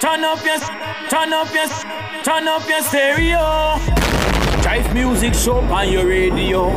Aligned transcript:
Turn 0.00 0.22
up 0.22 0.44
your, 0.44 0.58
turn 1.10 1.32
up 1.32 1.52
your, 1.52 1.66
turn 2.22 2.46
up 2.46 2.68
your 2.68 2.82
stereo. 2.82 3.74
Jive 4.62 4.94
music 4.94 5.34
show 5.34 5.58
on 5.58 5.90
your 5.90 6.06
radio. 6.06 6.70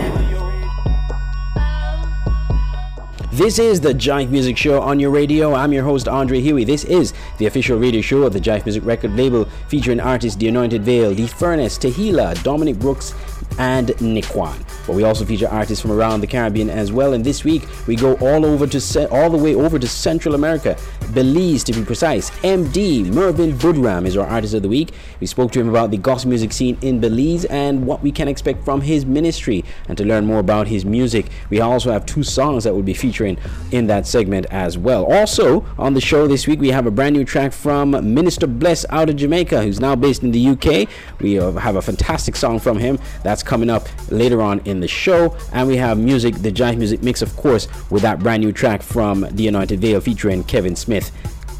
This 3.31 3.59
is 3.59 3.79
the 3.79 3.93
Jive 3.93 4.29
Music 4.29 4.57
Show 4.57 4.81
on 4.81 4.99
your 4.99 5.11
radio. 5.11 5.53
I'm 5.53 5.71
your 5.71 5.83
host, 5.83 6.07
Andre 6.07 6.41
Huey. 6.41 6.63
This 6.63 6.83
is 6.83 7.13
the 7.37 7.45
official 7.45 7.77
radio 7.77 8.01
show 8.01 8.23
of 8.23 8.33
the 8.33 8.39
Jive 8.39 8.65
Music 8.65 8.83
record 8.83 9.15
label 9.15 9.45
featuring 9.67 9.99
artists 9.99 10.37
The 10.37 10.47
Anointed 10.47 10.83
Veil, 10.83 11.13
The 11.13 11.27
Furnace, 11.27 11.77
Tehila, 11.77 12.41
Dominic 12.43 12.79
Brooks, 12.79 13.13
and 13.57 13.89
Nikwan. 13.99 14.57
But 14.87 14.95
we 14.95 15.03
also 15.03 15.25
feature 15.25 15.47
artists 15.47 15.81
from 15.81 15.91
around 15.91 16.21
the 16.21 16.27
Caribbean 16.27 16.69
as 16.69 16.91
well. 16.91 17.13
And 17.13 17.23
this 17.23 17.43
week 17.43 17.63
we 17.87 17.95
go 17.95 18.15
all 18.15 18.45
over 18.45 18.67
to 18.67 19.09
all 19.11 19.29
the 19.29 19.37
way 19.37 19.55
over 19.55 19.77
to 19.77 19.87
Central 19.87 20.35
America, 20.35 20.77
Belize 21.13 21.63
to 21.65 21.73
be 21.73 21.83
precise. 21.83 22.29
MD 22.41 23.05
Mervin 23.13 23.53
Budram 23.53 24.05
is 24.05 24.15
our 24.17 24.25
artist 24.25 24.53
of 24.53 24.61
the 24.61 24.69
week. 24.69 24.91
We 25.19 25.27
spoke 25.27 25.51
to 25.53 25.59
him 25.59 25.69
about 25.69 25.91
the 25.91 25.97
gospel 25.97 26.29
music 26.29 26.51
scene 26.51 26.77
in 26.81 26.99
Belize 26.99 27.45
and 27.45 27.85
what 27.85 28.01
we 28.01 28.11
can 28.11 28.27
expect 28.27 28.63
from 28.63 28.81
his 28.81 29.05
ministry. 29.05 29.63
And 29.87 29.97
to 29.97 30.05
learn 30.05 30.25
more 30.25 30.39
about 30.39 30.67
his 30.67 30.85
music, 30.85 31.27
we 31.49 31.59
also 31.59 31.91
have 31.91 32.05
two 32.05 32.23
songs 32.23 32.63
that 32.63 32.73
we'll 32.73 32.83
be 32.83 32.93
featuring 32.93 33.37
in 33.71 33.87
that 33.87 34.07
segment 34.07 34.45
as 34.51 34.77
well. 34.77 35.05
Also 35.11 35.65
on 35.77 35.93
the 35.93 36.01
show 36.01 36.27
this 36.27 36.47
week 36.47 36.59
we 36.59 36.69
have 36.69 36.87
a 36.87 36.91
brand 36.91 37.15
new 37.15 37.25
track 37.25 37.51
from 37.51 37.91
Minister 38.13 38.47
Blessed 38.47 38.85
out 38.89 39.09
of 39.09 39.15
Jamaica, 39.15 39.61
who's 39.61 39.79
now 39.79 39.95
based 39.95 40.23
in 40.23 40.31
the 40.31 40.47
UK. 40.47 40.89
We 41.19 41.33
have 41.33 41.75
a 41.75 41.81
fantastic 41.81 42.35
song 42.35 42.59
from 42.59 42.77
him 42.77 42.99
that's 43.23 43.40
coming 43.43 43.69
up 43.69 43.87
later 44.11 44.41
on 44.41 44.59
in 44.65 44.79
the 44.79 44.87
show. 44.87 45.35
And 45.53 45.67
we 45.67 45.77
have 45.77 45.97
music, 45.97 46.35
the 46.35 46.51
Jive 46.51 46.77
Music 46.77 47.01
Mix, 47.03 47.21
of 47.21 47.35
course, 47.35 47.67
with 47.89 48.01
that 48.03 48.19
brand 48.19 48.43
new 48.43 48.51
track 48.51 48.81
from 48.81 49.27
The 49.31 49.47
Anointed 49.47 49.79
Veil 49.79 50.01
featuring 50.01 50.43
Kevin 50.43 50.75
Smith 50.75 51.11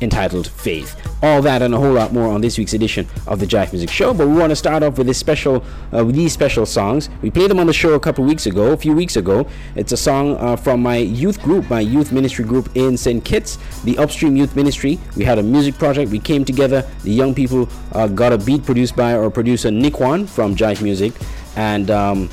entitled 0.02 0.48
Faith. 0.48 0.96
All 1.24 1.42
that 1.44 1.62
and 1.62 1.74
a 1.74 1.78
whole 1.78 1.94
lot 1.94 2.12
more 2.12 2.28
on 2.28 2.42
this 2.42 2.58
week's 2.58 2.74
edition 2.74 3.08
of 3.28 3.40
the 3.40 3.46
Jive 3.46 3.72
Music 3.72 3.90
Show. 3.90 4.14
But 4.14 4.28
we 4.28 4.34
want 4.34 4.50
to 4.50 4.56
start 4.56 4.82
off 4.84 4.98
with 4.98 5.08
this 5.08 5.20
special, 5.20 5.64
uh, 5.96 6.04
with 6.04 6.16
these 6.16 6.34
special 6.34 6.66
songs. 6.66 7.10
We 7.22 7.30
played 7.30 7.52
them 7.52 7.60
on 7.60 7.68
the 7.68 7.74
show 7.74 7.94
a 7.94 8.00
couple 8.00 8.24
weeks 8.26 8.48
ago, 8.48 8.72
a 8.72 8.78
few 8.78 8.94
weeks 8.94 9.16
ago. 9.16 9.48
It's 9.76 9.92
a 9.92 9.98
song 9.98 10.36
uh, 10.38 10.56
from 10.56 10.82
my 10.82 10.98
youth 10.98 11.42
group, 11.42 11.70
my 11.70 11.80
youth 11.80 12.12
ministry 12.12 12.44
group 12.44 12.70
in 12.76 12.98
St. 12.98 13.24
Kitts, 13.24 13.58
the 13.84 13.98
Upstream 14.00 14.36
Youth 14.36 14.56
Ministry. 14.56 15.00
We 15.16 15.24
had 15.24 15.38
a 15.38 15.44
music 15.44 15.78
project. 15.78 16.12
We 16.12 16.20
came 16.20 16.44
together. 16.44 16.82
The 17.04 17.12
young 17.12 17.36
people 17.36 17.70
uh, 17.92 18.08
got 18.08 18.34
a 18.34 18.38
beat 18.38 18.66
produced 18.66 18.96
by 18.96 19.14
our 19.14 19.30
producer 19.30 19.70
Nikwan 19.70 20.28
from 20.28 20.56
Jive 20.56 20.82
Music, 20.82 21.14
and 21.56 21.90
um, 21.92 22.30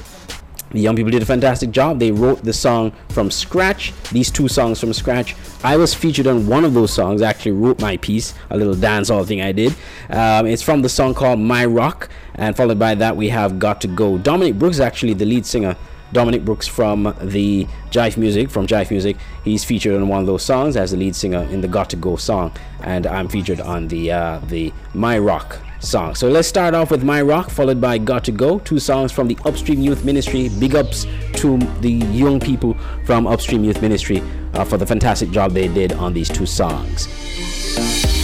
the 0.70 0.80
young 0.80 0.97
people 0.97 1.11
did 1.11 1.22
a 1.22 1.27
fantastic 1.27 1.70
job. 1.70 1.98
They 1.98 2.11
wrote 2.11 2.42
the 2.42 2.52
song 2.52 2.92
from 3.08 3.30
scratch, 3.30 3.92
these 4.12 4.30
two 4.30 4.48
songs 4.48 4.78
from 4.78 4.92
scratch. 4.92 5.34
I 5.64 5.77
was 5.77 5.94
featured 5.94 6.27
on 6.27 6.47
one 6.47 6.64
of 6.64 6.74
those 6.74 6.92
songs, 6.92 7.22
I 7.22 7.30
actually 7.30 7.52
wrote 7.52 7.80
my 7.80 7.96
piece, 7.96 8.34
a 8.50 8.56
little 8.56 8.74
dancehall 8.74 9.27
thing 9.27 9.41
I 9.41 9.52
did. 9.52 9.74
Um, 10.11 10.46
it's 10.46 10.62
from 10.62 10.83
the 10.83 10.89
song 10.89 11.14
called 11.14 11.41
My 11.41 11.64
Rock, 11.64 12.11
and 12.34 12.56
followed 12.56 12.78
by 12.78 12.94
that, 12.96 13.16
we 13.16 13.30
have 13.30 13.58
Got 13.58 13.80
to 13.83 13.89
Go. 13.89 14.19
Dominic 14.19 14.58
Brooks 14.58 14.77
is 14.77 14.80
actually 14.80 15.14
the 15.14 15.24
lead 15.24 15.46
singer. 15.46 15.77
Dominic 16.12 16.42
Brooks 16.42 16.66
from 16.66 17.14
the 17.20 17.66
Jive 17.91 18.16
Music, 18.16 18.50
from 18.50 18.66
Jive 18.66 18.91
Music, 18.91 19.16
he's 19.44 19.62
featured 19.64 19.94
on 19.94 20.08
one 20.08 20.20
of 20.20 20.27
those 20.27 20.42
songs 20.42 20.77
as 20.77 20.91
the 20.91 20.96
lead 20.96 21.14
singer 21.14 21.42
in 21.50 21.61
the 21.61 21.69
Got 21.69 21.91
to 21.91 21.96
Go 21.96 22.16
song, 22.16 22.52
and 22.83 23.06
I'm 23.06 23.28
featured 23.28 23.61
on 23.61 23.89
the 23.89 24.12
uh, 24.12 24.41
the 24.46 24.72
My 24.94 25.19
Rock 25.19 25.58
song. 25.80 26.14
So 26.14 26.28
let's 26.28 26.48
start 26.48 26.74
off 26.74 26.90
with 26.90 27.04
My 27.04 27.22
Rock, 27.22 27.50
followed 27.50 27.80
by 27.80 27.98
Got 27.98 28.24
to 28.24 28.32
Go, 28.32 28.58
two 28.60 28.78
songs 28.78 29.12
from 29.12 29.28
the 29.28 29.38
Upstream 29.44 29.80
Youth 29.80 30.04
Ministry. 30.04 30.48
Big 30.58 30.74
ups 30.74 31.06
to 31.34 31.58
the 31.80 31.90
young 31.90 32.40
people 32.40 32.76
from 33.04 33.26
Upstream 33.26 33.64
Youth 33.64 33.80
Ministry 33.82 34.22
uh, 34.54 34.64
for 34.64 34.76
the 34.76 34.86
fantastic 34.86 35.30
job 35.30 35.52
they 35.52 35.68
did 35.68 35.92
on 35.92 36.12
these 36.12 36.28
two 36.28 36.46
songs. 36.46 37.06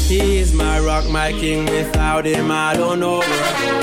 He 0.08 0.38
is 0.38 0.52
my 0.52 0.80
rock, 0.80 1.08
my 1.10 1.32
king. 1.32 1.64
Without 1.66 2.26
him, 2.26 2.50
I 2.50 2.74
don't 2.74 3.00
know 3.00 3.18
where 3.20 3.28
I 3.28 3.64
go. 3.64 3.78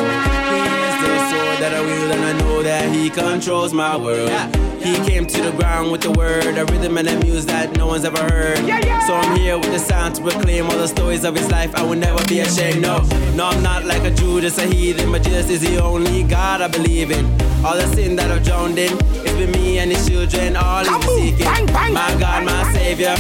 He 0.51 0.59
is 0.87 0.95
the 1.01 1.29
sword 1.31 1.57
that 1.59 1.73
I 1.73 1.81
wield, 1.81 2.11
and 2.11 2.23
I 2.23 2.39
know 2.39 2.63
that 2.63 2.93
he 2.93 3.09
controls 3.09 3.73
my 3.73 3.97
world. 3.97 4.70
He 4.83 4.95
came 5.07 5.25
to 5.27 5.41
the 5.41 5.51
ground 5.51 5.91
with 5.91 6.01
the 6.01 6.11
word, 6.11 6.57
a 6.57 6.65
rhythm 6.65 6.97
and 6.97 7.07
a 7.07 7.15
muse 7.19 7.45
that 7.45 7.77
no 7.77 7.85
one's 7.87 8.03
ever 8.03 8.21
heard. 8.21 8.57
So 9.05 9.13
I'm 9.13 9.37
here 9.37 9.57
with 9.57 9.71
the 9.71 9.79
sound 9.79 10.15
to 10.15 10.21
proclaim 10.23 10.65
all 10.65 10.77
the 10.77 10.87
stories 10.87 11.23
of 11.23 11.35
his 11.35 11.49
life. 11.51 11.73
I 11.75 11.83
will 11.83 11.97
never 11.97 12.23
be 12.25 12.39
ashamed. 12.39 12.81
No, 12.81 13.01
no, 13.35 13.45
I'm 13.47 13.61
not 13.61 13.85
like 13.85 14.03
a 14.03 14.11
Judas, 14.11 14.57
a 14.57 14.65
heathen, 14.65 15.11
but 15.11 15.21
Jesus 15.23 15.49
is 15.49 15.61
the 15.61 15.77
only 15.81 16.23
God 16.23 16.61
I 16.61 16.67
believe 16.67 17.11
in. 17.11 17.25
All 17.63 17.75
the 17.75 17.87
sin 17.93 18.15
that 18.15 18.31
I've 18.31 18.43
drowned 18.43 18.79
in, 18.79 18.91
it's 19.23 19.33
been 19.33 19.51
me 19.51 19.77
and 19.79 19.91
his 19.91 20.07
children, 20.07 20.55
all 20.55 20.81
is 20.81 20.87
seeking. 21.15 21.45
My 21.93 22.15
God, 22.19 22.43
my 22.45 22.73
Savior. 22.73 23.15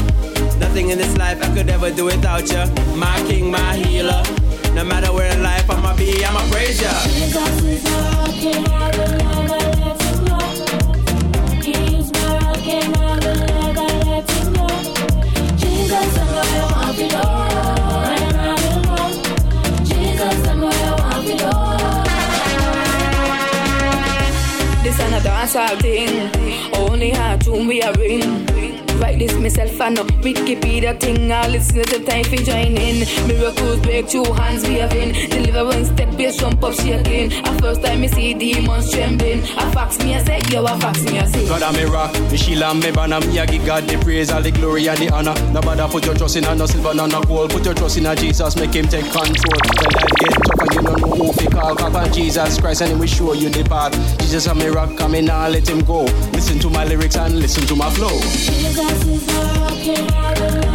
Nothing 0.59 0.89
in 0.89 0.97
this 0.97 1.15
life 1.17 1.41
I 1.43 1.53
could 1.53 1.69
ever 1.69 1.91
do 1.91 2.05
without 2.05 2.49
you. 2.51 2.65
My 2.95 3.17
King, 3.27 3.51
my 3.51 3.75
healer. 3.75 4.23
No 4.73 4.83
matter 4.83 5.11
where 5.13 5.31
in 5.31 5.43
life 5.43 5.69
I'ma 5.69 5.95
be, 5.95 6.25
I'ma 6.25 6.41
praise 6.49 6.81
ya. 6.81 6.91
Ain't 25.53 25.83
a. 25.83 26.77
Only 26.77 27.09
had 27.09 27.41
tune 27.41 27.67
we 27.67 27.81
a 27.81 27.91
ring. 27.93 28.60
Write 29.01 29.17
this 29.17 29.33
myself 29.33 29.81
and 29.81 29.95
no 29.95 30.03
Wikipedia 30.21 30.99
thing. 30.99 31.31
All 31.31 31.49
listeners 31.49 31.87
the 31.87 31.99
time 32.05 32.23
for 32.23 32.35
join 32.37 32.77
in. 32.77 33.01
Miracles 33.27 33.79
break 33.79 34.07
two 34.07 34.23
hands 34.33 34.67
we 34.67 34.75
have 34.75 34.93
in. 34.93 35.11
Deliverance 35.29 35.87
step 35.89 36.15
bass 36.15 36.37
jump 36.37 36.63
up 36.63 36.73
shaking. 36.75 37.33
A 37.33 37.59
first 37.59 37.81
time 37.83 38.01
me 38.01 38.07
see 38.07 38.33
demons 38.35 38.91
trembling. 38.91 39.41
A 39.41 39.71
fax 39.73 39.97
me 39.99 40.13
I 40.13 40.23
say 40.23 40.41
yo 40.51 40.63
a 40.63 40.79
fax 40.79 41.01
me 41.03 41.17
I 41.19 41.25
say. 41.25 41.47
God 41.47 41.63
I'm 41.63 41.75
a 41.75 41.85
rock, 41.91 42.13
me 42.31 42.37
shield 42.37 42.61
and 42.61 42.79
me 42.79 42.91
banner, 42.91 43.19
me 43.21 43.39
a 43.39 43.45
give 43.47 43.65
God 43.65 43.83
the 43.85 43.97
praise, 43.97 44.29
all 44.31 44.41
the 44.41 44.51
glory 44.51 44.87
and 44.87 44.99
the 44.99 45.09
honor. 45.09 45.33
Nobody 45.51 45.81
put 45.91 46.05
your 46.05 46.15
trust 46.15 46.35
in 46.35 46.45
a 46.45 46.53
no 46.53 46.67
silver, 46.67 46.93
no 46.93 47.07
no 47.07 47.23
gold. 47.23 47.49
Put 47.51 47.65
your 47.65 47.73
trust 47.73 47.97
in 47.97 48.05
a 48.05 48.15
Jesus, 48.15 48.55
make 48.55 48.75
him 48.75 48.85
take 48.87 49.05
control. 49.05 49.59
When 49.81 49.91
life 49.97 50.13
get 50.19 50.33
tough 50.45 50.61
and 50.61 50.73
you 50.75 50.81
don't 50.81 51.01
know 51.01 51.25
who 51.25 51.33
to 51.33 51.49
call, 51.49 51.75
call 51.75 51.97
on 51.97 52.13
Jesus 52.13 52.59
Christ 52.59 52.81
and 52.81 52.91
he 52.91 52.95
will 52.99 53.07
show 53.07 53.33
you 53.33 53.49
the 53.49 53.63
path. 53.63 53.93
Jesus 54.19 54.45
I'm 54.47 54.61
a 54.61 54.69
rock, 54.71 54.95
come 54.95 55.15
in 55.15 55.25
now 55.25 55.47
let 55.47 55.67
him 55.67 55.79
go. 55.85 56.03
Listen 56.33 56.59
to 56.59 56.69
my 56.69 56.85
lyrics 56.85 57.15
and 57.17 57.39
listen 57.39 57.65
to 57.65 57.75
my 57.75 57.89
flow. 57.89 58.19
Jesus 58.91 59.07
is 59.07 59.87
and 59.87 60.11
I 60.11 60.33
will 60.39 60.70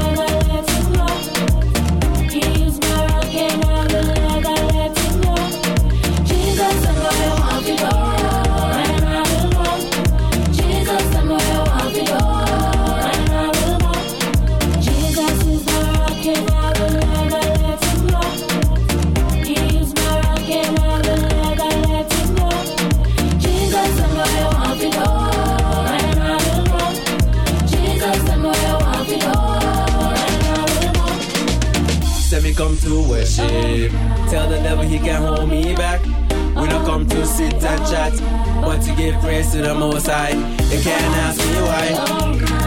to 39.57 39.63
the 39.63 39.75
Most 39.75 40.07
High. 40.07 40.31
You 40.31 40.81
can't 40.83 41.17
ask 41.25 41.39
me 41.39 41.61
why. 41.63 41.87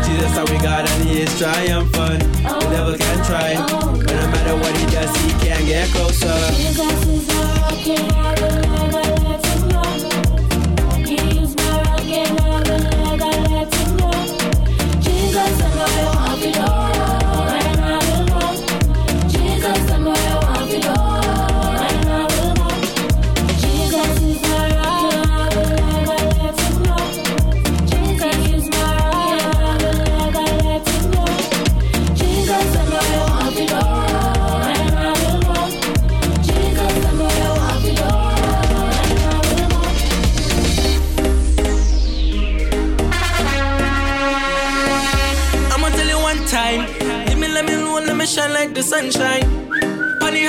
Jesus, 0.04 0.32
how 0.32 0.46
we 0.46 0.58
got 0.58 0.90
and 0.90 1.08
he 1.08 1.22
is 1.22 1.38
triumphant. 1.38 2.22
The 2.44 2.68
devil 2.72 2.98
can 2.98 3.26
try, 3.26 3.56
but 3.56 4.14
no 4.14 4.28
matter 4.34 4.56
what 4.56 4.76
he 4.76 4.86
does, 4.88 5.16
he 5.24 5.32
can't 5.46 5.66
get 5.66 5.90
closer. 5.90 6.99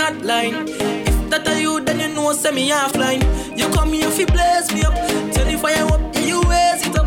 Hotline. 0.01 0.67
If 1.07 1.31
that 1.31 1.47
are 1.49 1.61
you, 1.61 1.81
then 1.81 2.01
you 2.01 2.09
know 2.15 2.33
send 2.33 2.57
me 2.57 2.71
offline. 2.71 3.23
You 3.59 3.69
come 3.71 3.93
here 3.93 4.11
fi 4.11 4.25
blaze 4.25 4.73
me 4.73 4.83
up, 4.83 4.95
turn 5.35 5.49
the 5.53 5.59
fire 5.59 5.85
up, 5.85 6.01
yeah 6.15 6.27
you 6.33 6.41
raise 6.43 6.87
it 6.87 6.97
up. 6.97 7.07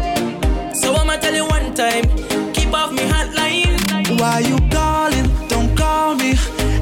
So 0.75 0.93
I'ma 0.95 1.15
tell 1.17 1.33
you 1.33 1.45
one 1.45 1.73
time, 1.73 2.05
keep 2.53 2.73
off 2.73 2.91
me 2.91 3.03
hotline. 3.13 3.73
Why 4.19 4.39
you 4.39 4.57
calling? 4.69 5.27
Don't 5.47 5.75
call 5.75 6.15
me. 6.15 6.35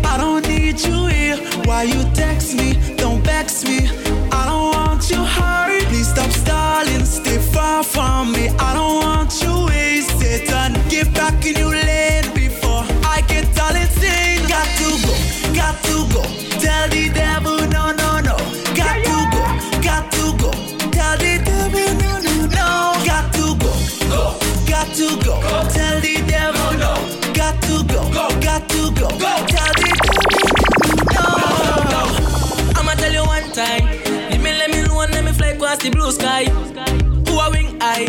I 0.03 0.17
don't 0.17 0.45
need 0.47 0.79
you 0.81 1.07
here. 1.07 1.37
Why 1.65 1.83
you 1.83 2.03
Got 29.01 29.09
to 29.09 29.17
go. 29.17 29.33
Tell 29.49 29.73
the 29.73 29.89
devil 31.09 31.81
no. 31.89 32.01
I'ma 32.79 32.93
tell 32.93 33.11
you 33.11 33.25
one 33.25 33.51
time. 33.51 33.85
Leave 34.29 34.43
me, 34.43 34.51
let 34.53 34.69
me 34.69 34.81
know, 34.83 34.97
let 34.97 35.23
me 35.23 35.31
fly 35.31 35.47
across 35.47 35.79
the 35.79 35.89
blue 35.89 36.11
sky. 36.11 36.45
Who 36.45 37.39
a 37.39 37.49
wing 37.49 37.77
eye? 37.81 38.05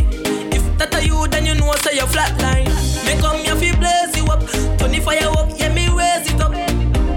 If 0.52 0.62
that 0.78 0.94
are 0.94 1.02
you, 1.02 1.26
then 1.28 1.46
you 1.46 1.54
know 1.54 1.72
say 1.80 1.96
you're 1.96 2.06
flatline. 2.06 2.68
Me 3.06 3.18
come 3.20 3.38
here 3.38 3.56
fi 3.56 3.72
blaze 3.80 4.16
you 4.16 4.26
up, 4.26 4.40
turn 4.78 4.90
the 4.90 5.00
fire 5.00 5.28
up, 5.28 5.48
yeah 5.58 5.72
me 5.72 5.88
raise 5.88 6.28
it 6.30 6.40
up. 6.40 6.52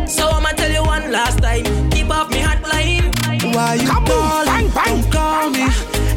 So 0.08 0.30
I'ma 0.30 0.50
tell 0.52 0.72
you 0.72 0.84
one 0.84 1.12
last 1.12 1.40
time. 1.40 1.66
Keep 1.92 2.10
off 2.12 2.30
me 2.32 2.40
hotline. 2.40 3.12
Why 3.54 3.76
you 3.76 3.88
calling? 3.88 4.70
Don't 4.72 5.12
call 5.12 5.50
me. 5.50 5.68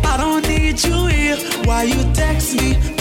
I 0.05 0.17
don't 0.17 0.47
need 0.47 0.83
you 0.85 1.07
here. 1.07 1.37
Why 1.65 1.83
you 1.85 2.03
text 2.15 2.55
me? 2.55 2.98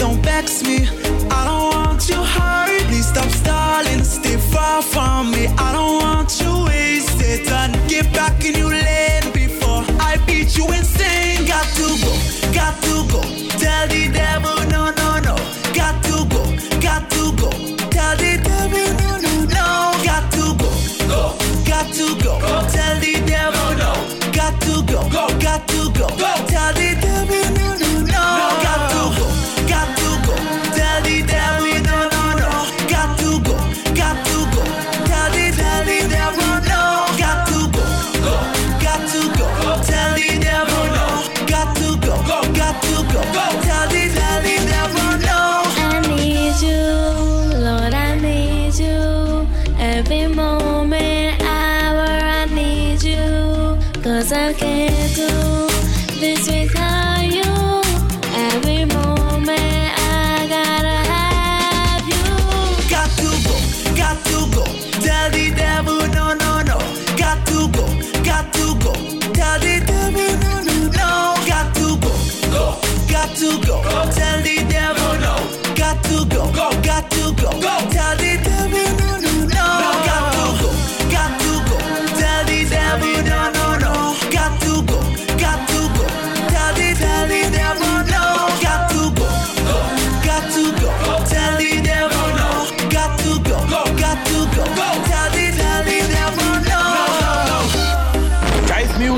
Far 4.82 5.24
from 5.24 5.32
me. 5.32 5.48
I 5.58 5.74
don't 5.74 6.00
want 6.02 6.40
you 6.42 6.66
wasted. 6.66 7.48
And 7.48 7.74
get 7.90 8.12
back 8.14 8.44
in 8.46 8.56
your 8.56 8.70
lane 8.70 9.32
before 9.34 9.84
I 10.00 10.18
beat 10.26 10.58
you 10.58 10.66
insane. 10.68 11.46
Got 11.46 11.66
to 11.78 11.88
go. 12.04 12.14
Got 12.54 12.76
to 12.84 12.96
go. 13.12 13.22
Tell 13.58 13.88
the 13.88 14.10
devil 14.12 14.58
no, 14.70 14.92
no, 15.00 15.20
no. 15.28 15.36
Got 15.74 16.04
to 16.06 16.26
go. 16.34 16.44
Got 16.82 17.10
to 17.12 17.24
go. 17.42 17.50
Tell 17.90 18.16
the 18.18 18.40
devil 18.44 18.88
no, 19.02 19.10
no, 19.26 19.34
no. 19.58 19.68
Got 20.04 20.32
to 20.34 20.46
go. 20.62 20.70
Go. 21.08 21.22
Got 21.66 21.94
to 21.94 22.08
go. 22.24 22.40
go. 22.40 22.68
Tell 22.70 23.00
the 23.00 23.14
devil 23.26 23.70
no. 23.82 23.92
Got 24.34 24.62
to 24.62 24.74
go. 24.92 25.10
go. 25.10 25.40
Got 25.40 25.68
to 25.70 25.92
go. 25.92 26.08
Tell 26.18 26.56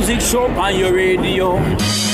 Music 0.10 0.22
Show 0.22 0.48
on 0.48 0.76
your 0.76 0.94
radio. 0.94 2.09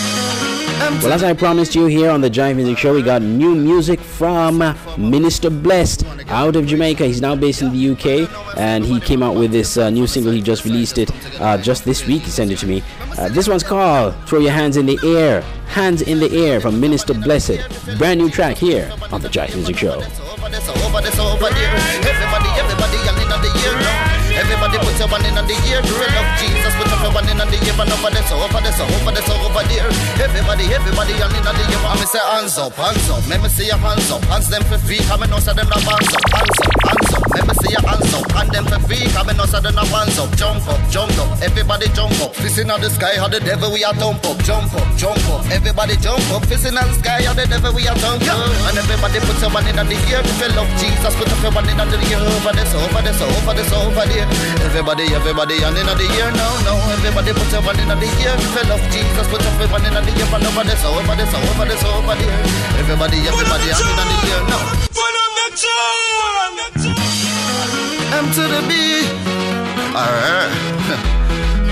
Well, 0.86 1.14
as 1.14 1.24
I 1.24 1.34
promised 1.34 1.74
you 1.74 1.88
here 1.88 2.12
on 2.12 2.22
the 2.22 2.30
Jive 2.30 2.58
Music 2.58 2.78
Show, 2.78 2.94
we 2.94 3.02
got 3.02 3.24
new 3.24 3.56
music 3.56 4.00
from 4.00 4.60
Minister 5.00 5.50
Blessed 5.50 6.06
out 6.28 6.56
of 6.56 6.68
Jamaica. 6.68 7.08
He's 7.08 7.22
now 7.22 7.36
based 7.36 7.64
in 7.64 7.72
the 7.74 7.90
UK, 7.90 8.30
and 8.56 8.86
he 8.86 9.00
came 9.00 9.24
out 9.24 9.34
with 9.36 9.52
this 9.52 9.78
uh, 9.78 9.90
new 9.90 10.06
single. 10.06 10.32
He 10.32 10.44
just 10.44 10.64
released 10.64 11.00
it 11.00 11.10
uh, 11.42 11.58
just 11.58 11.86
this 11.86 12.06
week. 12.06 12.22
He 12.22 12.30
sent 12.30 12.52
it 12.52 12.60
to 12.60 12.68
me. 12.68 12.84
Uh, 13.18 13.30
this 13.30 13.48
one's 13.48 13.64
called 13.64 14.14
"Throw 14.28 14.38
Your 14.38 14.52
Hands 14.52 14.78
in 14.78 14.86
the 14.86 15.00
Air." 15.04 15.42
Hands 15.66 16.00
in 16.04 16.20
the 16.20 16.32
Air 16.32 16.62
from 16.62 16.80
Minister 16.80 17.16
Blessed. 17.16 17.98
Brand 17.98 18.20
new 18.20 18.30
track 18.30 18.56
here 18.56 18.94
on 19.12 19.22
the 19.22 19.30
Jive 19.30 19.56
Music 19.56 19.78
Show. 19.78 20.02
Everybody, 20.02 21.00
everybody. 22.62 22.98
Everybody 24.38 24.78
one 27.74 27.90
in 27.90 27.96
the 27.96 27.96
year. 27.96 27.96
And 27.96 27.96
over 27.96 28.12
this, 28.14 28.30
over 28.32 28.62
this, 28.62 28.80
over 28.80 29.12
this, 29.12 29.30
over 29.30 29.64
there. 29.66 29.90
Everybody, 30.22 30.66
everybody, 30.70 31.14
and 31.18 31.34
in 31.34 31.44
the 31.44 31.64
year. 31.70 31.82
I'm 31.86 32.02
say 32.06 32.22
hands 32.22 32.58
up, 32.58 32.74
hands 32.78 33.10
up. 33.10 33.24
Let 33.28 33.42
me 33.42 33.50
see 33.50 33.68
your 33.68 33.78
hands 33.78 34.12
up. 34.12 34.22
Hands 34.30 34.48
them 34.50 34.64
for 34.70 34.78
free. 34.86 35.02
Come 35.10 35.24
and 35.24 35.32
know 35.32 35.40
say 35.40 35.54
them 35.54 35.68
no 35.70 35.78
hands 35.82 36.14
up, 36.14 36.26
hands 36.34 36.60
up, 36.62 36.76
hands 36.86 37.14
up. 37.14 37.24
Let 37.34 37.44
me 37.48 37.54
see 37.62 37.72
your 37.74 37.86
hands 37.86 38.14
up. 38.14 38.26
Hand 38.32 38.52
them 38.54 38.66
for 38.66 38.80
free. 38.86 39.06
Come 39.14 39.30
and 39.30 39.38
know 39.38 39.46
say 39.46 39.62
them 39.62 39.76
no 39.76 39.84
hands 39.86 40.18
up. 40.20 40.30
Jump 40.38 40.68
up, 40.68 40.82
jump 40.90 41.18
up. 41.18 41.30
Everybody 41.42 41.88
jump 41.94 42.16
up. 42.22 42.36
Fist 42.36 42.60
in 42.60 42.68
the 42.68 42.90
sky, 42.90 43.16
how 43.18 43.28
the 43.28 43.40
devil 43.40 43.72
we 43.72 43.84
are 43.84 43.94
thump 43.96 44.26
up. 44.26 44.38
Jump 44.44 44.74
up, 44.74 44.88
jump 44.98 45.22
up. 45.30 45.46
Everybody 45.50 45.96
jump 45.98 46.26
up. 46.32 46.46
Fist 46.46 46.66
in 46.66 46.76
the 46.76 46.84
sky, 47.02 47.24
how 47.24 47.34
the 47.34 47.46
devil 47.46 47.74
we 47.74 47.88
are 47.88 47.98
thump 47.98 48.24
up. 48.28 48.50
And 48.70 48.78
everybody 48.78 49.20
put 49.26 49.38
your 49.42 49.52
one 49.52 49.66
in 49.68 49.76
the 49.76 49.98
year. 50.10 50.22
If 50.22 50.40
you 50.42 50.50
love 50.54 50.70
Jesus, 50.78 51.14
put 51.16 51.30
up 51.32 51.42
your 51.42 51.54
one 51.54 51.68
in 51.70 51.78
the 51.78 51.98
year. 52.10 52.22
Over 52.22 52.54
this, 52.54 52.72
over 52.74 53.02
this, 53.02 53.20
over 53.22 53.54
this, 53.54 53.72
over 53.74 54.06
there. 54.06 54.28
Everybody, 54.68 55.14
everybody, 55.14 55.58
and 55.64 55.78
in 55.78 55.88
the 55.88 56.08
year 56.16 56.30
now, 56.34 56.54
now. 56.66 56.78
Everybody 56.96 57.34
put 57.34 57.55
in 57.56 57.88
the 57.88 58.10
year. 58.20 58.36
You 58.36 58.68
love 58.68 58.84
Jesus, 58.92 59.28
put 59.32 59.40
up 59.40 59.56
your 59.56 59.72
in 59.80 59.94
the 59.96 60.12
year. 60.12 60.28
Over 60.28 60.64
this, 60.68 60.84
over 60.84 61.16
this, 61.16 61.32
over 61.32 61.66
this, 61.66 61.84
over 61.84 62.16
there. 62.16 62.40
Everybody, 62.84 63.20
everybody, 63.24 63.72
and 63.72 63.80
in 63.80 64.08
the 64.12 64.18
year 64.28 64.42
now. 64.52 64.86
M 68.20 68.28
to 68.36 68.44
the 68.44 68.62
B. 68.68 69.08
Alright. 69.96 70.52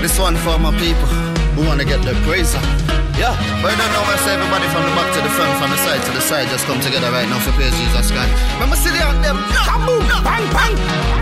this 0.00 0.18
one 0.18 0.36
for 0.36 0.58
my 0.58 0.72
people 0.78 1.08
who 1.54 1.66
wanna 1.66 1.84
get 1.84 2.02
their 2.02 2.14
praise 2.24 2.54
on. 2.54 3.03
Yeah, 3.14 3.30
but 3.62 3.70
I 3.70 3.78
don't 3.78 3.92
know 3.94 4.02
where 4.10 4.18
say 4.26 4.34
everybody 4.34 4.66
from 4.74 4.82
the 4.82 4.92
back 4.98 5.06
to 5.14 5.20
the 5.22 5.30
front, 5.38 5.54
from 5.62 5.70
the 5.70 5.78
side 5.78 6.02
to 6.02 6.10
the 6.10 6.24
side, 6.24 6.50
just 6.50 6.66
come 6.66 6.82
together 6.82 7.14
right 7.14 7.30
now 7.30 7.38
for 7.38 7.54
praise 7.54 7.70
Jesus 7.78 8.10
God. 8.10 8.26
Remember 8.58 8.74
city 8.74 8.98
on 8.98 9.22
them. 9.22 9.38
Kaboom! 9.54 10.02
Bang 10.26 10.42
bang! 10.50 10.74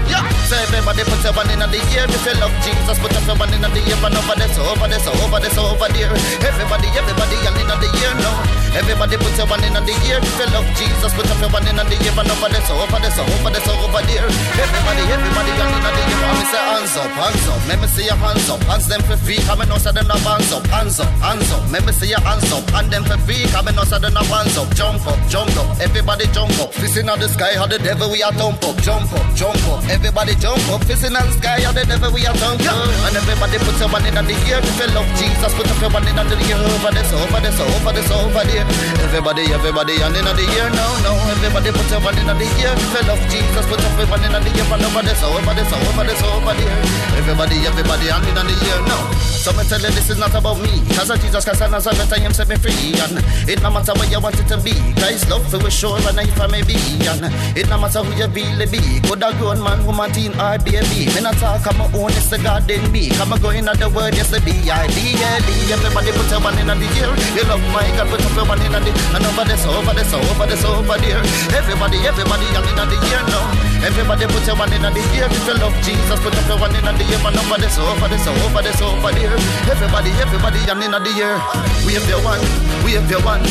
Yeah, 0.08 0.24
so 0.48 0.56
everybody 0.56 1.04
put 1.04 1.20
your 1.20 1.36
one 1.36 1.52
in 1.52 1.60
the 1.60 1.80
ear 1.92 2.08
if 2.08 2.24
you 2.24 2.36
love 2.40 2.52
Jesus, 2.64 2.96
put 2.96 3.12
your 3.12 3.36
one 3.36 3.52
in 3.52 3.60
the 3.60 3.80
ear 3.84 4.00
and 4.00 4.16
over 4.16 4.36
this, 4.40 4.56
over 4.56 4.88
this, 4.88 5.04
over 5.04 5.40
this, 5.40 5.56
over 5.60 5.88
there. 5.92 6.12
Everybody, 6.40 6.88
everybody, 6.96 7.36
and 7.44 7.60
in 7.60 7.68
the 7.68 7.88
ear 8.00 8.14
now. 8.24 8.62
Everybody 8.72 9.20
put 9.20 9.36
your 9.36 9.44
one 9.52 9.60
in 9.68 9.76
the 9.76 9.94
ear 10.08 10.16
if 10.16 10.36
you 10.40 10.48
love 10.48 10.64
Jesus, 10.80 11.12
put 11.12 11.28
your 11.28 11.52
one 11.52 11.68
in 11.68 11.76
the 11.76 11.84
ear 11.92 12.16
and 12.16 12.28
over 12.32 12.48
this, 12.48 12.68
over 12.72 13.00
this, 13.04 13.16
over 13.20 13.50
this, 13.52 13.68
over 13.68 14.02
there. 14.08 14.28
Everybody, 14.56 15.04
everybody, 15.12 15.52
and 15.60 15.72
in 15.76 15.84
the 15.84 15.92
ear. 15.92 16.20
I'm 16.24 16.40
say 16.48 16.56
hands 16.56 16.96
up, 16.96 17.12
hands 17.12 17.46
up. 17.52 17.60
Let 17.68 17.78
me 17.84 17.86
see 17.92 18.04
your 18.08 18.16
hands 18.16 18.48
up, 18.48 18.60
hands 18.64 18.88
them 18.88 19.04
for 19.04 19.16
free. 19.20 19.40
Come 19.44 19.60
and 19.60 19.68
know 19.68 19.76
say 19.76 19.92
them 19.92 20.08
no 20.08 20.16
hands 20.24 20.52
up, 20.52 20.64
hands 20.72 21.00
up, 21.00 21.12
hands 21.20 21.52
up. 21.52 21.62
Let 21.82 21.98
me 21.98 21.98
see 21.98 22.14
your 22.14 22.22
hands 22.22 22.46
up, 22.54 22.62
hand 22.70 22.94
them 22.94 23.02
for 23.02 23.18
free. 23.26 23.42
Come 23.50 23.66
and 23.66 23.74
know 23.74 23.82
say 23.82 23.98
them 23.98 24.14
hands 24.14 24.54
up. 24.54 24.70
Jump 24.78 25.02
up, 25.02 25.18
jump 25.26 25.50
up. 25.58 25.66
Everybody 25.82 26.30
jump 26.30 26.54
up. 26.62 26.70
Fist 26.70 26.94
in 26.94 27.10
the 27.10 27.26
sky, 27.26 27.58
how 27.58 27.66
the 27.66 27.74
devil 27.82 28.06
we 28.06 28.22
are 28.22 28.30
thump 28.38 28.62
up. 28.62 28.78
Jump 28.86 29.10
up, 29.10 29.26
jump 29.34 29.58
up. 29.66 29.82
Everybody 29.90 30.38
jump 30.38 30.62
up. 30.70 30.78
Fist 30.86 31.02
in 31.02 31.10
the 31.10 31.18
sky, 31.42 31.58
how 31.66 31.74
the 31.74 31.82
devil 31.82 32.14
we 32.14 32.22
are 32.22 32.38
thump 32.38 32.62
up. 32.70 32.86
And 32.86 33.18
everybody 33.18 33.58
put 33.66 33.74
your 33.82 33.90
one 33.90 34.06
in 34.06 34.14
the 34.14 34.22
ear 34.46 34.62
if 34.62 34.78
you 34.78 34.94
love 34.94 35.10
Jesus. 35.18 35.50
Put 35.58 35.66
up 35.66 35.80
your 35.82 35.90
one 35.90 36.06
in 36.06 36.14
the 36.14 36.36
ear 36.46 36.54
over 36.54 36.94
this, 36.94 37.10
over 37.10 37.40
this, 37.42 37.58
over 37.58 37.90
this, 37.90 38.10
over 38.14 38.44
there. 38.46 38.66
Everybody, 39.02 39.50
everybody, 39.50 39.98
and 40.06 40.14
in 40.14 40.22
the 40.22 40.46
ear 40.54 40.70
now, 40.70 41.02
now. 41.02 41.18
Everybody 41.34 41.74
put 41.74 41.90
your 41.90 41.98
one 42.06 42.14
in 42.14 42.30
the 42.30 42.46
ear 42.62 42.78
if 42.78 42.94
you 42.94 43.02
love 43.10 43.22
Jesus. 43.26 43.66
Put 43.66 43.82
up 43.82 43.98
your 43.98 44.06
one 44.06 44.22
in 44.22 44.30
the 44.30 44.50
ear 44.54 44.70
and 44.70 44.86
over 44.86 45.02
this, 45.02 45.18
over 45.18 45.50
this, 45.50 45.66
over 45.66 46.04
this, 46.06 46.22
over 46.30 46.54
there. 46.54 46.78
Everybody, 47.18 47.58
everybody, 47.66 48.06
I'm 48.06 48.22
in 48.22 48.38
the 48.38 48.54
year 48.62 48.78
now. 48.86 49.02
So 49.42 49.50
me 49.58 49.66
tell 49.66 49.82
you 49.82 49.90
this 49.90 50.08
is 50.08 50.18
not 50.22 50.30
about 50.38 50.62
me. 50.62 50.70
Cause 50.94 51.10
of 51.10 51.18
Jesus 51.18 51.42
Christ 51.42 51.62
and 51.62 51.71
Nazareth, 51.72 52.12
I 52.12 52.20
am 52.20 52.36
set 52.36 52.52
me 52.52 52.56
free. 52.60 52.92
And 53.00 53.16
it 53.48 53.64
no 53.64 53.72
matter 53.72 53.96
where 53.96 54.04
you 54.04 54.20
want 54.20 54.36
it 54.36 54.44
to 54.52 54.60
be. 54.60 54.76
Guys, 55.00 55.24
love 55.32 55.40
for 55.48 55.56
sure 55.72 55.96
and 56.04 56.20
if 56.20 56.36
I 56.36 56.46
may 56.46 56.60
be. 56.60 56.76
And 57.08 57.32
it 57.56 57.64
no 57.72 57.80
matter 57.80 58.04
who 58.04 58.12
you 58.12 58.28
really 58.28 58.68
be. 58.68 59.00
Could 59.08 59.24
a 59.24 59.32
grown 59.40 59.56
man, 59.64 59.80
woman, 59.88 60.12
teen, 60.12 60.36
or 60.36 60.60
baby. 60.60 61.08
Me 61.16 61.20
not 61.24 61.40
talk, 61.40 61.64
I'm 61.64 61.80
my 61.80 61.88
own, 61.96 62.12
it's 62.12 62.28
the 62.28 62.36
God 62.36 62.68
in 62.68 62.84
me. 62.92 63.08
Come 63.16 63.32
go 63.40 63.56
in 63.56 63.64
the 63.64 63.88
word, 63.88 64.12
yes, 64.12 64.28
the 64.28 64.44
B-I-D-L-E. 64.44 65.56
Everybody 65.72 66.12
put 66.12 66.28
your 66.28 66.44
one 66.44 66.60
in 66.60 66.68
the 66.68 66.88
year. 66.92 67.08
You 67.32 67.48
love 67.48 67.64
my 67.72 67.88
God, 67.96 68.12
put 68.12 68.20
your 68.20 68.44
one 68.44 68.60
in 68.60 68.72
the 68.76 68.92
And 69.16 69.24
over 69.24 69.48
this, 69.48 69.64
over 69.64 69.96
this, 69.96 70.12
over 70.12 70.44
this, 70.44 70.64
over 70.68 70.98
there. 71.00 71.24
Everybody, 71.56 72.04
everybody, 72.04 72.46
I'm 72.52 72.68
in 72.68 72.76
the 72.84 72.98
year 73.08 73.24
now. 73.32 73.71
Everybody 73.82 74.26
put 74.30 74.46
your 74.46 74.54
one 74.54 74.72
in 74.72 74.82
the 74.82 75.02
year. 75.10 75.26
If 75.26 75.42
you 75.46 75.58
love 75.58 75.74
Jesus, 75.82 76.18
put 76.22 76.30
up 76.30 76.46
your 76.46 76.58
one 76.58 76.70
in 76.70 76.86
the 76.86 77.04
year. 77.04 77.18
And 77.18 77.34
over 77.34 77.58
this, 77.58 77.74
over 77.78 78.06
this, 78.06 78.22
over 78.26 78.62
this, 78.62 78.80
over 78.80 79.10
there. 79.10 79.34
Everybody, 79.66 80.10
everybody, 80.22 80.58
I'm 80.70 80.82
in 80.82 80.94
the 80.94 81.12
air. 81.18 81.36
Wave 81.82 82.06
your 82.06 82.22
one, 82.22 82.42
wave 82.86 83.10
your 83.10 83.20
one. 83.26 83.42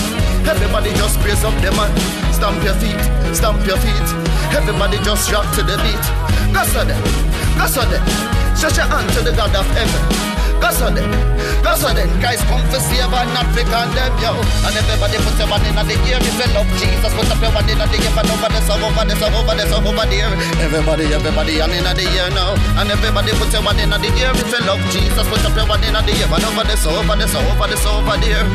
Everybody 0.48 0.96
just 0.96 1.20
praise 1.20 1.44
up 1.44 1.54
the 1.60 1.72
man. 1.76 1.92
Stamp 2.32 2.64
your 2.64 2.74
feet, 2.80 3.02
stamp 3.36 3.60
your 3.68 3.78
feet. 3.78 4.08
Everybody 4.56 4.98
just 5.04 5.28
rock 5.32 5.46
to 5.56 5.62
the 5.68 5.76
beat. 5.84 6.06
So 6.72 6.84
them, 6.84 7.02
go 7.62 7.68
so. 7.70 7.82
Stretch 8.58 8.78
your 8.78 8.90
hand 8.90 9.10
to 9.14 9.22
the 9.22 9.34
God 9.38 9.54
of 9.54 9.66
heaven. 9.78 10.02
Go 10.62 10.70
so 10.70 10.94
then, 10.94 11.10
go 11.66 11.74
so 11.74 11.90
then. 11.94 12.10
Guys 12.22 12.42
come 12.46 12.62
for 12.70 12.78
save 12.78 13.10
and 13.10 13.30
not 13.34 13.50
for 13.54 13.66
condemn, 13.66 14.14
yo. 14.22 14.38
And 14.66 14.78
everybody 14.78 15.18
put 15.26 15.34
your 15.38 15.50
one 15.50 15.66
in 15.66 15.74
the 15.74 15.96
air. 16.06 16.22
If 16.22 16.38
you 16.38 16.50
love 16.54 16.70
Jesus, 16.78 17.10
put 17.18 17.26
up 17.30 17.42
your 17.42 17.50
one 17.54 17.66
in 17.66 17.82
the 17.82 17.86
air. 17.86 18.14
And 18.14 18.30
over 18.30 18.50
the 18.50 18.62
over 18.62 19.06
song, 19.18 19.34
over 19.34 19.66
song, 19.66 19.86
over 19.86 20.06
there. 20.06 20.30
Everybody, 20.62 21.10
everybody, 21.10 21.58
and 21.62 21.74
in 21.74 21.86
the 21.86 22.06
air 22.14 22.30
now. 22.34 22.54
And 22.78 22.90
everybody 22.94 23.34
put 23.38 23.50
your 23.50 23.66
one 23.66 23.82
in 23.82 23.90
the 23.90 24.10
air. 24.22 24.34
If 24.38 24.54
you 24.54 24.62
love 24.66 24.82
Jesus, 24.94 25.26
put 25.26 25.42
up 25.42 25.58
your 25.58 25.66
one 25.66 25.82
in 25.82 25.98
the 25.98 26.14
air. 26.14 26.30
And 26.30 26.46
over 26.46 26.66
the 26.66 26.78
over 26.86 27.18
song, 27.26 27.46
over 27.50 27.78
song, 27.82 28.06
over 28.06 28.18
there. 28.22 28.46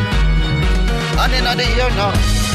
And 1.19 1.35
in 1.35 1.47
the 1.47 1.67
air 1.79 1.91
now. 1.99 2.46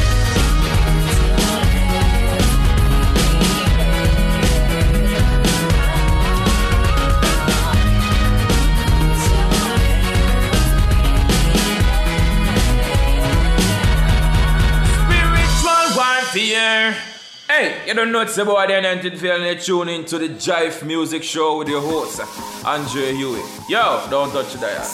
You 17.92 17.98
don't 17.98 18.14
know 18.14 18.22
it's 18.22 18.38
about 18.38 18.70
the 18.70 18.78
anointed 18.78 19.20
feeling 19.20 19.46
you 19.46 19.56
tune 19.56 19.90
into 19.90 20.18
the 20.18 20.30
Jive 20.30 20.82
Music 20.88 21.22
Show 21.24 21.58
with 21.58 21.68
your 21.68 21.82
host, 21.82 22.22
Andre 22.66 23.14
Huey. 23.14 23.42
Yo, 23.68 24.08
don't 24.10 24.32
touch 24.32 24.54
the 24.54 24.60
dial. 24.60 24.90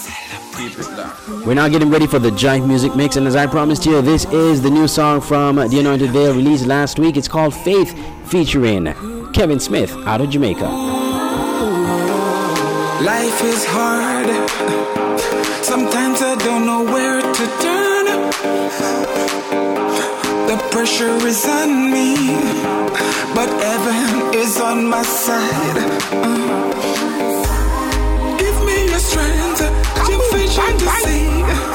Keep 0.57 0.79
it 0.79 0.97
down. 0.97 1.45
We're 1.45 1.53
now 1.53 1.67
getting 1.67 1.91
ready 1.91 2.07
for 2.07 2.17
the 2.17 2.31
Jive 2.31 2.67
Music 2.67 2.95
Mix, 2.95 3.15
and 3.15 3.27
as 3.27 3.35
I 3.35 3.45
promised 3.45 3.85
you, 3.85 4.01
this 4.01 4.25
is 4.25 4.63
the 4.63 4.71
new 4.71 4.87
song 4.87 5.21
from 5.21 5.57
The 5.57 5.79
Anointed 5.79 6.09
Veil 6.09 6.33
released 6.33 6.65
last 6.65 6.97
week. 6.97 7.17
It's 7.17 7.27
called 7.27 7.53
Faith, 7.53 7.93
featuring 8.31 8.85
Kevin 9.31 9.59
Smith 9.59 9.91
out 10.07 10.19
of 10.19 10.31
Jamaica. 10.31 10.67
Life 13.05 13.43
is 13.43 13.63
hard. 13.67 14.25
Sometimes 15.63 16.19
I 16.23 16.35
don't 16.39 16.65
know 16.65 16.83
where 16.83 17.21
to 17.21 17.45
turn. 17.61 17.77
The 20.57 20.63
pressure 20.71 21.15
is 21.27 21.45
on 21.45 21.91
me, 21.91 22.15
but 23.35 23.47
heaven 23.61 24.33
is 24.33 24.59
on 24.59 24.87
my 24.87 25.03
side. 25.03 25.77
Uh. 26.11 26.73
Give 28.39 28.65
me 28.65 28.89
your 28.89 28.97
strength, 28.99 29.61
your 30.09 30.23
vision 30.33 30.77
to 30.79 30.89
see. 31.03 31.66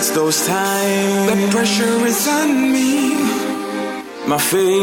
It's 0.00 0.10
those 0.12 0.46
times. 0.46 1.30
The 1.30 1.48
pressure 1.52 2.06
is 2.06 2.26
on 2.26 2.72
me. 2.72 3.12
My 4.26 4.38
faith 4.38 4.79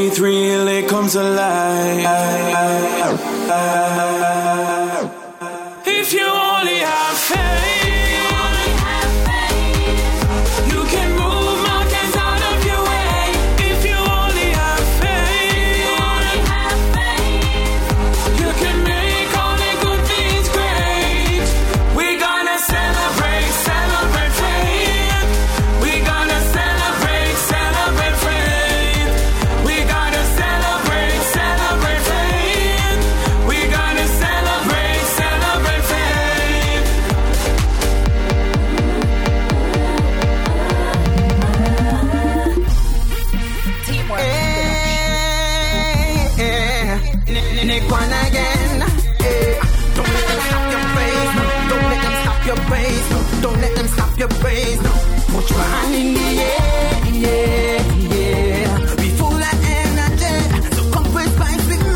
Don't 53.41 53.59
let 53.61 53.75
them 53.75 53.87
stop 53.87 54.17
your 54.17 54.29
praise. 54.41 54.81
No, 54.81 54.91
put 55.33 55.49
your 55.49 55.59
hand 55.59 55.95
in 55.95 56.13
the 56.13 56.27
air, 56.53 56.93
yeah, 57.25 57.79
yeah. 58.15 58.77
Full 59.19 59.43
of 59.49 59.57
energy, 59.81 60.35
so 60.75 60.81
come 60.93 61.09
with 61.13 61.33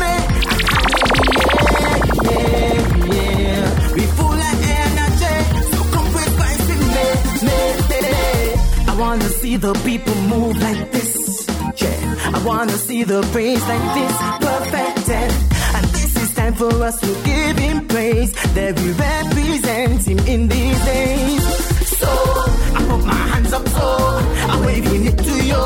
me. 0.00 0.14
The 7.92 8.90
I 8.90 8.94
wanna 8.98 9.28
see 9.28 9.56
the 9.56 9.72
people 9.84 10.14
move 10.32 10.56
like 10.60 10.92
this, 10.92 11.46
yeah. 11.82 12.30
I 12.34 12.42
wanna 12.44 12.72
see 12.72 13.04
the 13.04 13.20
brains 13.32 13.62
like 13.72 13.94
this, 13.98 14.16
perfected 14.46 15.51
time 16.42 16.54
for 16.54 16.74
us 16.82 16.98
to 17.00 17.10
give 17.24 17.56
him 17.58 17.86
praise 17.86 18.32
that 18.56 18.72
we 18.80 18.88
represent 19.08 20.00
him 20.08 20.18
in 20.34 20.48
these 20.48 20.80
days. 20.84 21.42
So 22.00 22.10
I 22.76 22.80
put 22.90 23.02
my 23.14 23.22
hands 23.32 23.52
up, 23.52 23.66
so 23.68 23.86
I'm 24.50 24.60
waving 24.66 25.04
it 25.10 25.18
to 25.28 25.34
you. 25.50 25.64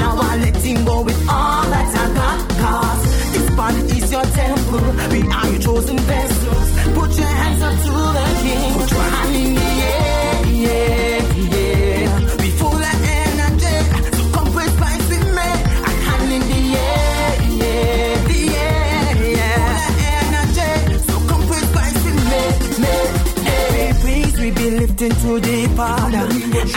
Now 0.00 0.12
I 0.30 0.32
let 0.44 0.56
him 0.56 0.84
go 0.84 0.96
with 1.08 1.20
all 1.36 1.64
that 1.74 1.88
I 2.02 2.06
got. 2.20 2.38
Cause 2.62 3.02
this 3.34 3.48
body 3.60 3.82
is 3.98 4.12
your 4.14 4.26
temple, 4.40 4.86
we 5.12 5.20
are 5.36 5.48
your 5.52 5.62
chosen 5.66 5.98
vessels. 6.10 6.68
Put 6.98 7.10
your 7.20 7.32
hands 7.42 7.62
up 7.68 7.76
to 7.86 7.94
the 8.16 8.26
king. 8.42 8.72
Put 8.78 8.90
your 8.96 9.08
hand 9.14 9.36
in 9.36 9.63
to 25.34 25.40
the 25.40 25.68
Father, 25.74 26.26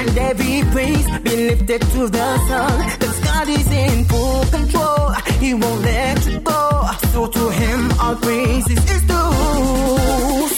and 0.01 0.17
every 0.17 0.63
praise 0.71 1.05
be 1.19 1.49
lifted 1.49 1.81
to 1.81 2.07
the 2.09 2.37
sun. 2.47 2.99
Cause 2.99 3.19
God 3.19 3.49
is 3.49 3.71
in 3.71 4.05
full 4.05 4.45
control, 4.45 5.11
He 5.39 5.53
won't 5.53 5.81
let 5.81 6.25
you 6.25 6.39
go. 6.39 6.89
So 7.13 7.27
to 7.27 7.49
Him, 7.49 7.91
all 7.99 8.15
praises 8.15 8.89
is 8.89 9.01
due. 9.03 10.56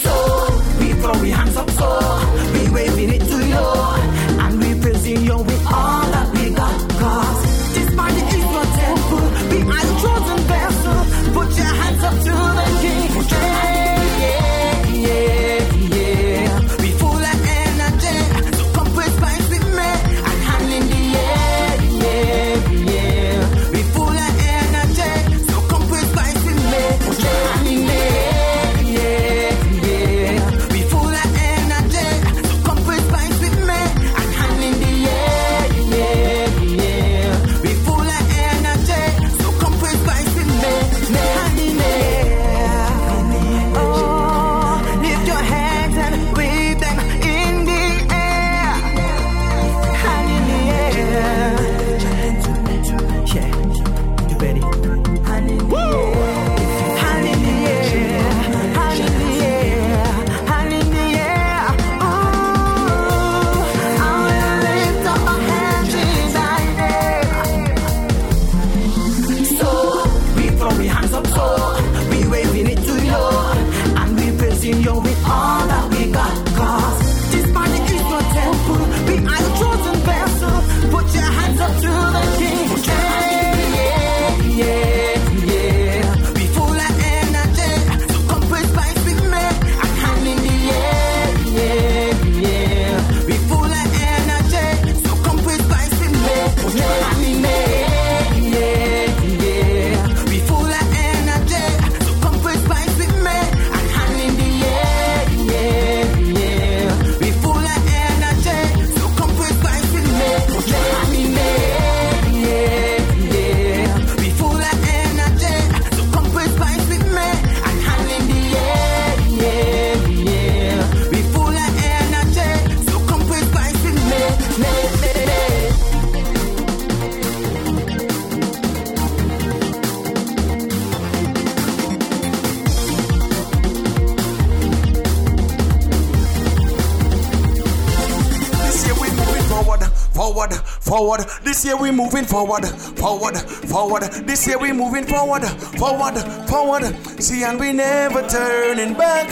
This 141.60 141.66
year 141.66 141.76
we 141.76 141.90
moving 141.90 142.24
forward, 142.24 142.64
forward, 142.64 143.36
forward. 143.36 144.04
This 144.26 144.46
year 144.46 144.58
we 144.58 144.72
moving 144.72 145.04
forward, 145.04 145.44
forward, 145.44 146.16
forward. 146.48 146.84
See, 147.22 147.44
and 147.44 147.60
we 147.60 147.74
never 147.74 148.26
turning 148.26 148.94
back. 148.94 149.28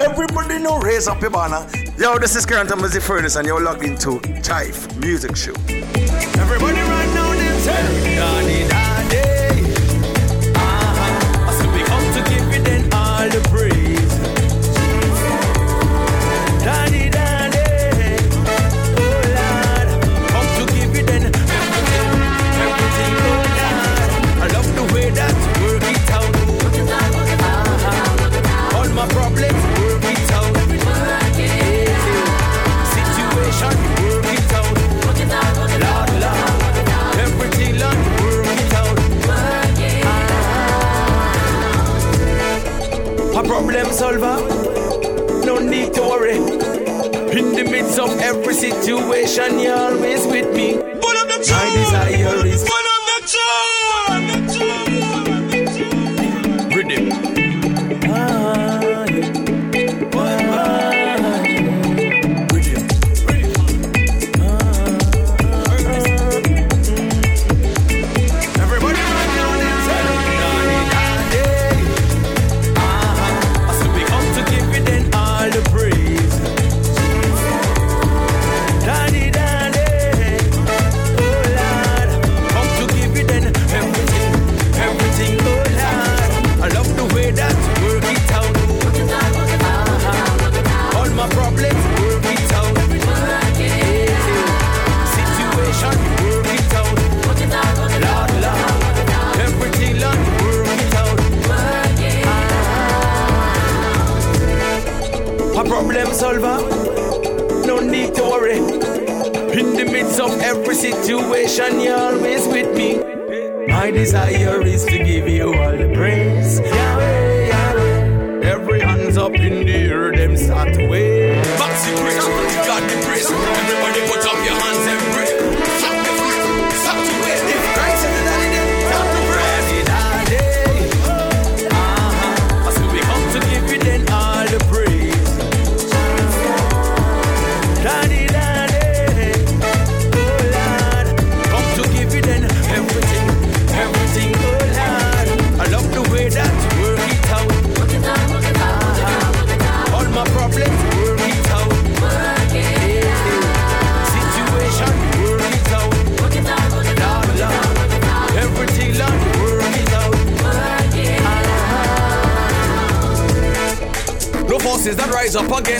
Everybody 0.00 0.60
know 0.60 0.78
raise 0.78 1.08
up 1.08 1.20
your 1.20 1.28
banner. 1.28 1.68
Yo, 1.98 2.18
this 2.18 2.36
is 2.36 2.46
Karen 2.46 2.66
the 2.66 3.00
Furnace 3.02 3.36
and 3.36 3.46
you're 3.46 3.62
logged 3.62 3.84
into 3.84 4.12
Jive 4.40 4.98
Music 4.98 5.36
Show. 5.36 5.52
Everybody 6.40 6.80
right 6.80 7.12
now, 7.12 7.34
them 7.34 7.62
turn 7.62 8.16
Johnny 8.16 8.66
Daddy. 8.66 9.60
Uh-huh. 10.54 11.48
I 11.48 11.52
said 11.52 11.70
we 11.74 11.82
come 11.82 12.14
to 12.14 12.30
give 12.30 12.50
you 12.50 12.62
then 12.62 12.94
all 12.94 13.28
the 13.28 13.46
praise. 13.50 13.67
Every 48.28 48.52
situation, 48.52 49.58
you're 49.58 49.74
always 49.74 50.26
with 50.26 50.54
me. 50.54 50.87
Situation, 110.78 111.80
you're 111.80 111.98
always 111.98 112.46
with 112.46 112.76
me. 112.76 112.98
My 113.66 113.90
desire 113.90 114.62
is 114.62 114.84
to 114.84 114.98
give 114.98 115.27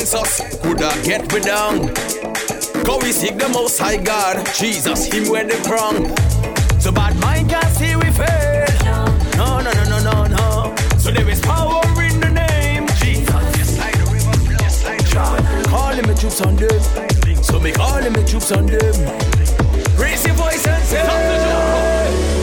against 0.09 0.41
us 0.43 0.61
could 0.63 0.81
have 0.81 1.05
get 1.05 1.33
we 1.33 1.41
down. 1.41 1.87
Go 2.85 2.99
we 2.99 3.13
seek 3.13 3.37
the 3.39 3.49
most 3.53 3.79
high 3.79 3.97
God, 3.97 4.47
Jesus, 4.55 5.07
him 5.07 5.29
where 5.29 5.45
the 5.45 5.57
crown. 5.67 6.09
So 6.81 6.93
bad 6.93 7.19
mind 7.21 7.51
can't 7.51 7.67
see 7.77 7.95
we 7.97 8.11
fail. 8.13 8.67
No, 9.37 9.61
no, 9.61 9.71
no, 9.73 9.85
no, 9.85 9.99
no, 10.11 10.27
no. 10.27 10.77
So 10.99 11.11
there 11.11 11.29
is 11.29 11.41
power 11.41 11.83
in 12.03 12.21
the 12.21 12.31
name 12.31 12.87
Jesus. 13.01 13.57
Just 13.57 13.79
like 13.79 13.97
the 13.99 14.11
river 14.13 14.33
flows, 14.47 14.85
like 14.85 15.05
John. 15.07 15.65
Calling 15.65 16.07
me 16.07 16.15
troops 16.15 16.41
on 16.41 16.57
them. 16.57 17.43
So 17.43 17.61
me 17.61 17.73
calling 17.73 18.13
me 18.13 18.25
troops 18.25 18.53
on 18.53 18.67
them. 18.67 18.95
Raise 19.99 20.25
your 20.25 20.35
voice 20.35 20.67
and 20.67 20.85
say, 20.85 22.38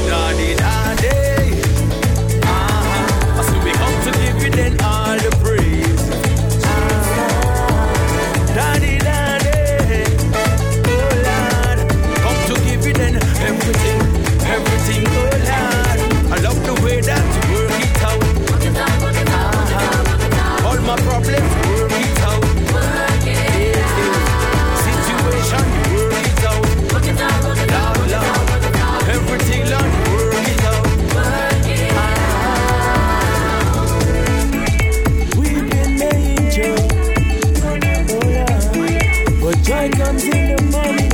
joy 39.65 39.89
comes 39.89 40.23
in 40.23 40.55
the 40.55 40.61
morning. 40.71 41.09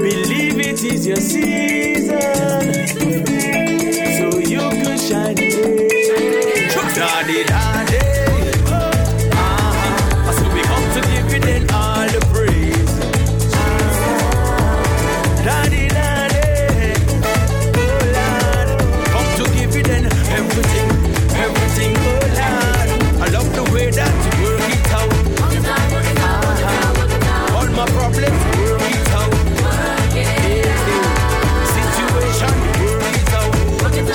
Believe 0.00 0.58
it 0.58 0.82
is 0.82 1.06
your 1.06 1.16
season, 1.16 1.51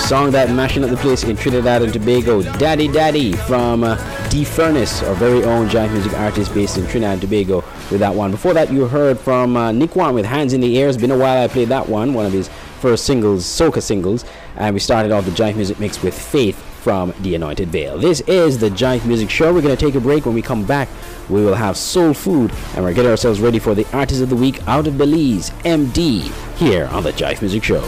Song 0.08 0.32
that 0.32 0.50
mashing 0.52 0.86
up 0.86 0.90
the 0.90 0.96
place 0.96 1.26
in 1.26 1.36
Trinidad 1.36 1.82
and 1.82 1.92
Tobago, 1.92 2.42
Daddy 2.58 2.88
Daddy 2.88 3.34
from 3.34 3.84
uh, 3.84 3.98
D 4.30 4.46
Furnace, 4.46 5.04
our 5.04 5.14
very 5.16 5.44
own 5.44 5.68
Jive 5.68 5.92
music 5.92 6.14
artist 6.14 6.54
based 6.54 6.78
in 6.78 6.88
Trinidad 6.88 7.12
and 7.16 7.22
Tobago, 7.22 7.58
with 7.92 8.00
that 8.00 8.16
one. 8.16 8.32
Before 8.32 8.54
that, 8.54 8.72
you 8.72 8.88
heard 8.88 9.20
from 9.20 9.58
uh, 9.58 9.72
Nikwan 9.72 10.14
with 10.14 10.24
Hands 10.24 10.54
in 10.54 10.62
the 10.62 10.80
Air. 10.80 10.88
It's 10.88 10.98
been 10.98 11.12
a 11.12 11.18
while 11.18 11.44
I 11.44 11.50
played 11.50 11.68
that 11.68 11.90
one, 11.90 12.14
one 12.14 12.26
of 12.26 12.32
his 12.32 12.50
first 12.80 13.06
singles, 13.06 13.44
soca 13.44 13.82
singles, 13.82 14.24
and 14.56 14.74
we 14.74 14.80
started 14.80 15.12
off 15.12 15.26
the 15.26 15.32
Jive 15.32 15.58
music 15.58 15.78
mix 15.78 16.02
with 16.02 16.18
Faith 16.18 16.58
from 16.82 17.14
The 17.20 17.36
Anointed 17.36 17.68
Veil. 17.68 17.98
This 17.98 18.22
is 18.22 18.60
the 18.60 18.70
Jive 18.70 19.06
Music 19.06 19.30
Show. 19.30 19.54
We're 19.54 19.62
going 19.62 19.76
to 19.76 19.86
take 19.86 19.96
a 19.96 20.00
break. 20.00 20.26
When 20.26 20.36
we 20.36 20.42
come 20.42 20.66
back, 20.66 20.88
we 21.28 21.44
will 21.44 21.56
have 21.56 21.76
soul 21.76 22.14
food, 22.14 22.54
and 22.76 22.86
we're 22.86 22.94
getting 22.94 23.12
ourselves 23.12 23.42
ready 23.42 23.60
for 23.60 23.76
the 23.76 23.86
Artist 23.92 24.22
of 24.22 24.30
the 24.30 24.38
Week 24.38 24.66
out 24.70 24.88
of 24.88 24.98
Belize, 24.98 25.50
MD, 25.66 26.32
here 26.56 26.86
on 26.94 27.04
the 27.04 27.12
Jive 27.12 27.42
Music 27.42 27.62
Show. 27.62 27.84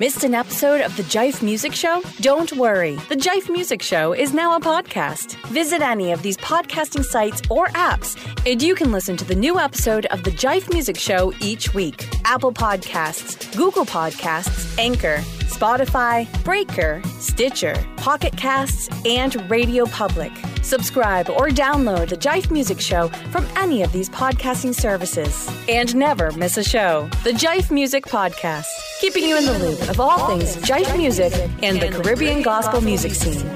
Missed 0.00 0.22
an 0.22 0.32
episode 0.32 0.80
of 0.80 0.96
the 0.96 1.02
Jive 1.02 1.42
Music 1.42 1.74
Show? 1.74 2.00
Don't 2.20 2.52
worry. 2.52 2.94
The 3.08 3.16
Jive 3.16 3.50
Music 3.50 3.82
Show 3.82 4.12
is 4.12 4.32
now 4.32 4.54
a 4.54 4.60
podcast. 4.60 5.34
Visit 5.46 5.82
any 5.82 6.12
of 6.12 6.22
these 6.22 6.36
podcasting 6.36 7.02
sites 7.04 7.42
or 7.50 7.66
apps, 7.70 8.16
and 8.48 8.62
you 8.62 8.76
can 8.76 8.92
listen 8.92 9.16
to 9.16 9.24
the 9.24 9.34
new 9.34 9.58
episode 9.58 10.06
of 10.06 10.22
the 10.22 10.30
Jive 10.30 10.72
Music 10.72 10.96
Show 10.96 11.32
each 11.40 11.74
week. 11.74 12.08
Apple 12.24 12.52
Podcasts, 12.52 13.52
Google 13.56 13.84
Podcasts, 13.84 14.78
Anchor, 14.78 15.20
Spotify, 15.48 16.26
Breaker, 16.44 17.02
Stitcher, 17.18 17.74
Pocket 17.96 18.36
Casts, 18.36 18.88
and 19.06 19.50
Radio 19.50 19.86
Public. 19.86 20.30
Subscribe 20.62 21.30
or 21.30 21.48
download 21.48 22.10
the 22.10 22.16
Jive 22.16 22.50
Music 22.50 22.80
Show 22.80 23.08
from 23.30 23.46
any 23.56 23.82
of 23.82 23.90
these 23.90 24.10
podcasting 24.10 24.74
services. 24.74 25.50
And 25.68 25.94
never 25.96 26.30
miss 26.32 26.58
a 26.58 26.64
show. 26.64 27.08
The 27.24 27.32
Jive 27.32 27.70
Music 27.70 28.04
Podcast, 28.04 28.66
keeping 29.00 29.24
you 29.24 29.38
in 29.38 29.46
the 29.46 29.58
loop 29.58 29.88
of 29.88 29.98
all 29.98 30.28
things 30.28 30.56
Jive 30.56 30.96
music 30.96 31.32
and 31.62 31.80
the 31.80 31.88
Caribbean 31.88 32.42
gospel 32.42 32.80
music 32.80 33.14
scene. 33.14 33.48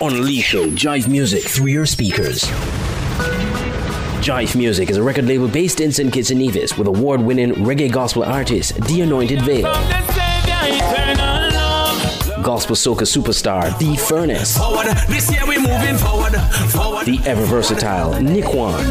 Unleash 0.00 0.54
Jive 0.54 1.08
music 1.08 1.42
through 1.42 1.66
your 1.66 1.86
speakers. 1.86 2.44
Jive 4.26 4.56
Music 4.56 4.90
is 4.90 4.96
a 4.96 5.02
record 5.04 5.26
label 5.26 5.46
based 5.46 5.80
in 5.80 5.92
St. 5.92 6.12
Kitts 6.12 6.32
and 6.32 6.40
Nevis 6.40 6.76
with 6.76 6.88
award 6.88 7.20
winning 7.20 7.52
reggae 7.64 7.88
gospel 7.88 8.24
artist 8.24 8.74
The 8.88 9.02
Anointed 9.02 9.42
Veil. 9.42 9.62
Gospel 12.42 12.74
soca 12.74 13.06
superstar 13.06 13.78
The 13.78 13.96
Furnace. 13.96 14.58
Forward, 14.58 14.88
this 15.08 15.30
year 15.30 15.46
we 15.46 15.58
moving 15.58 15.96
forward, 15.96 16.32
forward. 16.72 17.06
The 17.06 17.20
ever 17.24 17.44
versatile 17.44 18.14
Nikwan. 18.14 18.82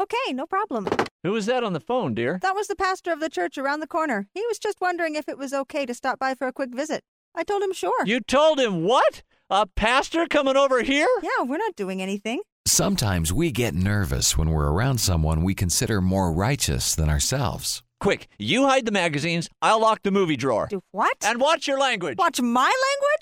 Okay, 0.00 0.32
no 0.32 0.46
problem. 0.46 0.86
Who 1.24 1.30
was 1.32 1.46
that 1.46 1.62
on 1.62 1.72
the 1.72 1.78
phone, 1.78 2.14
dear? 2.14 2.40
That 2.42 2.56
was 2.56 2.66
the 2.66 2.74
pastor 2.74 3.12
of 3.12 3.20
the 3.20 3.28
church 3.28 3.56
around 3.56 3.78
the 3.78 3.86
corner. 3.86 4.26
He 4.34 4.44
was 4.48 4.58
just 4.58 4.80
wondering 4.80 5.14
if 5.14 5.28
it 5.28 5.38
was 5.38 5.52
okay 5.52 5.86
to 5.86 5.94
stop 5.94 6.18
by 6.18 6.34
for 6.34 6.48
a 6.48 6.52
quick 6.52 6.74
visit. 6.74 7.04
I 7.32 7.44
told 7.44 7.62
him 7.62 7.72
sure. 7.72 8.04
You 8.04 8.18
told 8.18 8.58
him 8.58 8.82
what? 8.82 9.22
A 9.48 9.66
pastor 9.66 10.26
coming 10.26 10.56
over 10.56 10.82
here? 10.82 11.06
Yeah, 11.22 11.44
we're 11.44 11.58
not 11.58 11.76
doing 11.76 12.02
anything. 12.02 12.40
Sometimes 12.66 13.32
we 13.32 13.52
get 13.52 13.72
nervous 13.72 14.36
when 14.36 14.50
we're 14.50 14.68
around 14.72 14.98
someone 14.98 15.44
we 15.44 15.54
consider 15.54 16.00
more 16.00 16.32
righteous 16.32 16.96
than 16.96 17.08
ourselves. 17.08 17.84
Quick, 18.00 18.26
you 18.36 18.66
hide 18.66 18.84
the 18.84 18.90
magazines, 18.90 19.48
I'll 19.60 19.80
lock 19.80 20.02
the 20.02 20.10
movie 20.10 20.36
drawer. 20.36 20.66
Do 20.68 20.82
what? 20.90 21.16
And 21.24 21.40
watch 21.40 21.68
your 21.68 21.78
language. 21.78 22.18
Watch 22.18 22.40
my 22.40 22.72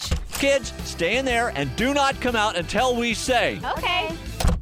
language? 0.00 0.18
Kids, 0.38 0.72
stay 0.84 1.18
in 1.18 1.26
there 1.26 1.52
and 1.54 1.74
do 1.76 1.92
not 1.92 2.18
come 2.22 2.34
out 2.34 2.56
until 2.56 2.96
we 2.96 3.12
say. 3.12 3.60
Okay. 3.76 4.08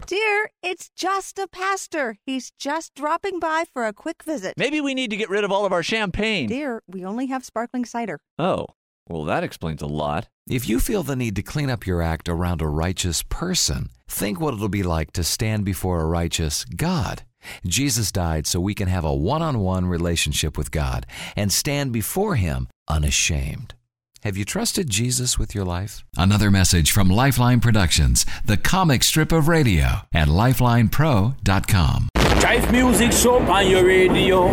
Dear, 0.09 0.51
it's 0.63 0.89
just 0.97 1.39
a 1.39 1.47
pastor. 1.47 2.17
He's 2.25 2.51
just 2.59 2.95
dropping 2.95 3.41
by 3.41 3.65
for 3.71 3.87
a 3.87 3.93
quick 3.93 4.23
visit. 4.23 4.55
Maybe 4.57 4.81
we 4.81 4.95
need 4.95 5.11
to 5.11 5.19
get 5.19 5.29
rid 5.29 5.45
of 5.45 5.53
all 5.53 5.67
of 5.67 5.73
our 5.73 5.83
champagne. 5.83 6.49
Dear, 6.49 6.83
we 6.87 7.05
only 7.05 7.27
have 7.27 7.45
sparkling 7.45 7.85
cider. 7.85 8.19
Oh, 8.39 8.69
well, 9.07 9.25
that 9.25 9.45
explains 9.45 9.83
a 9.83 9.87
lot. 9.87 10.31
If 10.49 10.67
you 10.67 10.81
feel 10.81 11.03
the 11.03 11.15
need 11.15 11.37
to 11.37 11.43
clean 11.43 11.69
up 11.69 11.87
your 11.87 12.01
act 12.01 12.27
around 12.27 12.63
a 12.63 12.69
righteous 12.69 13.23
person, 13.23 13.91
think 14.09 14.41
what 14.41 14.55
it'll 14.55 14.71
be 14.71 14.83
like 14.83 15.13
to 15.13 15.23
stand 15.23 15.67
before 15.67 16.01
a 16.01 16.07
righteous 16.07 16.65
God. 16.65 17.25
Jesus 17.67 18.11
died 18.11 18.47
so 18.47 18.61
we 18.61 18.75
can 18.75 18.89
have 18.89 19.05
a 19.05 19.15
one 19.15 19.43
on 19.43 19.59
one 19.59 19.85
relationship 19.85 20.57
with 20.57 20.71
God 20.71 21.05
and 21.37 21.53
stand 21.53 21.93
before 21.93 22.37
Him 22.37 22.69
unashamed. 22.89 23.75
Have 24.25 24.37
you 24.37 24.45
trusted 24.45 24.91
Jesus 24.91 25.39
with 25.39 25.55
your 25.55 25.65
life? 25.65 26.05
Another 26.17 26.51
message 26.51 26.91
from 26.91 27.09
Lifeline 27.09 27.61
Productions, 27.61 28.27
the 28.45 28.57
comic 28.57 29.03
strip 29.05 29.31
of 29.31 29.47
radio 29.49 30.03
at 30.13 30.29
lifelinepro.com. 30.29 32.09
Jive 32.37 32.71
Music 32.71 33.13
Show 33.13 33.39
on 33.39 33.67
your 33.69 33.85
radio. 33.85 34.47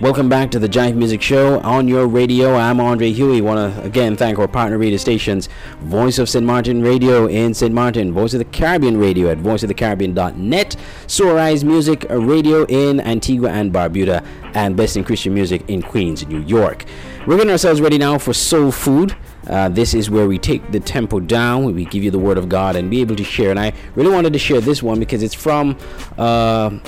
Welcome 0.00 0.28
back 0.28 0.50
to 0.52 0.58
the 0.58 0.68
Jive 0.68 0.94
Music 0.94 1.20
Show 1.22 1.60
on 1.60 1.86
your 1.88 2.06
radio. 2.06 2.54
I'm 2.54 2.80
Andre 2.80 3.10
Huey. 3.12 3.40
Want 3.40 3.74
to 3.74 3.82
again 3.82 4.16
thank 4.16 4.38
our 4.38 4.48
partner 4.48 4.78
radio 4.78 4.96
stations 4.96 5.48
Voice 5.80 6.18
of 6.18 6.28
St. 6.28 6.44
Martin 6.44 6.82
Radio 6.82 7.26
in 7.26 7.52
St. 7.54 7.72
Martin, 7.72 8.12
Voice 8.12 8.32
of 8.34 8.38
the 8.38 8.44
Caribbean 8.46 8.98
Radio 8.98 9.30
at 9.30 9.38
voiceofthecaribbean.net, 9.38 10.76
Soarise 11.06 11.64
Music 11.64 12.06
Radio 12.10 12.64
in 12.66 13.00
Antigua 13.00 13.50
and 13.50 13.72
Barbuda, 13.72 14.24
and 14.54 14.76
Best 14.76 14.96
in 14.96 15.04
Christian 15.04 15.34
Music 15.34 15.62
in 15.68 15.82
Queens, 15.82 16.26
New 16.26 16.40
York. 16.40 16.84
We're 17.26 17.36
getting 17.36 17.52
ourselves 17.52 17.80
ready 17.80 17.98
now 17.98 18.18
for 18.18 18.32
Soul 18.32 18.70
Food. 18.72 19.16
Uh, 19.46 19.68
this 19.68 19.94
is 19.94 20.10
where 20.10 20.26
we 20.26 20.38
take 20.38 20.72
the 20.72 20.80
tempo 20.80 21.20
down, 21.20 21.74
we 21.74 21.84
give 21.84 22.02
you 22.02 22.10
the 22.10 22.18
Word 22.18 22.38
of 22.38 22.48
God, 22.48 22.76
and 22.76 22.90
be 22.90 23.00
able 23.00 23.16
to 23.16 23.24
share. 23.24 23.50
And 23.50 23.60
I 23.60 23.72
really 23.94 24.10
wanted 24.10 24.32
to 24.32 24.38
share 24.38 24.60
this 24.60 24.82
one 24.82 24.98
because 24.98 25.22
it's 25.22 25.34
from. 25.34 25.76
Uh, 26.16 26.78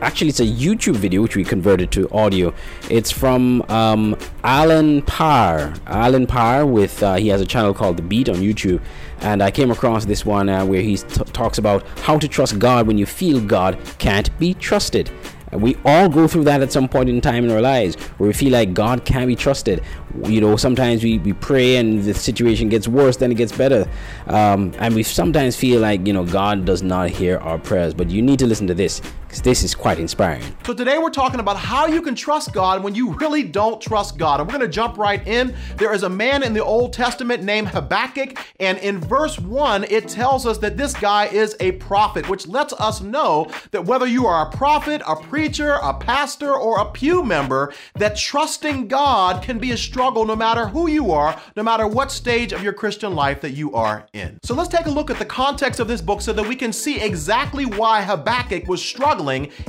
actually 0.00 0.28
it's 0.28 0.40
a 0.40 0.46
youtube 0.46 0.96
video 0.96 1.22
which 1.22 1.34
we 1.34 1.42
converted 1.42 1.90
to 1.90 2.08
audio 2.10 2.52
it's 2.90 3.10
from 3.10 3.62
um, 3.70 4.16
allen 4.42 5.00
parr 5.02 5.72
allen 5.86 6.26
parr 6.26 6.66
with 6.66 7.02
uh, 7.02 7.14
he 7.14 7.28
has 7.28 7.40
a 7.40 7.46
channel 7.46 7.72
called 7.72 7.96
the 7.96 8.02
beat 8.02 8.28
on 8.28 8.36
youtube 8.36 8.82
and 9.20 9.42
i 9.42 9.50
came 9.50 9.70
across 9.70 10.04
this 10.04 10.26
one 10.26 10.48
uh, 10.48 10.64
where 10.64 10.82
he 10.82 10.96
t- 10.96 11.24
talks 11.32 11.56
about 11.56 11.86
how 12.00 12.18
to 12.18 12.28
trust 12.28 12.58
god 12.58 12.86
when 12.86 12.98
you 12.98 13.06
feel 13.06 13.40
god 13.40 13.78
can't 13.98 14.36
be 14.38 14.52
trusted 14.52 15.10
we 15.56 15.76
all 15.84 16.08
go 16.08 16.26
through 16.26 16.44
that 16.44 16.62
at 16.62 16.72
some 16.72 16.88
point 16.88 17.08
in 17.08 17.20
time 17.20 17.44
in 17.44 17.50
our 17.50 17.60
lives 17.60 17.96
where 18.18 18.26
we 18.26 18.32
feel 18.32 18.52
like 18.52 18.74
God 18.74 19.04
can't 19.04 19.26
be 19.26 19.36
trusted. 19.36 19.82
You 20.24 20.40
know, 20.40 20.56
sometimes 20.56 21.02
we, 21.02 21.18
we 21.18 21.32
pray 21.32 21.76
and 21.76 22.02
the 22.02 22.14
situation 22.14 22.68
gets 22.68 22.88
worse, 22.88 23.16
then 23.16 23.32
it 23.32 23.36
gets 23.36 23.56
better. 23.56 23.88
Um, 24.26 24.72
and 24.78 24.94
we 24.94 25.02
sometimes 25.02 25.56
feel 25.56 25.80
like, 25.80 26.06
you 26.06 26.12
know, 26.12 26.24
God 26.24 26.64
does 26.64 26.82
not 26.82 27.10
hear 27.10 27.38
our 27.38 27.58
prayers. 27.58 27.94
But 27.94 28.10
you 28.10 28.22
need 28.22 28.38
to 28.40 28.46
listen 28.46 28.66
to 28.68 28.74
this 28.74 29.00
because 29.34 29.42
this 29.42 29.64
is 29.64 29.74
quite 29.74 29.98
inspiring. 29.98 30.42
So 30.64 30.72
today 30.74 30.96
we're 30.96 31.10
talking 31.10 31.40
about 31.40 31.56
how 31.56 31.88
you 31.88 32.00
can 32.02 32.14
trust 32.14 32.52
God 32.52 32.84
when 32.84 32.94
you 32.94 33.14
really 33.14 33.42
don't 33.42 33.80
trust 33.80 34.16
God. 34.16 34.38
And 34.38 34.48
we're 34.48 34.56
going 34.56 34.70
to 34.70 34.72
jump 34.72 34.96
right 34.96 35.26
in. 35.26 35.56
There 35.76 35.92
is 35.92 36.04
a 36.04 36.08
man 36.08 36.44
in 36.44 36.52
the 36.52 36.62
Old 36.62 36.92
Testament 36.92 37.42
named 37.42 37.66
Habakkuk. 37.66 38.38
And 38.60 38.78
in 38.78 39.00
verse 39.00 39.36
1, 39.40 39.84
it 39.84 40.06
tells 40.06 40.46
us 40.46 40.58
that 40.58 40.76
this 40.76 40.94
guy 40.94 41.26
is 41.26 41.56
a 41.58 41.72
prophet, 41.72 42.28
which 42.28 42.46
lets 42.46 42.74
us 42.74 43.00
know 43.00 43.50
that 43.72 43.84
whether 43.84 44.06
you 44.06 44.24
are 44.26 44.46
a 44.46 44.56
prophet, 44.56 45.02
a 45.04 45.16
preacher, 45.16 45.78
a 45.82 45.94
pastor, 45.94 46.54
or 46.54 46.78
a 46.78 46.84
pew 46.84 47.24
member, 47.24 47.72
that 47.94 48.16
trusting 48.16 48.86
God 48.86 49.42
can 49.42 49.58
be 49.58 49.72
a 49.72 49.76
struggle 49.76 50.24
no 50.24 50.36
matter 50.36 50.68
who 50.68 50.88
you 50.88 51.10
are, 51.10 51.40
no 51.56 51.64
matter 51.64 51.88
what 51.88 52.12
stage 52.12 52.52
of 52.52 52.62
your 52.62 52.72
Christian 52.72 53.16
life 53.16 53.40
that 53.40 53.50
you 53.50 53.74
are 53.74 54.06
in. 54.12 54.38
So 54.44 54.54
let's 54.54 54.68
take 54.68 54.86
a 54.86 54.90
look 54.90 55.10
at 55.10 55.18
the 55.18 55.24
context 55.24 55.80
of 55.80 55.88
this 55.88 56.00
book 56.00 56.20
so 56.20 56.32
that 56.32 56.46
we 56.46 56.54
can 56.54 56.72
see 56.72 57.00
exactly 57.00 57.66
why 57.66 58.00
Habakkuk 58.02 58.68
was 58.68 58.80
struggling 58.80 59.23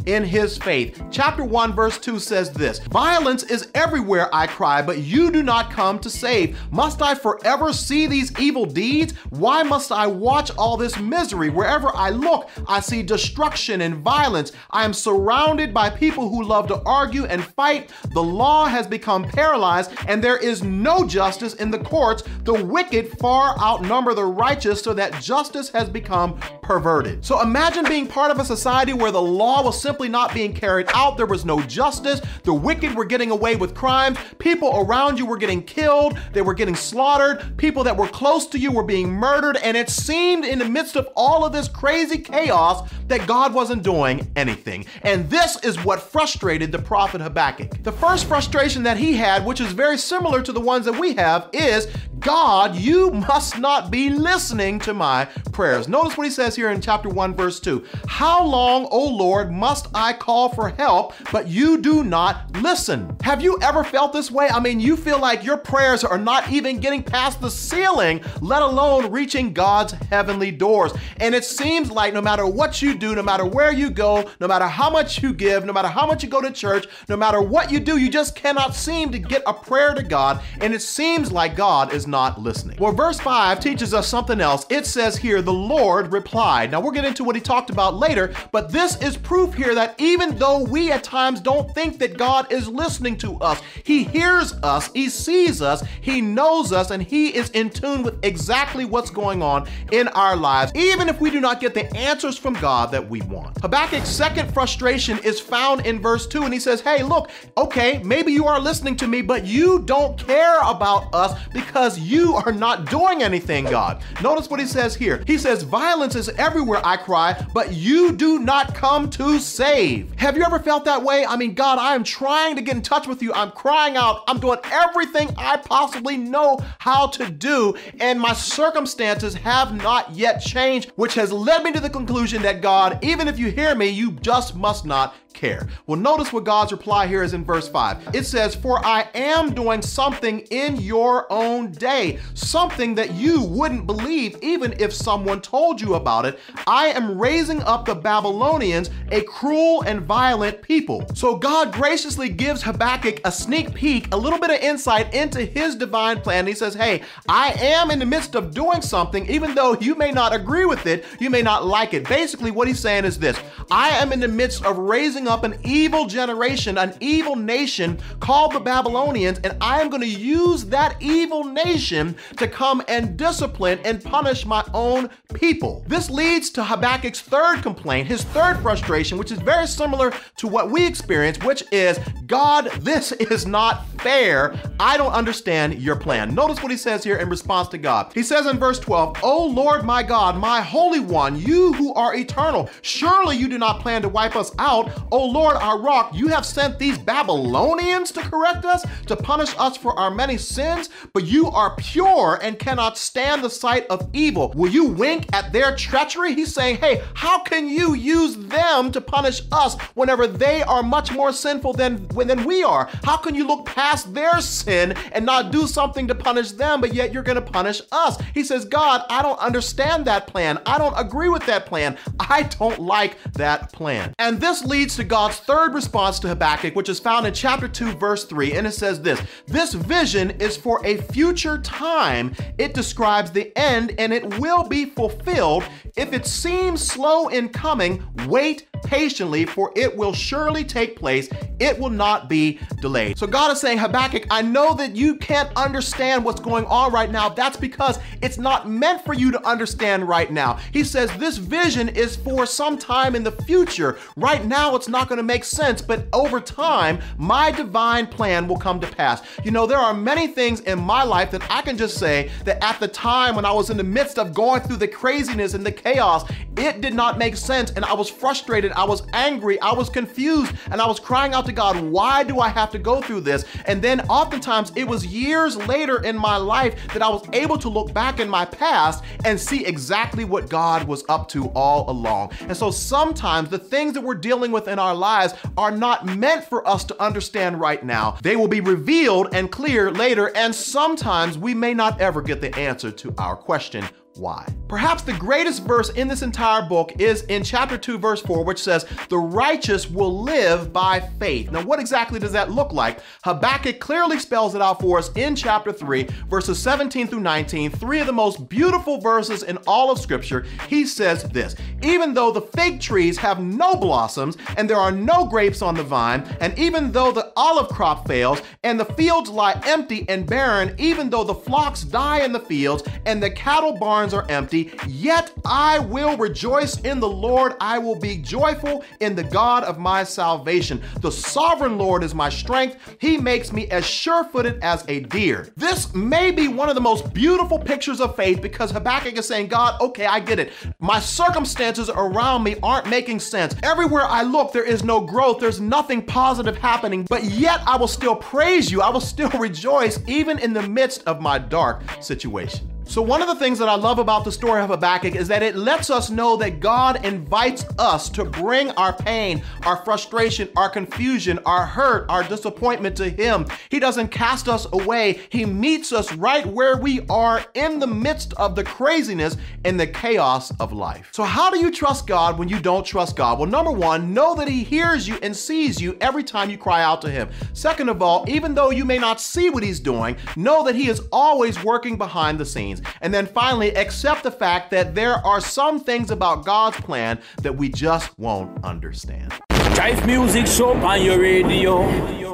in 0.06 0.24
his 0.24 0.58
faith. 0.58 1.02
Chapter 1.12 1.44
1, 1.44 1.74
verse 1.74 1.98
2 1.98 2.20
says 2.20 2.52
this 2.52 2.80
Violence 2.80 3.44
is 3.44 3.70
everywhere, 3.74 4.30
I 4.34 4.48
cry, 4.48 4.82
but 4.82 5.00
you 5.00 5.32
do 5.32 5.44
not 5.44 5.72
come 5.72 6.00
to 6.00 6.10
save. 6.10 6.58
Must 6.72 7.02
I 7.02 7.16
forever 7.16 7.74
see 7.74 8.08
these 8.08 8.38
evil 8.40 8.66
deeds? 8.66 9.14
Why 9.30 9.64
must 9.64 9.92
I 9.92 10.08
watch 10.08 10.52
all 10.58 10.78
this 10.78 11.00
misery? 11.00 11.50
Wherever 11.50 11.90
I 11.96 12.10
look, 12.10 12.50
I 12.68 12.80
see 12.80 13.04
destruction 13.04 13.82
and 13.82 13.98
violence. 13.98 14.52
I 14.72 14.86
am 14.86 14.94
surrounded 14.94 15.74
by 15.74 15.90
people 15.90 16.30
who 16.30 16.44
love 16.44 16.68
to 16.68 16.82
argue 16.86 17.26
and 17.26 17.44
fight. 17.44 17.90
The 18.14 18.24
law 18.24 18.66
has 18.66 18.88
become 18.88 19.24
paralyzed, 19.24 19.92
and 20.08 20.24
there 20.24 20.38
is 20.38 20.64
no 20.64 21.06
justice 21.06 21.56
in 21.56 21.72
the 21.72 21.80
courts. 21.80 22.24
The 22.44 22.64
wicked 22.64 23.18
far 23.20 23.58
outnumber 23.60 24.14
the 24.14 24.26
righteous, 24.26 24.82
so 24.82 24.94
that 24.94 25.22
justice 25.22 25.70
has 25.70 25.90
become 25.90 26.38
perverted. 26.62 27.24
So 27.24 27.42
imagine 27.42 27.86
being 27.86 28.08
part 28.08 28.32
of 28.32 28.40
a 28.40 28.46
society 28.46 28.94
where 28.94 29.12
the 29.12 29.22
law 29.36 29.64
was 29.64 29.82
simply 29.82 30.10
not 30.10 30.34
being 30.34 30.54
carried 30.54 30.88
out. 30.94 31.18
There 31.18 31.26
was 31.26 31.46
no 31.46 31.62
justice. 31.62 32.22
The 32.44 32.54
wicked 32.54 32.96
were 32.96 33.06
getting 33.06 33.32
away 33.32 33.56
with 33.56 33.76
crimes. 33.76 34.18
People 34.40 34.72
around 34.76 35.18
you 35.18 35.26
were 35.26 35.38
getting 35.38 35.62
killed. 35.62 36.18
They 36.34 36.42
were 36.42 36.54
getting 36.54 36.76
slaughtered. 36.76 37.58
People 37.58 37.84
that 37.84 37.98
were 37.98 38.08
close 38.08 38.48
to 38.48 38.60
you 38.60 38.72
were 38.72 38.84
being 38.84 39.12
murdered. 39.12 39.58
And 39.58 39.76
it 39.76 39.90
seemed 39.90 40.46
in 40.46 40.60
the 40.60 40.70
midst 40.70 40.96
of 40.96 41.10
all 41.16 41.46
of 41.46 41.52
this 41.52 41.68
crazy 41.68 42.18
chaos 42.18 42.90
that 43.08 43.28
God 43.28 43.54
wasn't 43.54 43.84
doing 43.84 44.32
anything. 44.36 44.86
And 45.04 45.30
this 45.30 45.62
is 45.64 45.84
what 45.84 46.02
frustrated 46.02 46.72
the 46.72 46.80
prophet 46.80 47.22
Habakkuk. 47.22 47.84
The 47.84 47.92
first 47.92 48.26
frustration 48.28 48.84
that 48.84 48.98
he 48.98 49.14
had, 49.14 49.46
which 49.46 49.62
is 49.62 49.72
very 49.74 49.98
similar 49.98 50.42
to 50.42 50.52
the 50.52 50.62
ones 50.62 50.86
that 50.86 51.00
we 51.00 51.14
have, 51.16 51.50
is 51.54 51.88
God, 52.20 52.76
you 52.76 53.12
must 53.12 53.60
not 53.60 53.92
be 53.92 54.10
listening 54.10 54.80
to 54.80 54.94
my 54.94 55.26
prayers. 55.52 55.88
Notice 55.88 56.18
what 56.18 56.26
he 56.26 56.32
says 56.32 56.56
here 56.56 56.72
in 56.72 56.82
chapter 56.82 57.10
1, 57.10 57.36
verse 57.36 57.60
2. 57.60 57.86
How 58.08 58.44
long, 58.44 58.88
O 58.92 59.08
Lord, 59.08 59.25
must 59.52 59.88
I 59.94 60.14
call 60.14 60.50
for 60.50 60.70
help, 60.70 61.14
but 61.32 61.48
you 61.48 61.82
do 61.82 62.04
not 62.04 62.52
listen? 62.62 63.16
Have 63.22 63.42
you 63.42 63.58
ever 63.62 63.84
felt 63.84 64.14
this 64.14 64.30
way? 64.30 64.50
I 64.50 64.60
mean, 64.60 64.80
you 64.80 64.96
feel 64.96 65.20
like 65.20 65.44
your 65.44 65.58
prayers 65.58 66.04
are 66.04 66.18
not 66.18 66.52
even 66.52 66.80
getting 66.80 67.04
past 67.04 67.42
the 67.42 67.50
ceiling, 67.50 68.22
let 68.42 68.62
alone 68.62 69.12
reaching 69.12 69.54
God's 69.54 69.94
heavenly 69.94 70.52
doors. 70.52 70.94
And 71.18 71.34
it 71.34 71.44
seems 71.44 71.92
like 71.92 72.14
no 72.14 72.22
matter 72.22 72.46
what 72.46 72.82
you 72.82 72.96
do, 72.96 73.16
no 73.16 73.24
matter 73.24 73.46
where 73.46 73.72
you 73.72 73.90
go, 73.90 74.30
no 74.40 74.48
matter 74.48 74.68
how 74.68 74.90
much 74.90 75.22
you 75.22 75.34
give, 75.34 75.66
no 75.66 75.74
matter 75.74 75.88
how 75.88 76.06
much 76.06 76.24
you 76.24 76.30
go 76.30 76.42
to 76.42 76.52
church, 76.52 76.88
no 77.10 77.18
matter 77.18 77.42
what 77.42 77.72
you 77.72 77.80
do, 77.80 77.98
you 77.98 78.10
just 78.10 78.36
cannot 78.36 78.76
seem 78.76 79.12
to 79.12 79.20
get 79.20 79.42
a 79.48 79.54
prayer 79.54 79.94
to 79.94 80.04
God, 80.04 80.42
and 80.62 80.74
it 80.74 80.82
seems 80.82 81.32
like 81.32 81.56
God 81.56 81.94
is 81.94 82.08
not 82.08 82.40
listening. 82.40 82.78
Well, 82.80 82.92
verse 82.92 83.20
5 83.20 83.60
teaches 83.60 83.94
us 83.94 84.08
something 84.08 84.42
else. 84.42 84.66
It 84.70 84.86
says 84.86 85.18
here, 85.18 85.42
the 85.42 85.54
Lord 85.54 86.12
replied. 86.12 86.72
Now, 86.72 86.82
we'll 86.82 86.92
get 86.92 87.06
into 87.06 87.24
what 87.24 87.36
he 87.36 87.42
talked 87.42 87.70
about 87.70 87.96
later, 87.96 88.34
but 88.52 88.72
this 88.72 89.02
is 89.02 89.15
proof 89.18 89.54
here 89.54 89.76
that 89.76 89.96
even 90.00 90.38
though 90.38 90.64
we 90.64 90.92
at 90.92 91.04
times 91.04 91.42
don't 91.42 91.74
think 91.74 92.00
that 92.00 92.18
God 92.18 92.52
is 92.52 92.68
listening 92.68 93.18
to 93.18 93.36
us, 93.40 93.62
he 93.84 94.04
hears 94.04 94.54
us, 94.64 94.90
he 94.94 95.10
sees 95.10 95.62
us, 95.62 95.84
he 96.02 96.22
knows 96.22 96.72
us, 96.72 96.92
and 96.92 97.02
he 97.02 97.36
is 97.36 97.50
in 97.52 97.70
tune 97.70 98.04
with 98.04 98.24
exactly 98.24 98.86
what's 98.86 99.10
going 99.10 99.42
on 99.42 99.68
in 99.92 100.08
our 100.10 100.36
lives, 100.36 100.72
even 100.76 101.10
if 101.10 101.20
we 101.20 101.30
do 101.30 101.40
not 101.40 101.60
get 101.60 101.74
the 101.74 101.94
answers 101.96 102.38
from 102.38 102.54
God 102.56 102.92
that 102.92 103.10
we 103.10 103.22
want. 103.22 103.60
Habakkuk's 103.62 104.08
second 104.08 104.54
frustration 104.54 105.18
is 105.20 105.40
found 105.40 105.86
in 105.86 106.02
verse 106.02 106.28
2, 106.28 106.44
and 106.44 106.54
he 106.54 106.60
says, 106.60 106.82
Hey, 106.82 107.04
look, 107.04 107.30
okay, 107.58 108.02
maybe 108.04 108.32
you 108.32 108.46
are 108.46 108.60
listening 108.60 108.96
to 108.98 109.08
me, 109.08 109.22
but 109.22 109.46
you 109.46 109.80
don't 109.82 110.18
care 110.18 110.60
about 110.62 111.14
us 111.14 111.40
because 111.54 112.00
you 112.00 112.36
are 112.36 112.52
not 112.52 112.90
doing 112.90 113.24
anything, 113.24 113.66
God. 113.66 114.02
Notice 114.22 114.50
what 114.50 114.60
he 114.60 114.66
says 114.66 114.96
here. 114.96 115.24
He 115.28 115.38
says, 115.38 115.64
Violence 115.64 116.16
is 116.16 116.30
everywhere, 116.30 116.82
I 116.84 116.98
cry, 116.98 117.46
but 117.54 117.74
you 117.74 118.12
do 118.12 118.40
not 118.40 118.74
come 118.74 119.05
to 119.08 119.40
save. 119.40 120.14
Have 120.20 120.38
you 120.38 120.44
ever 120.44 120.60
felt 120.60 120.86
that 120.86 121.04
way? 121.04 121.26
I 121.26 121.36
mean, 121.36 121.54
God, 121.54 121.80
I 121.80 121.96
am 121.96 122.04
trying 122.04 122.56
to 122.56 122.62
get 122.62 122.76
in 122.76 122.82
touch 122.82 123.08
with 123.08 123.22
you. 123.22 123.34
I'm 123.34 123.52
crying 123.52 123.96
out. 123.98 124.24
I'm 124.28 124.40
doing 124.40 124.60
everything 124.66 125.30
I 125.38 125.58
possibly 125.58 126.18
know 126.18 126.60
how 126.80 127.08
to 127.08 127.30
do, 127.30 127.76
and 128.00 128.20
my 128.20 128.34
circumstances 128.34 129.34
have 129.36 129.76
not 129.76 130.12
yet 130.12 130.40
changed, 130.40 130.92
which 130.96 131.14
has 131.16 131.32
led 131.32 131.64
me 131.64 131.72
to 131.74 131.80
the 131.80 131.90
conclusion 131.90 132.42
that 132.44 132.62
God, 132.62 133.04
even 133.04 133.28
if 133.28 133.40
you 133.40 133.52
hear 133.52 133.76
me, 133.76 133.88
you 133.88 134.12
just 134.14 134.56
must 134.56 134.86
not 134.86 135.16
care. 135.36 135.68
Well, 135.86 136.00
notice 136.00 136.34
what 136.34 136.46
God's 136.46 136.72
reply 136.72 137.06
here 137.06 137.22
is 137.22 137.34
in 137.34 137.44
verse 137.44 137.68
5. 137.68 138.16
It 138.16 138.26
says, 138.26 138.56
For 138.56 138.84
I 138.84 139.08
am 139.14 139.54
doing 139.54 139.82
something 139.82 140.40
in 140.50 140.78
your 140.78 141.32
own 141.32 141.72
day, 141.72 142.20
something 142.34 142.96
that 142.96 143.14
you 143.14 143.42
wouldn't 143.42 143.86
believe 143.86 144.38
even 144.42 144.74
if 144.80 144.94
someone 144.94 145.42
told 145.42 145.80
you 145.80 145.96
about 145.96 146.26
it. 146.26 146.40
I 146.66 146.88
am 146.88 147.20
raising 147.20 147.62
up 147.64 147.86
the 147.86 147.96
Babylonians, 147.96 148.90
a 149.12 149.22
cruel 149.22 149.82
and 149.82 150.02
violent 150.02 150.62
people. 150.62 151.06
So 151.14 151.36
God 151.36 151.74
graciously 151.74 152.30
gives 152.30 152.64
Habakkuk 152.64 153.20
a 153.26 153.32
sneak 153.32 153.74
peek, 153.74 154.14
a 154.14 154.18
little 154.18 154.40
bit 154.40 154.50
of 154.50 154.60
insight 154.60 155.14
into 155.14 155.44
his 155.44 155.76
divine 155.76 156.22
plan. 156.22 156.48
He 156.48 156.54
says, 156.54 156.74
Hey, 156.74 157.04
I 157.28 157.52
am 157.60 157.92
in 157.92 158.00
the 158.00 158.06
midst 158.06 158.36
of 158.36 158.54
doing 158.54 158.82
something, 158.82 159.30
even 159.30 159.54
though 159.54 159.76
you 159.76 159.96
may 159.96 160.12
not 160.12 160.34
agree 160.34 160.66
with 160.66 160.86
it, 160.86 161.06
you 161.20 161.30
may 161.30 161.42
not 161.42 161.66
like 161.66 161.94
it. 161.94 162.08
Basically, 162.08 162.52
what 162.52 162.68
he's 162.68 162.80
saying 162.80 163.06
is 163.06 163.20
this 163.20 163.38
I 163.70 163.90
am 163.90 164.14
in 164.14 164.20
the 164.20 164.28
midst 164.28 164.64
of 164.64 164.78
raising 164.78 165.25
up 165.28 165.44
an 165.44 165.58
evil 165.64 166.06
generation, 166.06 166.78
an 166.78 166.96
evil 167.00 167.36
nation 167.36 168.00
called 168.20 168.54
the 168.54 168.60
Babylonians, 168.60 169.40
and 169.40 169.58
I 169.62 169.82
am 169.82 169.90
going 169.90 170.02
to 170.02 170.08
use 170.08 170.66
that 170.66 171.02
evil 171.02 171.44
nation 171.44 172.16
to 172.38 172.48
come 172.48 172.84
and 172.88 173.18
discipline 173.18 173.80
and 173.84 174.04
punish 174.04 174.46
my 174.46 174.64
own 174.74 175.10
people. 175.34 175.84
This 175.88 176.10
leads 176.10 176.50
to 176.52 176.64
Habakkuk's 176.64 177.22
third 177.22 177.62
complaint, 177.62 178.08
his 178.08 178.24
third 178.24 178.58
frustration, 178.62 179.18
which 179.18 179.32
is 179.32 179.40
very 179.40 179.68
similar 179.68 180.14
to 180.38 180.48
what 180.48 180.72
we 180.72 180.86
experience, 180.86 181.38
which 181.44 181.64
is 181.72 182.00
God, 182.28 182.66
this 182.82 183.12
is 183.14 183.46
not 183.46 183.88
fair. 184.00 184.56
I 184.80 184.98
don't 184.98 185.14
understand 185.14 185.82
your 185.82 185.96
plan. 185.96 186.34
Notice 186.34 186.62
what 186.62 186.72
he 186.72 186.78
says 186.78 187.04
here 187.04 187.18
in 187.18 187.30
response 187.30 187.68
to 187.70 187.78
God. 187.78 188.12
He 188.14 188.24
says 188.24 188.46
in 188.46 188.58
verse 188.58 188.80
12, 188.80 189.18
O 189.24 189.46
Lord 189.46 189.84
my 189.86 190.04
God, 190.04 190.38
my 190.38 190.62
Holy 190.62 191.00
One, 191.00 191.40
you 191.40 191.74
who 191.74 191.94
are 191.94 192.16
eternal, 192.16 192.70
surely 192.82 193.38
you 193.38 193.48
do 193.48 193.58
not 193.58 193.80
plan 193.80 194.02
to 194.02 194.10
wipe 194.10 194.36
us 194.36 194.52
out. 194.60 194.92
O 195.16 195.28
Lord 195.28 195.56
our 195.56 195.80
rock, 195.80 196.12
you 196.14 196.28
have 196.28 196.46
sent 196.46 196.78
these 196.78 196.98
Babylonians 196.98 198.12
to 198.12 198.20
correct 198.20 198.66
us, 198.66 198.86
to 199.06 199.16
punish 199.16 199.56
us 199.58 199.78
for 199.78 199.98
our 199.98 200.12
many 200.12 200.38
sins, 200.38 200.90
but 201.14 201.24
you 201.24 201.48
are 201.52 201.74
pure 201.78 202.38
and 202.42 202.60
cannot 202.60 202.98
stand 202.98 203.42
the 203.42 203.50
sight 203.50 203.88
of 203.88 204.10
evil. 204.12 204.52
Will 204.58 204.70
you 204.70 204.88
wink 204.88 205.34
at 205.34 205.54
their 205.54 205.74
treachery? 205.74 206.34
He's 206.34 206.54
saying, 206.54 206.80
hey, 206.80 207.02
how 207.14 207.42
can 207.44 207.70
you 207.70 207.94
use 207.94 208.36
them 208.36 208.92
to 208.92 209.00
punish 209.00 209.42
us 209.54 209.80
whenever 209.94 210.28
they 210.28 210.64
are 210.64 210.84
much 210.84 211.14
more 211.14 211.32
sinful 211.32 211.72
than, 211.72 212.06
than 212.10 212.44
we 212.44 212.66
are? 212.66 212.90
How 213.06 213.16
can 213.16 213.36
you 213.36 213.48
look 213.48 213.66
past 213.66 214.14
their 214.14 214.42
sin 214.42 214.92
and 215.14 215.26
not 215.26 215.50
do 215.50 215.66
something 215.66 216.10
to 216.10 216.16
punish 216.16 216.52
them, 216.52 216.82
but 216.82 216.94
yet 216.94 217.14
you're 217.14 217.24
going 217.24 217.36
to 217.36 217.42
punish 217.42 217.82
us? 217.94 218.22
He 218.34 218.44
says, 218.44 218.66
God, 218.66 219.04
I 219.10 219.22
don't 219.22 219.40
understand 219.40 220.04
that 220.08 220.28
plan. 220.28 220.60
I 220.66 220.78
don't 220.78 220.96
agree 220.98 221.30
with 221.30 221.46
that 221.46 221.68
plan. 221.68 221.98
I 222.20 222.44
don't 222.44 222.80
like 222.80 223.16
that 223.36 223.72
plan. 223.72 224.14
And 224.20 224.42
this 224.42 224.66
leads 224.66 224.98
to 224.98 225.05
God's 225.06 225.38
third 225.38 225.74
response 225.74 226.20
to 226.20 226.28
Habakkuk, 226.28 226.76
which 226.76 226.90
is 226.90 227.00
found 227.00 227.26
in 227.28 227.34
chapter 227.34 227.68
2, 227.68 227.94
verse 227.94 228.26
3. 228.26 228.54
And 228.54 228.68
it 228.68 228.74
says 228.74 229.02
this 229.02 229.22
This 229.46 229.74
vision 229.74 230.32
is 230.32 230.58
for 230.58 230.86
a 230.86 230.98
future 230.98 231.58
time. 231.60 232.36
It 232.58 232.74
describes 232.74 233.32
the 233.32 233.58
end 233.58 233.94
and 233.98 234.14
it 234.14 234.40
will 234.40 234.64
be 234.64 234.86
fulfilled. 234.86 235.64
If 235.96 236.14
it 236.14 236.26
seems 236.26 236.86
slow 236.86 237.30
in 237.30 237.50
coming, 237.50 238.04
wait 238.28 238.68
patiently, 238.84 239.46
for 239.46 239.72
it 239.76 239.96
will 239.96 240.14
surely 240.14 240.64
take 240.64 240.96
place. 240.96 241.30
It 241.60 241.80
will 241.80 241.90
not 241.90 242.30
be 242.30 242.60
delayed. 242.82 243.18
So 243.18 243.28
God 243.28 243.52
is 243.52 243.60
saying, 243.60 243.78
Habakkuk, 243.78 244.26
I 244.30 244.42
know 244.42 244.74
that 244.76 244.96
you 244.96 245.16
can't 245.16 245.50
understand 245.56 246.24
what's 246.24 246.42
going 246.42 246.66
on 246.66 246.92
right 246.92 247.12
now. 247.12 247.30
That's 247.30 247.58
because 247.58 248.00
it's 248.22 248.38
not 248.38 248.70
meant 248.70 249.04
for 249.06 249.14
you 249.14 249.32
to 249.32 249.48
understand 249.48 250.08
right 250.08 250.32
now. 250.32 250.60
He 250.72 250.84
says 250.84 251.10
this 251.18 251.38
vision 251.38 251.90
is 251.90 252.16
for 252.16 252.46
some 252.46 252.78
time 252.78 253.16
in 253.16 253.24
the 253.24 253.32
future. 253.32 253.98
Right 254.16 254.46
now, 254.46 254.76
it's 254.76 254.88
not 254.88 254.95
going 255.04 255.18
to 255.18 255.24
make 255.24 255.44
sense, 255.44 255.82
but 255.82 256.08
over 256.14 256.40
time, 256.40 257.02
my 257.18 257.52
divine 257.52 258.08
plan 258.08 258.48
will 258.48 258.58
come 258.58 258.80
to 258.80 258.88
pass. 258.88 259.22
You 259.44 259.52
know, 259.52 259.68
there 259.68 259.78
are 259.78 259.94
many 259.94 260.28
things 260.28 260.62
in 260.62 260.80
my 260.80 261.04
life 261.04 261.32
that 261.32 261.46
I 261.52 261.62
can 261.62 261.78
just 261.78 261.98
say 261.98 262.32
that 262.46 262.64
at 262.64 262.80
the 262.80 262.88
time 262.88 263.36
when 263.36 263.44
I 263.44 263.52
was 263.52 263.70
in 263.70 263.76
the 263.76 263.84
midst 263.84 264.18
of 264.18 264.34
going 264.34 264.62
through 264.62 264.78
the 264.78 264.88
craziness 264.88 265.54
and 265.54 265.66
the 265.66 265.72
chaos, 265.72 266.24
it 266.58 266.80
did 266.80 266.94
not 266.94 267.18
make 267.18 267.36
sense 267.36 267.72
and 267.72 267.84
I 267.84 267.94
was 267.94 268.10
frustrated, 268.10 268.72
I 268.72 268.86
was 268.86 269.04
angry, 269.12 269.60
I 269.60 269.74
was 269.74 269.90
confused, 269.90 270.54
and 270.72 270.82
I 270.82 270.88
was 270.88 271.00
crying 271.00 271.34
out 271.34 271.46
to 271.48 271.52
God, 271.52 271.78
why 271.80 272.24
do 272.24 272.40
I 272.40 272.50
have 272.50 272.72
to 272.72 272.80
go 272.80 273.02
through 273.02 273.22
this? 273.22 273.46
And 273.66 273.82
then 273.82 274.02
oftentimes 274.02 274.72
it 274.76 274.88
was 274.88 275.06
years 275.06 275.58
later 275.68 276.04
in 276.04 276.18
my 276.18 276.38
life 276.38 276.76
that 276.94 277.02
I 277.02 277.10
was 277.10 277.28
able 277.34 277.58
to 277.58 277.70
look 277.70 277.94
back 277.94 278.20
in 278.20 278.30
my 278.30 278.46
past 278.46 279.04
and 279.26 279.40
see 279.40 279.66
exactly 279.66 280.26
what 280.26 280.50
God 280.50 280.88
was 280.88 281.04
up 281.10 281.28
to 281.30 281.48
all 281.50 281.90
along. 281.90 282.32
And 282.42 282.56
so 282.56 282.72
sometimes 282.72 283.50
the 283.50 283.60
things 283.60 283.94
that 283.94 284.02
we're 284.02 284.16
dealing 284.16 284.52
with 284.52 284.68
in 284.76 284.80
our 284.80 284.94
lives 284.94 285.34
are 285.58 285.72
not 285.72 286.06
meant 286.06 286.44
for 286.44 286.68
us 286.68 286.84
to 286.84 287.02
understand 287.02 287.62
right 287.62 287.82
now. 287.86 288.18
They 288.22 288.36
will 288.36 288.50
be 288.50 288.60
revealed 288.60 289.30
and 289.34 289.50
clear 289.50 289.90
later, 289.90 290.36
and 290.36 290.54
sometimes 290.54 291.38
we 291.38 291.54
may 291.54 291.74
not 291.74 292.02
ever 292.02 292.22
get 292.22 292.42
the 292.42 292.54
answer 292.58 292.92
to 292.92 293.16
our 293.18 293.38
question 293.38 293.86
why. 294.16 294.46
Perhaps 294.68 295.04
the 295.04 295.14
greatest 295.14 295.64
verse 295.64 295.90
in 295.92 296.08
this 296.08 296.24
entire 296.24 296.68
book 296.68 296.94
is 296.98 297.22
in 297.24 297.44
chapter 297.44 297.78
2, 297.78 298.00
verse 298.00 298.22
4, 298.22 298.44
which 298.44 298.62
says, 298.62 298.86
The 299.10 299.18
righteous 299.18 299.88
will 299.88 300.24
live 300.24 300.74
by 300.74 301.02
faith. 301.20 301.52
Now, 301.52 301.62
what 301.62 301.80
exactly 301.80 302.20
does 302.20 302.32
that 302.32 302.52
look 302.52 302.74
like? 302.74 303.00
Habakkuk 303.24 303.80
clearly 303.80 304.18
spells 304.18 304.56
it 304.56 304.64
out 304.64 304.82
for 304.82 304.98
us 304.98 305.12
in 305.16 305.36
chapter 305.36 305.72
3, 305.72 306.08
verses 306.30 306.58
17 306.58 307.08
through 307.08 307.20
19, 307.20 307.70
three 307.72 308.00
of 308.00 308.08
the 308.08 308.14
most 308.14 308.50
beautiful 308.50 309.00
verses 309.00 309.44
in 309.44 309.58
all 309.68 309.92
of 309.92 310.00
Scripture. 310.00 310.46
He 310.68 310.86
says 310.86 311.24
this 311.26 311.56
Even 311.84 312.16
though 312.16 312.32
the 312.32 312.42
fig 312.42 312.82
trees 312.82 313.18
have 313.20 313.40
no 313.40 313.76
blossoms, 313.76 314.36
and 314.58 314.68
there 314.68 314.78
are 314.78 314.92
no 314.92 315.28
grapes 315.28 315.62
on 315.62 315.76
the 315.76 315.84
vine, 315.84 316.24
and 316.42 316.58
even 316.58 316.92
though 316.92 317.12
the 317.12 317.32
olive 317.36 317.70
crop 317.70 318.08
fails, 318.08 318.42
and 318.64 318.80
the 318.80 318.86
fields 318.86 319.30
lie 319.30 319.62
empty 319.66 320.10
and 320.10 320.26
barren, 320.26 320.74
even 320.80 321.12
though 321.12 321.24
the 321.24 321.36
flocks 321.36 321.84
die 321.84 322.24
in 322.24 322.32
the 322.32 322.40
fields, 322.40 322.84
and 323.06 323.22
the 323.22 323.30
cattle 323.30 323.78
barns 323.78 324.14
are 324.14 324.26
empty. 324.28 324.55
Yet 324.88 325.32
I 325.46 325.80
will 325.80 326.18
rejoice 326.18 326.80
in 326.82 327.00
the 327.00 327.10
Lord. 327.10 327.54
I 327.60 327.78
will 327.78 328.00
be 328.00 328.18
joyful 328.18 328.84
in 329.00 329.16
the 329.16 329.24
God 329.24 329.64
of 329.64 329.80
my 329.80 330.04
salvation. 330.04 330.82
The 331.02 331.12
sovereign 331.12 331.78
Lord 331.78 332.04
is 332.04 332.16
my 332.16 332.30
strength. 332.30 332.78
He 333.00 333.18
makes 333.18 333.52
me 333.52 333.68
as 333.70 333.86
sure 333.86 334.24
footed 334.24 334.64
as 334.64 334.86
a 334.88 335.02
deer. 335.02 335.50
This 335.56 335.94
may 335.94 336.32
be 336.32 336.48
one 336.48 336.70
of 336.70 336.76
the 336.76 336.82
most 336.82 337.14
beautiful 337.14 337.60
pictures 337.60 338.02
of 338.02 338.16
faith 338.16 338.42
because 338.42 338.72
Habakkuk 338.72 339.18
is 339.18 339.28
saying, 339.28 339.48
God, 339.48 339.80
okay, 339.82 340.06
I 340.06 340.20
get 340.20 340.40
it. 340.40 340.54
My 340.80 341.00
circumstances 341.00 341.90
around 341.90 342.44
me 342.44 342.56
aren't 342.64 342.90
making 342.90 343.20
sense. 343.20 343.56
Everywhere 343.64 344.06
I 344.06 344.24
look, 344.24 344.52
there 344.52 344.64
is 344.64 344.84
no 344.84 345.02
growth, 345.02 345.40
there's 345.40 345.60
nothing 345.60 346.02
positive 346.02 346.58
happening, 346.58 347.06
but 347.10 347.24
yet 347.24 347.62
I 347.66 347.78
will 347.78 347.88
still 347.88 348.16
praise 348.16 348.72
you. 348.72 348.82
I 348.82 348.90
will 348.90 349.02
still 349.02 349.30
rejoice 349.40 350.00
even 350.08 350.40
in 350.40 350.54
the 350.54 350.62
midst 350.62 351.04
of 351.06 351.22
my 351.22 351.38
dark 351.38 351.84
situation. 352.02 352.75
So, 352.88 353.02
one 353.02 353.22
of 353.22 353.28
the 353.28 353.36
things 353.36 353.58
that 353.60 353.68
I 353.68 353.76
love 353.76 353.98
about 353.98 354.24
the 354.24 354.32
story 354.32 354.62
of 354.62 354.70
Habakkuk 354.70 355.16
is 355.16 355.28
that 355.28 355.42
it 355.42 355.56
lets 355.56 355.90
us 355.90 356.12
know 356.12 356.38
that 356.38 356.60
God 356.60 357.04
invites 357.04 357.66
us 357.80 358.10
to 358.10 358.24
bring 358.24 358.70
our 358.72 358.94
pain, 358.94 359.44
our 359.66 359.84
frustration, 359.84 360.50
our 360.56 360.70
confusion, 360.70 361.40
our 361.48 361.66
hurt, 361.66 362.06
our 362.10 362.24
disappointment 362.24 362.96
to 362.98 363.10
Him. 363.10 363.48
He 363.70 363.80
doesn't 363.80 364.10
cast 364.10 364.48
us 364.48 364.68
away, 364.72 365.20
He 365.30 365.46
meets 365.46 365.92
us 365.92 366.14
right 366.14 366.46
where 366.46 366.78
we 366.78 367.02
are 367.10 367.44
in 367.56 367.80
the 367.80 367.88
midst 367.88 368.34
of 368.34 368.56
the 368.56 368.64
craziness 368.64 369.36
and 369.66 369.80
the 369.80 369.88
chaos 369.88 370.52
of 370.60 370.72
life. 370.72 371.10
So, 371.12 371.24
how 371.24 371.50
do 371.50 371.60
you 371.60 371.72
trust 371.72 372.06
God 372.06 372.38
when 372.38 372.48
you 372.48 372.60
don't 372.60 372.86
trust 372.86 373.16
God? 373.16 373.40
Well, 373.40 373.50
number 373.50 373.72
one, 373.72 374.14
know 374.14 374.36
that 374.36 374.48
He 374.48 374.64
hears 374.64 375.08
you 375.08 375.18
and 375.24 375.36
sees 375.36 375.82
you 375.82 375.98
every 376.02 376.24
time 376.24 376.52
you 376.52 376.58
cry 376.58 376.84
out 376.84 377.02
to 377.02 377.10
Him. 377.10 377.30
Second 377.54 377.90
of 377.90 378.02
all, 378.04 378.26
even 378.30 378.54
though 378.54 378.70
you 378.70 378.86
may 378.86 379.00
not 379.00 379.20
see 379.20 379.50
what 379.50 379.64
He's 379.64 379.80
doing, 379.80 380.16
know 380.36 380.64
that 380.64 380.76
He 380.76 380.88
is 380.88 381.02
always 381.12 381.62
working 381.64 381.98
behind 381.98 382.40
the 382.40 382.46
scenes. 382.46 382.75
And 383.02 383.14
then 383.14 383.26
finally, 383.26 383.76
accept 383.76 384.24
the 384.24 384.32
fact 384.32 384.72
that 384.72 384.96
there 384.96 385.16
are 385.26 385.42
some 385.42 385.80
things 385.80 386.12
about 386.12 386.46
God's 386.46 386.78
plan 386.78 387.20
that 387.42 387.56
we 387.56 387.70
just 387.70 388.18
won't 388.18 388.64
understand. 388.64 389.32
Jive 389.50 390.06
Music 390.06 390.48
Show 390.48 390.74
on 390.74 391.04
your 391.04 391.20
radio. 391.20 392.25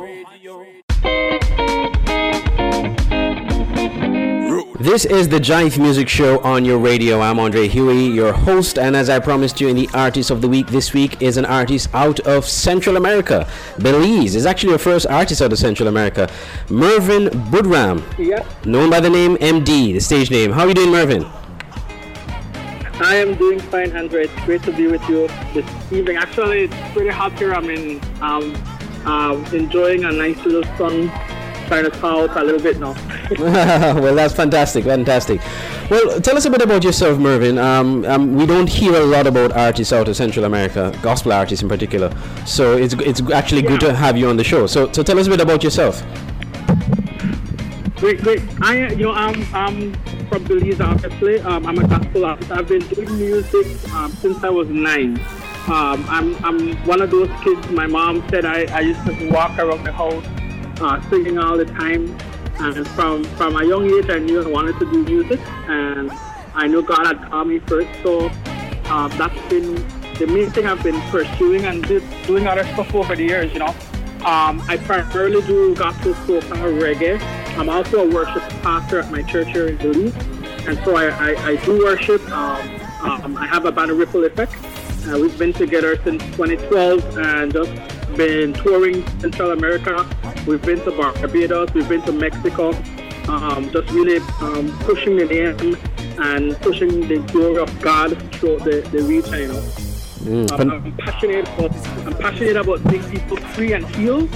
This 4.91 5.05
is 5.05 5.29
the 5.29 5.39
Jive 5.39 5.79
Music 5.79 6.09
Show 6.09 6.39
on 6.39 6.65
your 6.65 6.77
radio. 6.77 7.21
I'm 7.21 7.39
Andre 7.39 7.69
Huey, 7.69 8.07
your 8.07 8.33
host, 8.33 8.77
and 8.77 8.93
as 8.93 9.09
I 9.09 9.19
promised 9.19 9.61
you 9.61 9.69
in 9.69 9.77
the 9.77 9.87
Artist 9.93 10.31
of 10.31 10.41
the 10.41 10.49
Week 10.49 10.67
this 10.67 10.91
week 10.91 11.21
is 11.21 11.37
an 11.37 11.45
artist 11.45 11.87
out 11.93 12.19
of 12.27 12.43
Central 12.45 12.97
America. 12.97 13.49
Belize 13.81 14.35
is 14.35 14.45
actually 14.45 14.73
our 14.73 14.77
first 14.77 15.07
artist 15.07 15.41
out 15.41 15.53
of 15.53 15.59
Central 15.59 15.87
America. 15.87 16.29
Mervin 16.69 17.29
Budram, 17.49 18.03
Yeah, 18.17 18.45
known 18.65 18.89
by 18.89 18.99
the 18.99 19.09
name 19.09 19.37
MD, 19.37 19.93
the 19.93 20.01
stage 20.01 20.29
name. 20.29 20.51
How 20.51 20.63
are 20.63 20.67
you 20.67 20.73
doing, 20.73 20.91
Mervin? 20.91 21.23
I 22.99 23.15
am 23.15 23.35
doing 23.35 23.61
fine, 23.61 23.95
Andre. 23.95 24.25
It's 24.25 24.43
great 24.43 24.61
to 24.63 24.73
be 24.73 24.87
with 24.87 25.07
you 25.07 25.29
this 25.53 25.65
evening. 25.93 26.17
Actually, 26.17 26.65
it's 26.65 26.91
pretty 26.91 27.11
hot 27.11 27.31
here. 27.39 27.53
I'm 27.53 27.69
in, 27.69 28.01
um, 28.19 28.53
um, 29.05 29.45
enjoying 29.55 30.03
a 30.03 30.11
nice 30.11 30.43
little 30.43 30.65
sun, 30.77 31.09
trying 31.71 31.89
to 31.89 32.05
out 32.05 32.35
a 32.35 32.43
little 32.43 32.59
bit 32.59 32.79
now. 32.81 32.93
well, 33.39 34.13
that's 34.13 34.33
fantastic, 34.33 34.83
fantastic. 34.83 35.39
Well, 35.89 36.19
tell 36.19 36.35
us 36.35 36.43
a 36.43 36.49
bit 36.49 36.61
about 36.61 36.83
yourself, 36.83 37.17
Mervin. 37.17 37.57
Um, 37.57 38.03
um, 38.03 38.35
we 38.35 38.45
don't 38.45 38.67
hear 38.67 38.93
a 38.93 39.05
lot 39.05 39.25
about 39.25 39.53
artists 39.53 39.93
out 39.93 40.09
of 40.09 40.17
Central 40.17 40.43
America, 40.43 40.93
gospel 41.01 41.31
artists 41.31 41.63
in 41.63 41.69
particular. 41.69 42.13
So 42.45 42.75
it's 42.75 42.93
it's 42.95 43.21
actually 43.31 43.61
good 43.61 43.79
to 43.81 43.93
have 43.93 44.17
you 44.17 44.27
on 44.27 44.35
the 44.35 44.43
show. 44.43 44.67
So 44.67 44.91
so 44.91 45.01
tell 45.01 45.17
us 45.17 45.27
a 45.27 45.29
bit 45.29 45.39
about 45.39 45.63
yourself. 45.63 46.03
Great, 47.95 48.21
great. 48.21 48.41
I, 48.61 48.87
you 48.89 49.05
know, 49.05 49.11
I'm, 49.11 49.45
I'm 49.53 49.93
from 50.27 50.43
Belize, 50.45 50.81
obviously. 50.81 51.39
Um, 51.39 51.67
I'm 51.67 51.77
a 51.77 51.87
gospel 51.87 52.25
artist. 52.25 52.51
I've 52.51 52.67
been 52.67 52.85
doing 52.87 53.15
music 53.15 53.67
um, 53.93 54.11
since 54.13 54.43
I 54.43 54.49
was 54.49 54.67
nine. 54.67 55.19
Um, 55.67 56.03
I'm, 56.09 56.35
I'm 56.43 56.75
one 56.87 56.99
of 57.01 57.11
those 57.11 57.29
kids. 57.43 57.69
My 57.69 57.85
mom 57.85 58.27
said 58.29 58.43
I, 58.43 58.63
I 58.75 58.79
used 58.79 59.05
to 59.05 59.29
walk 59.29 59.59
around 59.59 59.83
the 59.83 59.91
house 59.91 60.25
uh, 60.81 61.01
singing 61.09 61.37
all 61.37 61.57
the 61.57 61.65
time. 61.65 62.17
And 62.59 62.87
from, 62.89 63.23
from 63.23 63.55
a 63.55 63.65
young 63.65 63.89
age, 63.89 64.09
I 64.09 64.19
knew 64.19 64.41
I 64.41 64.47
wanted 64.47 64.77
to 64.79 64.91
do 64.91 65.03
music. 65.03 65.39
And 65.67 66.11
I 66.53 66.67
knew 66.67 66.81
God 66.83 67.05
had 67.05 67.29
called 67.29 67.47
me 67.47 67.59
first. 67.59 67.89
So 68.03 68.29
uh, 68.85 69.07
that's 69.09 69.49
been 69.49 69.75
the 70.15 70.27
main 70.27 70.51
thing 70.51 70.67
I've 70.67 70.83
been 70.83 70.99
pursuing 71.09 71.65
and 71.65 71.87
do, 71.87 72.01
doing 72.25 72.47
other 72.47 72.63
stuff 72.65 72.93
over 72.93 73.15
the 73.15 73.23
years, 73.23 73.53
you 73.53 73.59
know. 73.59 73.73
Um, 74.25 74.61
I 74.67 74.77
primarily 74.77 75.41
do 75.47 75.73
gospel, 75.73 76.13
soca, 76.13 76.79
reggae. 76.79 77.19
I'm 77.57 77.69
also 77.69 78.07
a 78.07 78.13
worship 78.13 78.43
pastor 78.61 78.99
at 78.99 79.11
my 79.11 79.23
church 79.23 79.47
here 79.47 79.67
in 79.67 79.77
Belize. 79.77 80.13
And 80.67 80.77
so 80.85 80.95
I, 80.95 81.07
I, 81.07 81.47
I 81.47 81.55
do 81.65 81.79
worship. 81.79 82.21
Um, 82.29 82.79
um, 83.01 83.37
I 83.37 83.47
have 83.47 83.65
a 83.65 83.71
band, 83.71 83.91
Ripple 83.91 84.25
Effect. 84.25 84.53
Uh, 85.07 85.17
we've 85.19 85.37
been 85.39 85.53
together 85.53 85.99
since 86.03 86.21
2012 86.37 87.17
and 87.17 87.51
just 87.51 87.71
been 88.15 88.53
touring 88.53 89.07
Central 89.19 89.51
America. 89.51 90.07
We've 90.47 90.61
been 90.61 90.79
to 90.81 90.91
Barbados, 90.91 91.73
we've 91.73 91.87
been 91.89 92.01
to 92.03 92.11
Mexico. 92.11 92.73
Um, 93.27 93.69
just 93.71 93.89
really 93.91 94.17
um, 94.41 94.75
pushing 94.79 95.15
the 95.15 95.25
name 95.25 95.77
and 96.19 96.57
pushing 96.61 97.07
the 97.07 97.19
glory 97.31 97.57
of 97.59 97.81
God 97.81 98.17
throughout 98.33 98.63
the, 98.63 98.81
the 98.91 99.03
region, 99.03 99.33
you 99.39 99.47
know. 99.47 99.63
Mm, 100.21 100.51
Um, 100.51 100.69
I'm 100.71 100.97
passionate 100.97 101.47
about 101.49 101.75
I'm 102.05 102.15
passionate 102.17 102.55
about 102.57 102.79
seeing 102.89 103.03
people 103.09 103.37
free 103.37 103.73
and 103.73 103.85
heal 103.95 104.27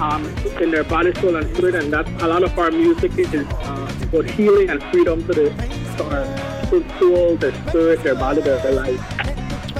um, 0.00 0.24
in 0.60 0.70
their 0.70 0.84
body, 0.84 1.12
soul, 1.14 1.36
and 1.36 1.56
spirit, 1.56 1.74
and 1.74 1.92
that's 1.92 2.10
a 2.22 2.28
lot 2.28 2.42
of 2.44 2.56
our 2.58 2.70
music 2.70 3.16
is 3.18 3.34
uh, 3.34 3.96
about 4.02 4.26
healing 4.30 4.70
and 4.70 4.82
freedom 4.92 5.26
to 5.26 5.32
the 5.32 5.50
to 5.96 6.04
our 6.04 6.60
people's 6.70 6.98
soul, 6.98 7.36
their 7.36 7.52
spirit, 7.68 8.02
their 8.02 8.14
body, 8.14 8.42
their, 8.42 8.58
their 8.62 8.72
life. 8.72 9.00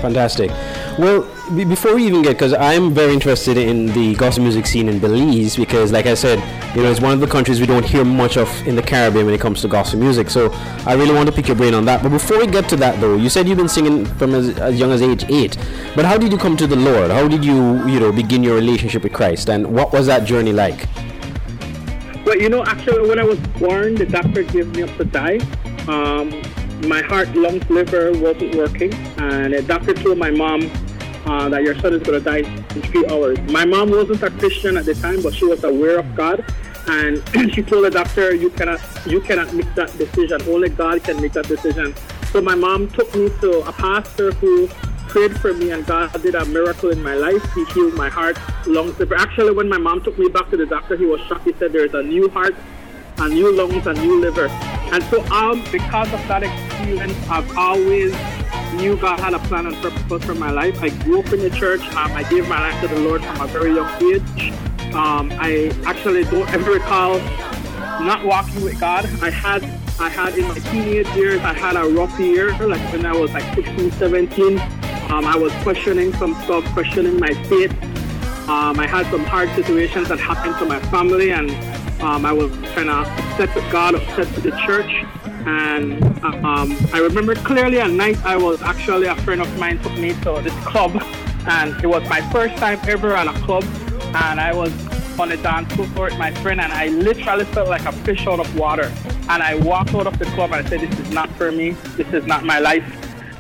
Fantastic. 0.05 0.51
Well, 0.99 1.27
b- 1.57 1.65
before 1.65 1.95
we 1.95 2.05
even 2.07 2.21
get, 2.21 2.33
because 2.33 2.53
I'm 2.53 2.93
very 2.93 3.15
interested 3.15 3.57
in 3.57 3.87
the 3.87 4.15
gospel 4.17 4.43
music 4.43 4.67
scene 4.67 4.87
in 4.87 4.99
Belize, 4.99 5.57
because, 5.57 5.93
like 5.93 6.05
I 6.05 6.13
said, 6.13 6.41
you 6.77 6.83
know, 6.83 6.91
it's 6.91 7.01
one 7.01 7.13
of 7.13 7.21
the 7.21 7.27
countries 7.27 7.59
we 7.59 7.65
don't 7.65 7.87
hear 7.87 8.05
much 8.05 8.37
of 8.37 8.47
in 8.67 8.77
the 8.77 8.83
Caribbean 8.83 9.25
when 9.25 9.35
it 9.35 9.41
comes 9.41 9.63
to 9.63 9.69
gospel 9.69 10.01
music. 10.01 10.29
So 10.29 10.53
I 10.85 10.93
really 10.93 11.15
want 11.15 11.27
to 11.31 11.35
pick 11.35 11.49
your 11.49 11.57
brain 11.57 11.73
on 11.73 11.87
that. 11.87 12.03
But 12.03 12.11
before 12.11 12.39
we 12.39 12.47
get 12.47 12.69
to 12.69 12.77
that, 12.77 13.01
though, 13.01 13.17
you 13.17 13.31
said 13.31 13.49
you've 13.49 13.57
been 13.57 13.67
singing 13.67 14.05
from 14.05 14.35
as, 14.35 14.59
as 14.59 14.79
young 14.79 14.93
as 14.93 15.01
age 15.01 15.25
eight. 15.31 15.57
But 15.97 16.05
how 16.05 16.19
did 16.19 16.31
you 16.31 16.37
come 16.37 16.55
to 16.59 16.67
the 16.67 16.77
Lord? 16.77 17.11
How 17.11 17.27
did 17.27 17.43
you, 17.43 17.83
you 17.89 17.99
know, 17.99 18.13
begin 18.13 18.43
your 18.43 18.57
relationship 18.57 19.05
with 19.05 19.15
Christ? 19.15 19.49
And 19.49 19.75
what 19.75 19.91
was 19.91 20.07
that 20.07 20.27
journey 20.27 20.53
like? 20.53 20.87
Well, 22.27 22.37
you 22.37 22.51
know, 22.51 22.63
actually, 22.63 23.09
when 23.09 23.19
I 23.19 23.25
was 23.25 23.39
born, 23.59 23.95
the 23.95 24.05
doctor 24.05 24.43
gave 24.43 24.77
me 24.77 24.83
up 24.83 24.95
to 24.99 25.05
die. 25.07 25.39
Um, 25.89 26.43
my 26.89 27.03
heart, 27.03 27.35
lungs, 27.35 27.69
liver 27.71 28.13
wasn't 28.13 28.55
working, 28.55 28.93
and 29.19 29.55
the 29.55 29.63
doctor 29.63 29.95
told 29.95 30.19
my 30.19 30.31
mom 30.31 30.71
uh, 31.27 31.49
that 31.49 31.63
your 31.63 31.79
son 31.81 31.95
is 31.95 32.03
going 32.03 32.23
to 32.23 32.25
die 32.25 32.49
in 32.49 32.83
three 32.83 33.07
hours. 33.07 33.39
My 33.51 33.65
mom 33.65 33.91
wasn't 33.91 34.23
a 34.23 34.31
Christian 34.31 34.77
at 34.77 34.85
the 34.85 34.95
time, 34.95 35.23
but 35.23 35.35
she 35.35 35.47
was 35.47 35.65
aware 35.65 35.99
of 35.99 36.15
God, 36.15 36.45
and 36.87 37.23
she 37.55 37.63
told 37.63 37.85
the 37.85 37.91
doctor, 37.91 38.35
"You 38.35 38.51
cannot, 38.51 38.81
you 39.07 39.21
cannot 39.21 39.53
make 39.55 39.73
that 39.75 39.97
decision. 39.97 40.43
Only 40.49 40.69
God 40.69 41.03
can 41.03 41.21
make 41.21 41.33
that 41.33 41.49
decision." 41.49 41.95
So 42.33 42.41
my 42.41 42.55
mom 42.55 42.89
took 42.89 43.15
me 43.15 43.31
to 43.41 43.61
a 43.61 43.73
pastor 43.73 44.33
who 44.33 44.69
prayed 45.15 45.39
for 45.41 45.55
me 45.55 45.71
and 45.71 45.87
God 45.87 46.11
did 46.23 46.35
a 46.35 46.45
miracle 46.45 46.91
in 46.91 47.01
my 47.01 47.15
life. 47.15 47.41
He 47.55 47.65
healed 47.67 47.95
my 47.95 48.09
heart, 48.09 48.37
lungs, 48.67 48.99
liver. 48.99 49.15
Actually, 49.15 49.53
when 49.53 49.69
my 49.69 49.79
mom 49.79 50.03
took 50.03 50.19
me 50.19 50.29
back 50.29 50.51
to 50.51 50.57
the 50.57 50.67
doctor, 50.67 50.97
he 50.97 51.07
was 51.07 51.21
shocked. 51.29 51.45
He 51.45 51.53
said 51.53 51.73
there's 51.73 51.95
a 51.95 52.03
new 52.03 52.29
heart, 52.29 52.57
a 53.19 53.29
new 53.29 53.53
lungs, 53.53 53.87
a 53.87 53.95
new 53.95 54.21
liver. 54.21 54.49
And 54.49 55.03
so 55.05 55.25
um, 55.27 55.65
because 55.71 56.13
of 56.13 56.27
that 56.29 56.43
experience, 56.43 57.15
I've 57.29 57.57
always 57.57 58.13
knew 58.75 58.97
God 58.97 59.21
had 59.21 59.35
a 59.35 59.39
plan 59.41 59.67
and 59.67 59.77
purpose 59.77 60.25
for 60.25 60.35
my 60.35 60.51
life. 60.51 60.83
I 60.83 60.91
grew 60.91 61.21
up 61.21 61.33
in 61.33 61.41
the 61.41 61.51
church. 61.51 61.81
Um, 61.95 62.13
I 62.13 62.23
gave 62.25 62.49
my 62.49 62.61
life 62.61 62.81
to 62.83 62.89
the 62.89 63.01
Lord 63.01 63.23
from 63.25 63.41
a 63.41 63.47
very 63.47 63.75
young 63.75 63.91
age. 64.03 64.53
Um, 64.95 65.33
I 65.33 65.73
actually 65.85 66.25
don't 66.25 66.49
ever 66.53 66.73
recall 66.73 67.19
not 68.01 68.25
walking 68.25 68.63
with 68.63 68.79
God. 68.81 69.07
I 69.23 69.31
had 69.31 69.63
I 70.01 70.09
had 70.09 70.37
in 70.37 70.49
my 70.49 70.59
teenage 70.59 71.09
years, 71.15 71.41
I 71.43 71.53
had 71.53 71.77
a 71.77 71.89
rough 71.89 72.19
year, 72.19 72.51
like 72.67 72.81
when 72.93 73.07
I 73.07 73.13
was 73.13 73.33
like 73.33 73.55
16, 73.55 73.93
17. 73.93 74.59
Um, 74.59 75.25
I 75.25 75.37
was 75.37 75.53
questioning 75.63 76.13
some 76.15 76.35
stuff, 76.43 76.65
questioning 76.73 77.21
my 77.21 77.33
faith. 77.45 77.73
Um, 78.49 78.81
I 78.81 78.87
had 78.89 79.07
some 79.11 79.25
hard 79.25 79.49
situations 79.55 80.09
that 80.09 80.19
happened 80.19 80.57
to 80.59 80.65
my 80.65 80.81
family, 80.91 81.31
and 81.31 81.51
um, 82.01 82.27
I 82.27 82.33
was 82.33 82.51
kind 82.75 82.91
of 82.91 83.07
upset 83.07 83.55
with 83.55 83.71
God, 83.71 83.95
upset 83.95 84.29
the 84.43 84.51
church. 84.67 85.05
And 85.47 86.03
um, 86.25 86.77
I 86.93 87.01
remember 87.01 87.35
clearly 87.35 87.81
at 87.81 87.91
night, 87.91 88.23
I 88.25 88.37
was 88.37 88.63
actually 88.63 89.07
a 89.07 89.17
friend 89.17 89.41
of 89.41 89.59
mine 89.59 89.79
took 89.83 89.93
me 89.99 90.15
to 90.23 90.41
this 90.43 90.55
club, 90.65 91.03
and 91.47 91.83
it 91.85 91.87
was 91.87 92.07
my 92.09 92.21
first 92.31 92.57
time 92.57 92.79
ever 92.89 93.15
at 93.15 93.27
a 93.27 93.39
club, 93.41 93.65
and 94.15 94.41
I 94.41 94.55
was 94.55 94.73
on 95.19 95.33
a 95.33 95.37
dance 95.37 95.73
floor 95.75 96.07
with 96.07 96.19
my 96.19 96.33
friend, 96.43 96.61
and 96.61 96.73
I 96.73 96.89
literally 96.89 97.45
felt 97.45 97.69
like 97.69 97.85
a 97.85 97.93
fish 97.93 98.27
out 98.27 98.41
of 98.41 98.59
water. 98.59 98.91
And 99.29 99.43
I 99.43 99.55
walked 99.57 99.95
out 99.95 100.07
of 100.07 100.19
the 100.19 100.27
club 100.27 100.53
and 100.53 100.67
I 100.67 100.69
said, 100.69 100.81
"This 100.81 100.99
is 100.99 101.11
not 101.11 101.31
for 101.37 101.51
me. 101.51 101.71
This 101.97 102.13
is 102.13 102.27
not 102.27 102.45
my 102.45 102.59
life." 102.59 102.85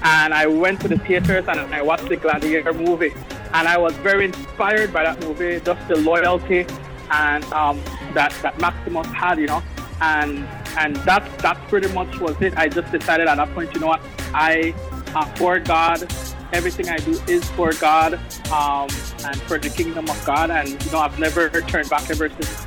And 0.02 0.32
I 0.34 0.46
went 0.46 0.80
to 0.82 0.88
the 0.88 0.98
theaters 0.98 1.46
and 1.48 1.58
I 1.74 1.82
watched 1.82 2.08
the 2.08 2.16
Gladiator 2.16 2.72
movie, 2.72 3.12
and 3.52 3.68
I 3.68 3.78
was 3.78 3.94
very 3.96 4.26
inspired 4.26 4.92
by 4.92 5.04
that 5.04 5.20
movie, 5.22 5.60
just 5.60 5.86
the 5.88 5.96
loyalty 5.96 6.66
and 7.10 7.44
um, 7.52 7.82
that 8.14 8.34
that 8.42 8.58
Maximus 8.58 9.06
had, 9.08 9.38
you 9.38 9.46
know. 9.46 9.62
And 10.00 10.46
and 10.76 10.96
that 10.96 11.38
that 11.38 11.56
pretty 11.68 11.92
much 11.92 12.18
was 12.18 12.40
it. 12.40 12.56
I 12.56 12.68
just 12.68 12.90
decided 12.90 13.28
at 13.28 13.36
that 13.36 13.54
point, 13.54 13.72
you 13.74 13.80
know 13.80 13.88
what, 13.88 14.02
I 14.32 14.74
uh, 15.14 15.24
for 15.36 15.58
God. 15.58 16.12
Everything 16.52 16.88
I 16.88 16.98
do 16.98 17.12
is 17.26 17.48
for 17.50 17.72
God 17.72 18.14
um, 18.52 18.88
and 19.24 19.40
for 19.42 19.58
the 19.58 19.72
kingdom 19.74 20.08
of 20.08 20.24
God, 20.24 20.50
and 20.50 20.68
you 20.84 20.90
know 20.92 20.98
I've 20.98 21.18
never 21.18 21.48
turned 21.62 21.90
back 21.90 22.08
ever 22.10 22.28
since. 22.28 22.66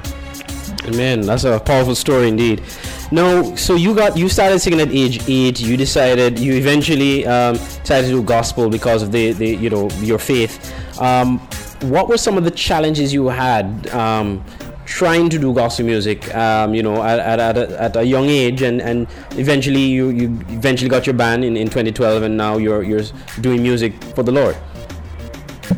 Amen. 0.85 1.21
That's 1.21 1.43
a 1.43 1.59
powerful 1.59 1.95
story 1.95 2.29
indeed. 2.29 2.63
No, 3.11 3.55
so 3.55 3.75
you 3.75 3.95
got 3.95 4.17
you 4.17 4.27
started 4.27 4.59
singing 4.59 4.81
at 4.81 4.89
age 4.89 5.27
eight. 5.29 5.59
You 5.59 5.77
decided 5.77 6.39
you 6.39 6.53
eventually 6.53 7.25
um, 7.25 7.55
decided 7.55 8.07
to 8.07 8.13
do 8.13 8.23
gospel 8.23 8.69
because 8.69 9.01
of 9.01 9.11
the, 9.11 9.31
the 9.33 9.47
you 9.47 9.69
know 9.69 9.89
your 9.99 10.19
faith. 10.19 10.73
Um, 10.99 11.39
what 11.82 12.07
were 12.07 12.17
some 12.17 12.38
of 12.38 12.43
the 12.43 12.51
challenges 12.51 13.13
you 13.13 13.28
had 13.28 13.88
um, 13.89 14.43
trying 14.86 15.30
to 15.30 15.38
do 15.38 15.53
gospel 15.53 15.86
music? 15.86 16.34
Um, 16.36 16.73
you 16.73 16.84
know, 16.84 17.03
at, 17.03 17.19
at, 17.19 17.39
at, 17.39 17.57
a, 17.57 17.82
at 17.82 17.95
a 17.95 18.03
young 18.03 18.25
age, 18.25 18.61
and, 18.61 18.82
and 18.82 19.07
eventually 19.32 19.82
you, 19.82 20.09
you 20.09 20.25
eventually 20.49 20.89
got 20.89 21.05
your 21.05 21.13
band 21.13 21.43
in, 21.45 21.55
in 21.57 21.67
2012, 21.67 22.23
and 22.23 22.38
now 22.38 22.57
you're 22.57 22.84
you're 22.84 23.03
doing 23.41 23.61
music 23.61 23.93
for 24.15 24.23
the 24.23 24.32
Lord. 24.32 24.57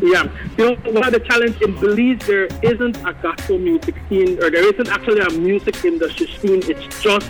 Yeah, 0.01 0.31
you 0.57 0.69
know, 0.69 0.75
one 0.91 1.03
of 1.03 1.11
the 1.11 1.19
challenges 1.19 1.61
in 1.61 1.73
Belize, 1.79 2.19
there 2.27 2.47
isn't 2.61 2.97
a 3.07 3.13
gospel 3.13 3.57
music 3.57 3.95
scene, 4.07 4.37
or 4.41 4.51
there 4.51 4.63
isn't 4.71 4.87
actually 4.87 5.21
a 5.21 5.29
music 5.31 5.83
industry 5.83 6.27
scene. 6.27 6.61
It's 6.65 7.01
just 7.01 7.29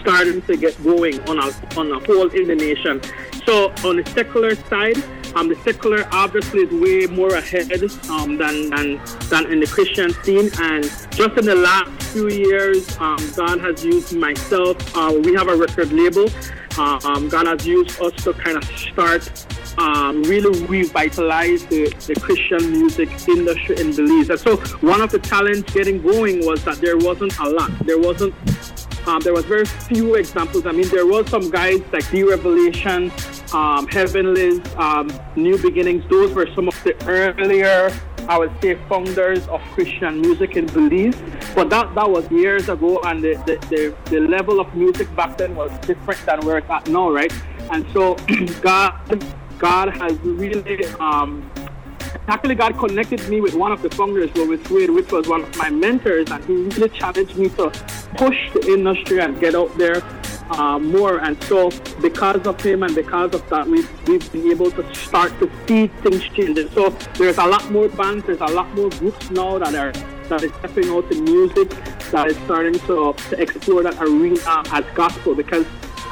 starting 0.00 0.42
to 0.42 0.56
get 0.56 0.80
going 0.84 1.18
on 1.28 1.38
a 1.38 1.78
on 1.78 1.90
a 1.90 1.98
whole 2.00 2.28
in 2.28 2.46
the 2.46 2.54
nation. 2.54 3.00
So 3.46 3.72
on 3.84 3.96
the 3.96 4.10
secular 4.14 4.54
side, 4.54 5.02
um, 5.34 5.48
the 5.48 5.56
secular 5.64 6.06
obviously 6.12 6.60
is 6.60 6.70
way 6.70 7.06
more 7.06 7.34
ahead 7.34 7.72
um, 8.10 8.36
than, 8.36 8.70
than 8.70 9.00
than 9.28 9.52
in 9.52 9.60
the 9.60 9.66
Christian 9.66 10.12
scene. 10.22 10.50
And 10.60 10.84
just 11.10 11.36
in 11.38 11.44
the 11.44 11.54
last 11.54 11.90
few 12.12 12.28
years, 12.28 12.96
um, 12.98 13.18
God 13.36 13.60
has 13.60 13.84
used 13.84 14.16
myself. 14.16 14.76
Uh, 14.96 15.20
we 15.22 15.34
have 15.34 15.48
a 15.48 15.56
record 15.56 15.92
label. 15.92 16.28
Uh, 16.76 16.98
um, 17.04 17.28
God 17.28 17.46
has 17.46 17.66
used 17.66 18.00
us 18.00 18.12
to 18.24 18.32
kind 18.32 18.56
of 18.56 18.64
start 18.64 19.30
um, 19.78 20.22
really 20.24 20.66
revitalize 20.66 21.66
the, 21.66 21.88
the 22.06 22.14
Christian 22.20 22.70
music 22.70 23.08
industry 23.28 23.76
in 23.78 23.94
Belize. 23.94 24.30
And 24.30 24.40
so 24.40 24.56
one 24.86 25.00
of 25.00 25.10
the 25.10 25.18
challenges 25.18 25.62
getting 25.74 26.02
going 26.02 26.44
was 26.46 26.64
that 26.64 26.76
there 26.76 26.96
wasn't 26.96 27.36
a 27.38 27.48
lot. 27.48 27.70
There 27.86 27.98
wasn't 27.98 28.34
um, 29.06 29.20
there 29.20 29.32
was 29.32 29.44
very 29.44 29.66
few 29.66 30.14
examples. 30.14 30.66
I 30.66 30.72
mean, 30.72 30.88
there 30.88 31.06
was 31.06 31.28
some 31.28 31.50
guys 31.50 31.80
like 31.92 32.08
The 32.10 32.24
Revelation, 32.24 33.12
um, 33.52 33.86
Heavenly's, 33.86 34.60
um, 34.76 35.12
New 35.36 35.58
Beginnings. 35.58 36.04
Those 36.08 36.32
were 36.32 36.48
some 36.54 36.68
of 36.68 36.84
the 36.84 36.94
earlier, 37.06 37.90
I 38.28 38.38
would 38.38 38.52
say, 38.62 38.76
founders 38.88 39.46
of 39.48 39.60
Christian 39.72 40.20
music 40.22 40.56
in 40.56 40.66
Belize. 40.66 41.16
But 41.54 41.68
that, 41.70 41.94
that 41.94 42.10
was 42.10 42.30
years 42.30 42.68
ago, 42.68 43.00
and 43.04 43.22
the, 43.22 43.34
the, 43.46 43.66
the, 43.68 44.10
the 44.10 44.20
level 44.20 44.58
of 44.58 44.74
music 44.74 45.14
back 45.14 45.36
then 45.36 45.54
was 45.54 45.70
different 45.80 46.24
than 46.24 46.40
where 46.40 46.58
it's 46.58 46.70
at 46.70 46.88
now, 46.88 47.10
right? 47.10 47.32
And 47.70 47.86
so 47.92 48.14
God, 48.62 49.24
God 49.58 49.94
has 49.96 50.18
really 50.20 50.86
um, 50.98 51.50
Actually, 52.26 52.54
God 52.54 52.78
connected 52.78 53.28
me 53.28 53.42
with 53.42 53.54
one 53.54 53.70
of 53.70 53.82
the 53.82 53.90
founders, 53.90 54.30
Robert 54.34 54.70
Wade, 54.70 54.88
which 54.88 55.12
was 55.12 55.28
one 55.28 55.42
of 55.42 55.56
my 55.58 55.68
mentors, 55.68 56.30
and 56.30 56.42
he 56.46 56.54
really 56.54 56.88
challenged 56.88 57.36
me 57.36 57.50
to 57.50 57.70
push 58.16 58.50
the 58.54 58.64
industry 58.72 59.20
and 59.20 59.38
get 59.38 59.54
out 59.54 59.76
there 59.76 60.02
uh, 60.50 60.78
more. 60.78 61.18
And 61.18 61.42
so, 61.44 61.70
because 62.00 62.46
of 62.46 62.58
him 62.62 62.82
and 62.82 62.94
because 62.94 63.34
of 63.34 63.46
that, 63.50 63.66
we've, 63.66 64.08
we've 64.08 64.32
been 64.32 64.50
able 64.50 64.70
to 64.70 64.94
start 64.94 65.38
to 65.38 65.50
see 65.68 65.88
things 65.88 66.22
changing. 66.30 66.70
So, 66.70 66.90
there's 67.18 67.36
a 67.36 67.46
lot 67.46 67.70
more 67.70 67.90
bands, 67.90 68.24
there's 68.24 68.40
a 68.40 68.46
lot 68.46 68.74
more 68.74 68.88
groups 68.88 69.30
now 69.30 69.58
that 69.58 69.74
are 69.74 69.92
that 70.28 70.42
is 70.42 70.52
stepping 70.54 70.88
out 70.88 71.10
in 71.12 71.22
music, 71.24 71.68
that 72.10 72.28
is 72.28 72.36
starting 72.44 72.72
to, 72.72 73.12
to 73.12 73.38
explore 73.38 73.82
that 73.82 74.00
arena 74.00 74.62
as 74.72 74.82
gospel 74.94 75.34
because 75.34 75.66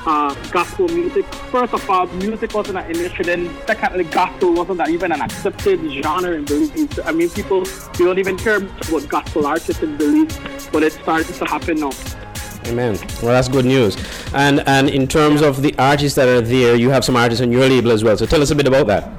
uh, 0.07 0.35
gospel 0.51 0.89
music. 0.89 1.25
First 1.51 1.75
of 1.75 1.89
all, 1.89 2.07
music 2.07 2.55
wasn't 2.55 2.79
an 2.79 2.91
initiative. 2.91 3.63
Secondly, 3.67 4.05
gospel 4.05 4.53
wasn't 4.55 4.89
even 4.89 5.13
an 5.13 5.21
accepted 5.21 5.81
genre 6.03 6.33
in 6.33 6.45
Belize. 6.45 6.99
I 7.05 7.13
mean, 7.13 7.31
people 7.31 7.67
you 7.99 8.07
don't 8.07 8.19
even 8.19 8.37
care 8.37 8.57
about 8.57 9.09
gospel 9.09 9.47
artists 9.47 9.83
in 9.83 9.97
Belize, 9.97 10.69
but 10.73 10.83
it's 10.83 10.97
starting 10.97 11.35
to 11.35 11.45
happen 11.45 11.81
now. 11.81 11.93
Amen. 12.67 12.97
Well, 13.23 13.33
that's 13.33 13.49
good 13.49 13.65
news. 13.65 13.97
And 14.35 14.61
and 14.69 14.89
in 14.89 15.07
terms 15.07 15.43
of 15.43 15.63
the 15.63 15.75
artists 15.79 16.17
that 16.17 16.29
are 16.29 16.41
there, 16.41 16.77
you 16.77 16.91
have 16.91 17.05
some 17.05 17.17
artists 17.17 17.43
on 17.43 17.51
your 17.53 17.69
label 17.69 17.91
as 17.91 18.05
well. 18.05 18.17
So 18.17 18.27
tell 18.27 18.43
us 18.43 18.51
a 18.51 18.55
bit 18.55 18.67
about 18.67 18.87
that. 18.87 19.11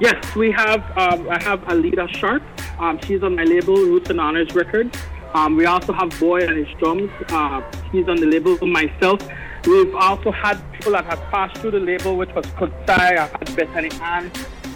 Yes, 0.00 0.34
we 0.34 0.50
have. 0.50 0.82
Um, 0.98 1.28
I 1.30 1.42
have 1.42 1.64
Alida 1.68 2.06
Sharp. 2.08 2.42
Um, 2.78 3.00
she's 3.00 3.22
on 3.22 3.36
my 3.36 3.44
label, 3.44 3.76
Roots 3.76 4.10
and 4.10 4.20
Honors 4.20 4.54
Records. 4.54 4.96
Um, 5.32 5.56
we 5.56 5.66
also 5.66 5.92
have 5.92 6.18
Boy 6.20 6.46
and 6.46 6.56
his 6.66 6.78
drums. 6.78 7.10
Uh, 7.28 7.62
he's 7.92 8.08
on 8.08 8.16
the 8.16 8.26
label. 8.26 8.58
Myself. 8.66 9.20
We've 9.66 9.94
also 9.96 10.30
had 10.30 10.62
people 10.72 10.92
that 10.92 11.06
have 11.06 11.20
passed 11.24 11.60
through 11.60 11.72
the 11.72 11.80
label, 11.80 12.16
which 12.16 12.32
was 12.34 12.46
Kutsai. 12.46 13.18
I've 13.18 13.32
had 13.32 13.56
Bethany 13.56 13.90
Ann. 14.00 14.30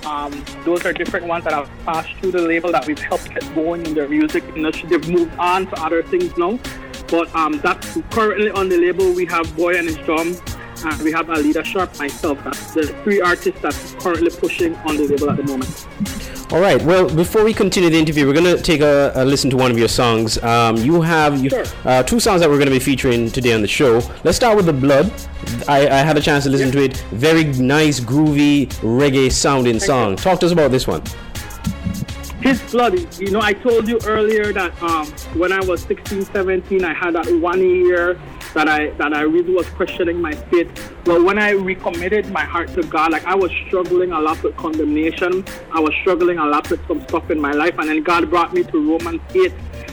Um, 0.05 0.45
those 0.65 0.85
are 0.85 0.93
different 0.93 1.27
ones 1.27 1.45
that 1.45 1.53
have 1.53 1.71
passed 1.85 2.13
through 2.17 2.33
the 2.33 2.43
label 2.43 2.73
that 2.73 2.87
we've 2.89 2.99
helped 2.99 3.31
get 3.31 3.55
going 3.55 3.87
in 3.87 3.95
their 3.95 4.09
music 4.09 4.43
industry. 4.57 4.89
They've 4.89 5.09
moved 5.09 5.33
on 5.39 5.67
to 5.67 5.81
other 5.81 6.03
things 6.03 6.37
now. 6.37 6.59
But 7.07 7.33
um, 7.37 7.61
that's 7.61 7.99
currently 8.11 8.51
on 8.51 8.69
the 8.69 8.79
label. 8.79 9.13
We 9.13 9.27
have 9.27 9.55
Boy 9.57 9.77
and 9.79 9.87
his 9.87 9.97
drum, 9.99 10.37
and 10.85 11.03
we 11.03 11.13
have 11.13 11.31
Alida 11.31 11.63
Sharp, 11.63 11.97
myself. 11.99 12.43
That's 12.43 12.75
the 12.75 12.87
three 13.05 13.21
artists 13.21 13.61
that's 13.61 13.95
currently 13.95 14.31
pushing 14.31 14.75
on 14.77 14.97
the 14.97 15.05
label 15.05 15.31
at 15.31 15.37
the 15.37 15.45
moment. 15.45 15.87
All 16.53 16.61
right. 16.61 16.83
Well, 16.83 17.09
before 17.09 17.45
we 17.45 17.55
continue 17.55 17.91
the 17.91 17.97
interview, 17.97 18.27
we're 18.27 18.33
going 18.33 18.57
to 18.57 18.61
take 18.61 18.81
a, 18.81 19.13
a, 19.15 19.25
listen 19.25 19.51
to 19.51 19.57
one 19.57 19.71
of 19.71 19.79
your 19.79 19.87
songs. 19.87 20.37
Um, 20.43 20.77
you 20.79 21.01
have 21.01 21.39
you, 21.39 21.49
uh, 21.85 22.03
two 22.03 22.19
songs 22.19 22.41
that 22.41 22.51
we're 22.51 22.57
going 22.57 22.67
to 22.67 22.75
be 22.75 22.81
featuring 22.81 23.31
today 23.31 23.53
on 23.53 23.63
the 23.63 23.69
show. 23.69 24.03
Let's 24.25 24.37
start 24.37 24.57
with 24.57 24.67
the 24.67 24.73
Blood. 24.73 25.13
I, 25.69 25.87
I 25.87 25.99
had 25.99 26.19
a 26.19 26.21
chance 26.21 26.43
to 26.45 26.51
listen 26.51 26.67
yeah. 26.69 26.73
to 26.73 26.83
it. 26.87 26.97
Very 27.13 27.45
nice, 27.45 28.01
groovy, 28.01 28.67
reggae 28.81 29.31
sounding 29.31 29.75
Thank 29.75 29.85
song. 29.85 30.11
You. 30.11 30.17
Talk 30.17 30.41
to 30.41 30.47
us 30.47 30.53
about 30.53 30.73
this 30.73 30.89
one. 30.89 31.05
His 32.41 32.61
blood. 32.73 33.21
You 33.21 33.31
know, 33.31 33.41
I 33.41 33.53
told 33.53 33.87
you 33.87 34.01
earlier 34.05 34.53
that 34.53 34.83
um, 34.83 35.07
when 35.39 35.53
I 35.53 35.61
was 35.61 35.83
16, 35.85 36.25
17, 36.25 36.85
I 36.85 36.93
had 36.93 37.15
that 37.15 37.33
one 37.35 37.61
year 37.61 38.19
that 38.55 38.69
I 38.69 38.91
that 38.91 39.13
I 39.15 39.23
really 39.23 39.55
was 39.55 39.69
questioning 39.71 40.21
my 40.21 40.33
faith. 40.33 40.71
But 41.05 41.23
when 41.25 41.39
I 41.39 41.51
recommitted 41.51 42.31
my 42.31 42.45
heart 42.45 42.69
to 42.75 42.83
God, 42.83 43.13
like 43.13 43.25
I 43.25 43.35
was 43.35 43.51
struggling 43.67 44.13
a 44.13 44.21
lot 44.21 44.43
with 44.43 44.57
condemnation. 44.57 45.45
I 45.73 45.81
was 45.81 45.95
struggling 46.01 46.39
a 46.39 46.47
lot 46.47 46.71
with 46.71 46.87
some 46.87 47.03
stuff 47.03 47.31
in 47.31 47.41
my 47.41 47.53
life, 47.53 47.79
and 47.79 47.89
then 47.89 48.03
God 48.03 48.29
brought 48.31 48.53
me 48.53 48.65
to 48.65 48.91
Romans 48.93 49.21
8 49.35 49.53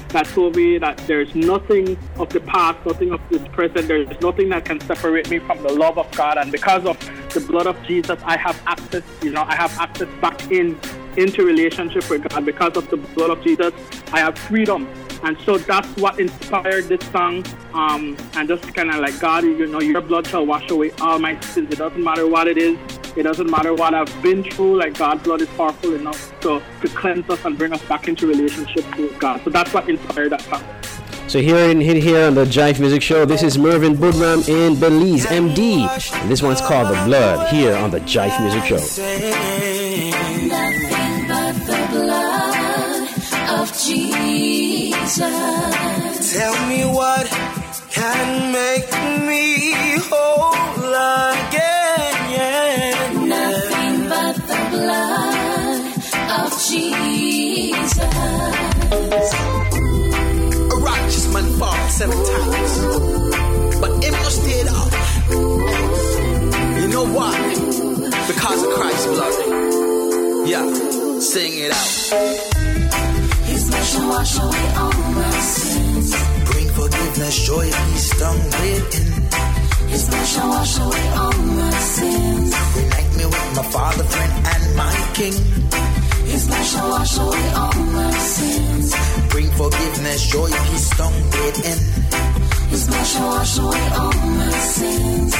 that 0.09 0.25
told 0.27 0.55
me 0.55 0.77
that 0.77 0.97
there's 0.99 1.33
nothing 1.35 1.97
of 2.17 2.29
the 2.29 2.39
past, 2.39 2.83
nothing 2.85 3.11
of 3.11 3.21
this 3.29 3.45
present, 3.49 3.87
there's 3.87 4.21
nothing 4.21 4.49
that 4.49 4.65
can 4.65 4.79
separate 4.81 5.29
me 5.29 5.39
from 5.39 5.61
the 5.63 5.73
love 5.73 5.97
of 5.97 6.09
God. 6.11 6.37
And 6.37 6.51
because 6.51 6.85
of 6.85 6.97
the 7.33 7.41
blood 7.41 7.67
of 7.67 7.81
Jesus, 7.83 8.19
I 8.23 8.37
have 8.37 8.61
access, 8.65 9.03
you 9.21 9.31
know, 9.31 9.43
I 9.43 9.55
have 9.55 9.77
access 9.79 10.07
back 10.21 10.49
in 10.51 10.79
into 11.17 11.43
relationship 11.43 12.09
with 12.09 12.29
God. 12.29 12.45
Because 12.45 12.77
of 12.77 12.89
the 12.89 12.97
blood 12.97 13.31
of 13.31 13.43
Jesus, 13.43 13.73
I 14.13 14.19
have 14.19 14.37
freedom 14.37 14.87
and 15.23 15.37
so 15.41 15.57
that's 15.57 15.87
what 15.97 16.19
inspired 16.19 16.85
this 16.85 17.05
song. 17.11 17.45
Um, 17.73 18.17
and 18.33 18.47
just 18.47 18.73
kind 18.73 18.89
of 18.89 18.99
like, 18.99 19.19
God, 19.19 19.43
you 19.43 19.67
know, 19.67 19.81
your 19.81 20.01
blood 20.01 20.27
shall 20.27 20.45
wash 20.45 20.69
away 20.69 20.91
all 21.01 21.19
my 21.19 21.39
sins. 21.41 21.71
It 21.71 21.79
doesn't 21.79 22.03
matter 22.03 22.27
what 22.27 22.47
it 22.47 22.57
is. 22.57 22.77
It 23.15 23.23
doesn't 23.23 23.49
matter 23.49 23.73
what 23.73 23.93
I've 23.93 24.21
been 24.21 24.43
through. 24.43 24.79
Like, 24.79 24.97
God's 24.97 25.23
blood 25.23 25.41
is 25.41 25.47
powerful 25.49 25.95
enough 25.95 26.39
to, 26.41 26.61
to 26.81 26.87
cleanse 26.89 27.29
us 27.29 27.43
and 27.45 27.57
bring 27.57 27.73
us 27.73 27.83
back 27.85 28.07
into 28.07 28.27
relationship 28.27 28.85
with 28.97 29.17
God. 29.19 29.41
So 29.43 29.49
that's 29.49 29.73
what 29.73 29.89
inspired 29.89 30.31
that 30.31 30.41
song. 30.41 30.63
So 31.27 31.41
here 31.41 31.57
in 31.69 31.81
here 31.81 32.25
on 32.25 32.35
the 32.35 32.45
Jive 32.45 32.79
Music 32.79 33.01
Show, 33.01 33.25
this 33.25 33.43
is 33.43 33.57
Mervin 33.57 33.95
Budram 33.95 34.47
in 34.47 34.79
Belize, 34.79 35.25
MD. 35.25 36.13
And 36.21 36.31
this 36.31 36.41
one's 36.41 36.61
called 36.61 36.87
The 36.87 37.03
Blood 37.05 37.49
here 37.49 37.75
on 37.75 37.91
the 37.91 37.99
Jive 37.99 38.39
Music 38.41 38.63
Show 38.63 39.76
Jesus. 43.87 45.21
Tell 46.33 46.55
me 46.67 46.83
what 46.83 47.25
can 47.89 48.51
make 48.51 48.91
me 49.25 49.95
whole 50.09 50.93
again. 51.31 52.15
Yeah. 52.35 53.11
Nothing 53.35 53.95
but 54.09 54.35
the 54.51 54.61
blood 54.73 55.79
of 56.41 56.49
Jesus. 56.67 58.11
A 60.73 60.77
righteous 60.91 61.27
man 61.33 61.47
falls 61.57 61.93
seven 61.93 62.19
times, 62.33 62.73
but 63.79 63.91
him 64.03 64.13
just 64.25 64.37
stayed 64.43 64.67
up. 64.67 64.91
You 66.79 66.87
know 66.89 67.05
why? 67.17 67.37
Because 68.27 68.59
of 68.63 68.69
Christ's 68.77 69.07
blood. 69.07 69.35
Yeah, 70.45 70.65
sing 71.21 71.53
it 71.55 71.71
out 71.71 72.56
wash 74.07 74.37
away 74.37 74.67
all 74.75 74.93
my 75.19 75.39
sins. 75.39 76.15
Bring 76.49 76.69
forgiveness, 76.69 77.45
joy, 77.45 77.65
peace, 77.65 78.09
done 78.19 78.41
within. 78.61 79.09
His 79.89 80.05
shall 80.31 80.49
wash 80.49 80.77
away 80.79 81.05
all 81.21 81.37
my 81.59 81.71
sins. 81.95 82.53
Unite 82.75 83.11
me 83.17 83.25
with 83.25 83.49
my 83.57 83.63
Father, 83.73 84.03
friend, 84.03 84.33
and 84.53 84.75
my 84.75 84.95
King. 85.13 85.37
His 86.31 86.43
shall 86.71 86.89
wash 86.89 87.17
away 87.17 87.45
all 87.61 87.73
my 87.97 88.11
sins. 88.35 88.95
Bring 89.29 89.49
forgiveness, 89.51 90.21
joy, 90.31 90.49
peace, 90.67 90.89
done 90.97 91.13
within. 91.13 91.79
His 92.69 92.83
shall 93.11 93.27
wash 93.27 93.57
away 93.59 93.85
all 93.99 94.13
my 94.13 94.51
sins. 94.75 95.33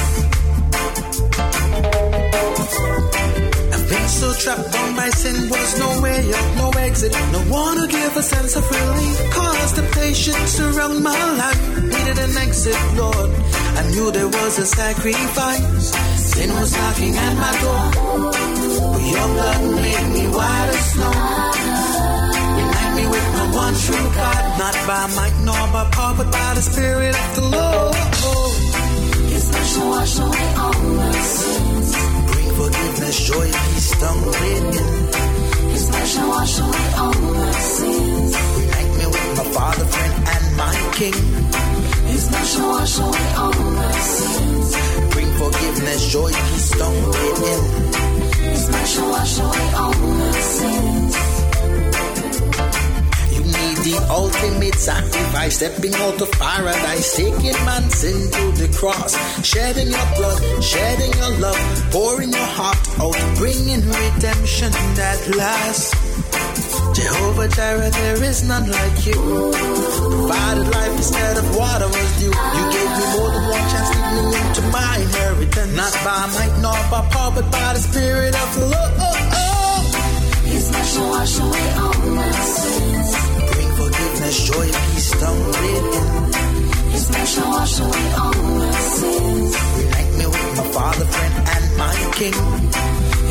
So 4.08 4.32
trapped 4.32 4.72
down 4.72 4.96
by 4.96 5.10
sin, 5.10 5.50
was 5.50 5.78
no 5.78 6.00
way 6.00 6.32
out, 6.32 6.56
no 6.56 6.70
exit. 6.80 7.12
No 7.30 7.40
one 7.52 7.76
to 7.76 7.86
give 7.86 8.16
a 8.16 8.22
sense 8.22 8.56
of 8.56 8.64
relief. 8.68 9.30
Cause 9.30 9.72
temptation 9.74 10.34
surround 10.46 11.04
my 11.04 11.18
life. 11.36 11.82
Needed 11.84 12.18
an 12.18 12.36
exit, 12.38 12.78
Lord. 12.96 13.30
I 13.78 13.82
knew 13.92 14.10
there 14.10 14.26
was 14.26 14.58
a 14.58 14.66
sacrifice. 14.66 15.92
Sin 16.32 16.50
was 16.54 16.72
knocking 16.72 17.14
at 17.14 17.34
my 17.36 17.52
door. 17.62 17.84
But 18.92 19.02
your 19.12 19.28
blood 19.34 19.60
made 19.76 20.08
me 20.16 20.24
white 20.34 20.70
as 20.72 20.84
snow. 20.92 21.14
Me 22.96 23.04
with 23.06 23.28
my 23.36 23.46
one 23.54 23.74
true 23.84 24.08
God. 24.18 24.42
Not 24.58 24.74
by 24.88 25.06
might 25.14 25.36
nor 25.44 25.64
by 25.74 25.84
power, 25.92 26.14
but 26.16 26.32
by 26.32 26.54
the 26.54 26.62
Spirit 26.62 27.14
of 27.14 27.28
the 27.36 27.44
Lord. 27.54 27.94
His 29.30 29.44
shall 29.70 29.88
wash 29.90 30.18
away 30.18 30.48
all 30.56 30.80
my 30.96 31.12
sins. 31.12 31.88
Bring 32.32 32.50
forgiveness, 32.56 33.16
joy, 33.28 33.48
done 34.00 34.24
with. 34.26 35.72
His 35.72 35.88
blood 35.88 36.06
shall 36.06 36.28
wash 36.28 36.58
away 36.58 36.88
all 36.96 37.14
my 37.34 37.50
sins. 37.52 38.32
Unite 38.58 38.92
me 38.98 39.06
with 39.06 39.36
my 39.38 39.44
Father, 39.56 39.84
friend, 39.84 40.14
and 40.34 40.56
my 40.56 40.74
King. 40.98 41.18
His 42.12 42.28
blood 42.28 42.46
shall 42.46 42.68
wash 42.68 42.98
away 42.98 43.26
all 43.36 43.58
my 43.80 43.92
sins. 43.92 44.68
Bring 45.14 45.30
forgiveness, 45.42 46.12
joy, 46.12 46.30
peace, 46.32 46.70
done 46.78 47.06
with. 47.06 48.34
His 48.52 48.68
blood 48.68 48.88
shall 48.88 49.10
wash 49.10 49.38
away 49.38 49.72
all 49.74 49.94
my 49.94 50.40
sins. 50.40 51.27
The 53.88 53.96
ultimate 54.12 54.74
sacrifice, 54.74 55.56
stepping 55.56 55.94
out 55.94 56.20
of 56.20 56.30
paradise, 56.32 57.16
taking 57.16 57.56
man's 57.64 57.94
sin 57.96 58.20
to 58.36 58.44
the 58.60 58.68
cross, 58.76 59.16
shedding 59.40 59.88
your 59.88 60.08
blood, 60.12 60.62
shedding 60.62 61.14
your 61.16 61.32
love, 61.40 61.56
pouring 61.88 62.28
your 62.28 62.50
heart 62.52 62.76
out, 63.00 63.16
bringing 63.40 63.80
redemption 63.80 64.68
that 64.92 65.18
lasts. 65.40 65.96
Jehovah 67.00 67.48
Jireh, 67.48 67.88
there 67.88 68.22
is 68.28 68.44
none 68.44 68.68
like 68.68 69.06
you. 69.08 69.16
Provided 69.16 70.68
life 70.68 70.92
instead 70.92 71.38
of 71.40 71.56
water 71.56 71.88
was 71.88 72.10
due. 72.20 72.28
You 72.28 72.64
gave 72.68 72.92
me 72.92 73.04
more 73.16 73.30
than 73.32 73.44
one 73.48 73.66
chance, 73.72 73.88
lead 73.88 74.26
me 74.28 74.36
into 74.36 74.62
my 74.68 74.92
inheritance. 75.00 75.72
Not 75.72 75.94
by 76.04 76.28
might 76.36 76.54
nor 76.60 76.76
by 76.92 77.08
power, 77.08 77.32
but 77.40 77.48
by 77.50 77.72
the 77.72 77.80
Spirit 77.80 78.36
of 78.36 78.48
the 78.52 78.66
Lord. 78.68 78.92
His 80.44 80.68
blood 80.68 80.86
shall 80.92 81.08
wash 81.08 81.38
away 81.40 81.66
all 81.80 81.96
my 82.12 82.30
sins. 82.52 82.97
Forgiveness, 84.28 84.46
joy, 84.46 85.20
done 85.20 85.38
with. 85.46 86.92
His 86.92 87.08
shall 87.32 87.48
wash 87.48 87.80
away 87.80 88.12
all 88.12 88.34
my 88.34 88.70
sins. 88.72 89.56
Unite 89.80 90.12
me 90.18 90.26
with 90.26 90.56
my 90.56 90.64
Father, 90.68 91.04
friend, 91.06 91.34
and 91.48 91.76
my 91.78 91.94
King. 92.12 92.34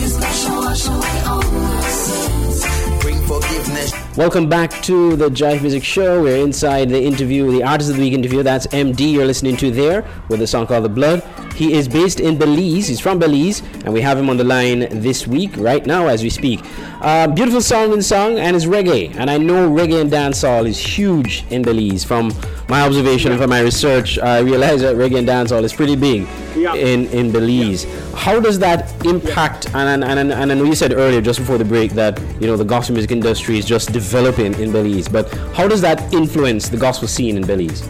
His 0.01 0.17
shall 0.17 0.57
wash 0.57 0.87
away 0.87 1.21
all 1.27 1.51
my 1.51 1.81
sins. 1.81 2.65
Bring 3.01 3.16
forgiveness. 3.27 3.91
Welcome 4.17 4.47
back 4.49 4.71
to 4.83 5.15
the 5.15 5.29
Jive 5.29 5.61
Music 5.61 5.83
Show. 5.83 6.23
We're 6.23 6.37
inside 6.43 6.89
the 6.89 7.01
interview, 7.01 7.51
the 7.51 7.63
Artist 7.63 7.89
of 7.89 7.97
the 7.97 8.01
Week 8.01 8.13
interview. 8.13 8.41
That's 8.41 8.65
MD 8.67 9.11
you're 9.11 9.25
listening 9.25 9.57
to 9.57 9.69
there 9.69 10.05
with 10.29 10.41
a 10.41 10.47
song 10.47 10.65
called 10.65 10.85
The 10.85 10.89
Blood. 10.89 11.23
He 11.53 11.73
is 11.73 11.87
based 11.87 12.19
in 12.19 12.37
Belize. 12.37 12.87
He's 12.87 12.99
from 12.99 13.19
Belize, 13.19 13.61
and 13.83 13.91
we 13.93 13.99
have 14.01 14.17
him 14.17 14.29
on 14.29 14.37
the 14.37 14.43
line 14.43 14.87
this 15.01 15.27
week, 15.27 15.51
right 15.57 15.85
now 15.85 16.07
as 16.07 16.23
we 16.23 16.29
speak. 16.29 16.61
Uh, 17.01 17.27
beautiful 17.27 17.61
song 17.61 17.93
and 17.93 18.03
song, 18.03 18.37
and 18.37 18.55
it's 18.55 18.65
reggae. 18.65 19.15
And 19.15 19.29
I 19.29 19.37
know 19.37 19.69
reggae 19.69 20.01
and 20.01 20.11
dancehall 20.11 20.67
is 20.67 20.77
huge 20.79 21.43
in 21.49 21.63
Belize. 21.63 22.03
From 22.03 22.31
my 22.69 22.81
observation 22.81 23.31
and 23.31 23.39
from 23.41 23.49
my 23.49 23.61
research, 23.61 24.19
I 24.19 24.39
realize 24.39 24.81
that 24.81 24.95
reggae 24.95 25.17
and 25.19 25.27
dancehall 25.27 25.63
is 25.63 25.73
pretty 25.73 25.95
big 25.95 26.27
Yeah. 26.55 26.73
in, 26.75 27.07
in 27.07 27.31
Belize. 27.31 27.85
How 28.13 28.39
does 28.39 28.59
that 28.59 28.93
impact? 29.05 29.67
And, 29.73 30.03
and, 30.03 30.19
and, 30.19 30.31
and 30.31 30.51
I 30.51 30.55
know 30.55 30.63
you 30.63 30.75
said 30.75 30.93
earlier, 30.93 31.21
just 31.21 31.39
before 31.39 31.57
the 31.57 31.65
break, 31.65 31.91
that 31.93 32.19
you 32.39 32.47
know 32.47 32.57
the 32.57 32.65
gospel 32.65 32.93
music 32.93 33.11
industry 33.17 33.57
is 33.57 33.65
just 33.65 33.91
developing 33.91 34.53
in 34.61 34.71
Belize. 34.71 35.07
But 35.07 35.25
how 35.57 35.67
does 35.67 35.81
that 35.81 35.97
influence 36.13 36.69
the 36.69 36.77
gospel 36.77 37.07
scene 37.07 37.35
in 37.37 37.45
Belize? 37.45 37.81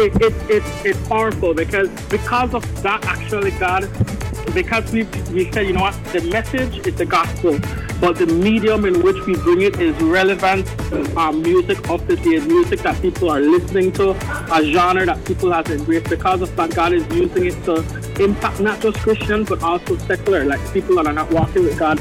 it, 0.00 0.14
it, 0.22 0.32
it, 0.50 0.62
it's 0.84 1.08
powerful 1.08 1.52
because 1.52 1.88
because 2.08 2.54
of 2.54 2.82
that 2.82 3.04
actually 3.04 3.50
God 3.52 3.82
because 4.54 4.90
we 4.92 5.02
we 5.32 5.50
said 5.52 5.66
you 5.66 5.72
know 5.72 5.82
what 5.82 6.04
the 6.12 6.22
message 6.22 6.86
is 6.86 6.94
the 6.96 7.04
gospel 7.04 7.58
but 8.00 8.16
the 8.16 8.26
medium 8.26 8.86
in 8.86 9.02
which 9.02 9.16
we 9.26 9.34
bring 9.34 9.60
it 9.60 9.78
is 9.78 9.94
relevant 10.02 10.66
uh, 11.16 11.30
music 11.32 11.78
of 11.90 12.06
the 12.06 12.16
day 12.16 12.38
music 12.46 12.80
that 12.80 13.00
people 13.02 13.30
are 13.30 13.40
listening 13.40 13.92
to 13.92 14.10
a 14.10 14.64
genre 14.64 15.04
that 15.04 15.22
people 15.26 15.52
have 15.52 15.70
embraced 15.70 16.08
because 16.08 16.40
of 16.40 16.54
that 16.56 16.74
God 16.74 16.92
is 16.94 17.06
using 17.14 17.46
it 17.46 17.64
to 17.64 17.74
impact 18.22 18.60
not 18.60 18.80
just 18.80 18.98
Christians 18.98 19.48
but 19.50 19.62
also 19.62 19.98
secular 19.98 20.44
like 20.44 20.60
people 20.72 20.96
that 20.96 21.06
are 21.06 21.12
not 21.12 21.30
walking 21.30 21.64
with 21.64 21.78
God 21.78 22.00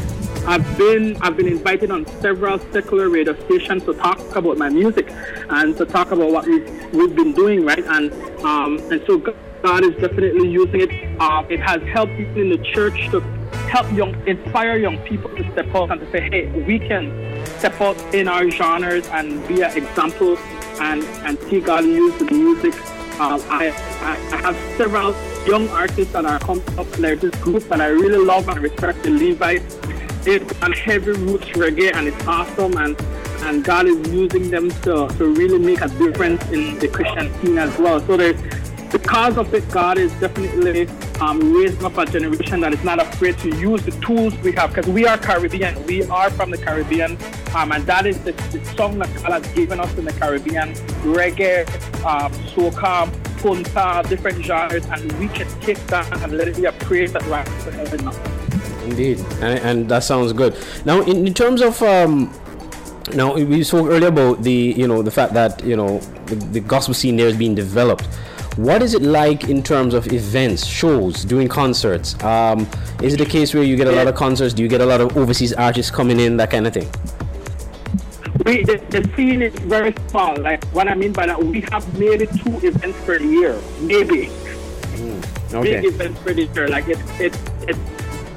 I've 0.49 0.77
been 0.79 1.15
I've 1.21 1.37
been 1.37 1.47
invited 1.47 1.91
on 1.91 2.07
several 2.21 2.57
secular 2.71 3.07
radio 3.07 3.35
stations 3.45 3.83
to 3.83 3.93
talk 3.93 4.35
about 4.35 4.57
my 4.57 4.67
music 4.67 5.07
and 5.47 5.77
to 5.77 5.85
talk 5.85 6.09
about 6.09 6.31
what 6.31 6.47
we've, 6.47 6.67
we've 6.91 7.15
been 7.15 7.33
doing, 7.33 7.63
right? 7.63 7.85
And 7.85 8.11
um, 8.43 8.79
and 8.91 8.99
so 9.05 9.19
God 9.19 9.83
is 9.83 9.93
definitely 10.01 10.49
using 10.49 10.81
it. 10.81 11.21
Uh, 11.21 11.45
it 11.49 11.59
has 11.59 11.83
helped 11.83 12.17
people 12.17 12.41
in 12.41 12.49
the 12.49 12.57
church 12.57 13.11
to 13.11 13.19
help 13.69 13.91
young, 13.91 14.15
inspire 14.27 14.77
young 14.77 14.97
people 15.05 15.29
to 15.35 15.51
step 15.51 15.67
out 15.75 15.91
and 15.91 16.01
to 16.01 16.11
say, 16.11 16.27
hey, 16.31 16.47
we 16.63 16.79
can 16.79 17.45
step 17.59 17.79
out 17.79 17.95
in 18.11 18.27
our 18.27 18.49
genres 18.49 19.07
and 19.09 19.47
be 19.47 19.61
an 19.61 19.77
example 19.77 20.35
and 20.81 21.03
and 21.27 21.37
see 21.41 21.61
God 21.61 21.85
use 21.85 22.17
the 22.17 22.25
music. 22.25 22.73
I, 23.19 23.37
I 23.51 24.15
I 24.33 24.37
have 24.37 24.57
several 24.77 25.13
young 25.45 25.69
artists 25.69 26.13
that 26.13 26.25
are 26.25 26.39
coming 26.39 26.63
up. 26.79 26.87
There's 26.93 27.21
this 27.21 27.35
group 27.35 27.65
that 27.65 27.81
I 27.81 27.89
really 27.89 28.25
love 28.25 28.49
and 28.49 28.59
respect, 28.59 29.03
the 29.03 29.11
Levites 29.11 29.77
it's 30.29 30.61
on 30.61 30.71
heavy 30.71 31.11
roots 31.11 31.47
reggae 31.49 31.93
and 31.93 32.07
it's 32.07 32.27
awesome 32.27 32.77
and 32.77 32.95
and 33.41 33.63
God 33.63 33.87
is 33.87 33.97
using 34.11 34.49
them 34.51 34.69
to, 34.69 35.07
to 35.07 35.25
really 35.33 35.57
make 35.57 35.81
a 35.81 35.87
difference 35.87 36.43
in 36.49 36.77
the 36.77 36.89
Christian 36.89 37.33
scene 37.35 37.57
as 37.57 37.75
well. 37.77 38.01
So 38.01 38.17
there's 38.17 38.39
because 38.91 39.37
of 39.37 39.53
it, 39.53 39.69
God 39.69 39.97
is 39.97 40.11
definitely 40.13 40.87
um, 41.21 41.53
raising 41.53 41.85
up 41.85 41.97
a 41.97 42.05
generation 42.05 42.59
that 42.61 42.73
is 42.73 42.83
not 42.83 42.99
afraid 42.99 43.37
to 43.39 43.55
use 43.55 43.83
the 43.83 43.91
tools 44.01 44.33
we 44.39 44.51
have 44.53 44.73
because 44.73 44.91
we 44.91 45.05
are 45.05 45.17
Caribbean. 45.17 45.85
We 45.85 46.03
are 46.05 46.29
from 46.31 46.49
the 46.49 46.57
Caribbean, 46.57 47.17
um, 47.55 47.71
and 47.71 47.85
that 47.85 48.07
is 48.07 48.17
the, 48.23 48.31
the 48.31 48.63
song 48.75 48.97
that 48.99 49.13
God 49.21 49.43
has 49.43 49.53
given 49.53 49.79
us 49.79 49.95
in 49.95 50.05
the 50.05 50.13
Caribbean: 50.13 50.73
reggae, 51.03 51.67
um, 52.03 52.33
soca, 52.51 53.11
punta, 53.37 54.07
different 54.09 54.43
genres, 54.43 54.85
and 54.87 55.11
we 55.19 55.27
can 55.27 55.47
take 55.61 55.77
that 55.87 56.11
and 56.23 56.35
let 56.35 56.47
it 56.47 56.55
be 56.55 56.65
a 56.65 56.71
praise 56.71 57.13
that 57.13 57.25
rises 57.27 57.63
to 57.65 57.71
heaven. 57.71 58.48
Indeed, 58.89 59.19
and, 59.41 59.59
and 59.59 59.89
that 59.89 60.03
sounds 60.03 60.33
good. 60.33 60.57
Now, 60.83 61.01
in, 61.01 61.27
in 61.27 61.33
terms 61.33 61.61
of 61.61 61.81
um, 61.83 62.33
now 63.13 63.35
we 63.35 63.63
spoke 63.63 63.87
earlier 63.87 64.09
about 64.09 64.41
the 64.41 64.51
you 64.51 64.87
know 64.87 65.01
the 65.03 65.11
fact 65.11 65.33
that 65.33 65.63
you 65.63 65.75
know 65.75 65.99
the, 66.25 66.35
the 66.35 66.59
gospel 66.59 66.93
scene 66.93 67.15
there 67.15 67.27
is 67.27 67.37
being 67.37 67.55
developed. 67.55 68.05
What 68.55 68.81
is 68.81 68.93
it 68.93 69.03
like 69.03 69.47
in 69.47 69.63
terms 69.63 69.93
of 69.93 70.11
events, 70.11 70.65
shows, 70.65 71.23
doing 71.23 71.47
concerts? 71.47 72.21
Um, 72.23 72.67
is 73.01 73.13
it 73.13 73.21
a 73.21 73.25
case 73.25 73.53
where 73.53 73.63
you 73.63 73.77
get 73.77 73.87
a 73.87 73.91
lot 73.91 74.07
of 74.07 74.15
concerts? 74.15 74.53
Do 74.53 74.63
you 74.63 74.67
get 74.67 74.81
a 74.81 74.85
lot 74.85 74.99
of 74.99 75.15
overseas 75.15 75.53
artists 75.53 75.91
coming 75.91 76.19
in, 76.19 76.35
that 76.37 76.51
kind 76.51 76.67
of 76.67 76.73
thing? 76.73 76.89
We, 78.45 78.63
the, 78.63 78.77
the 78.89 79.09
scene 79.15 79.43
is 79.43 79.53
very 79.59 79.93
small. 80.09 80.35
Like 80.35 80.65
what 80.73 80.89
I 80.89 80.95
mean 80.95 81.13
by 81.13 81.27
that, 81.27 81.41
we 81.41 81.61
have 81.71 81.97
maybe 81.97 82.25
two 82.25 82.57
events 82.67 82.99
per 83.05 83.17
year, 83.17 83.57
maybe. 83.81 84.29
Okay. 85.53 85.81
Big 85.81 85.85
events 85.85 86.19
per 86.21 86.31
year. 86.31 86.67
Like 86.67 86.87
it, 86.89 86.99
it, 87.19 87.37
it, 87.67 87.77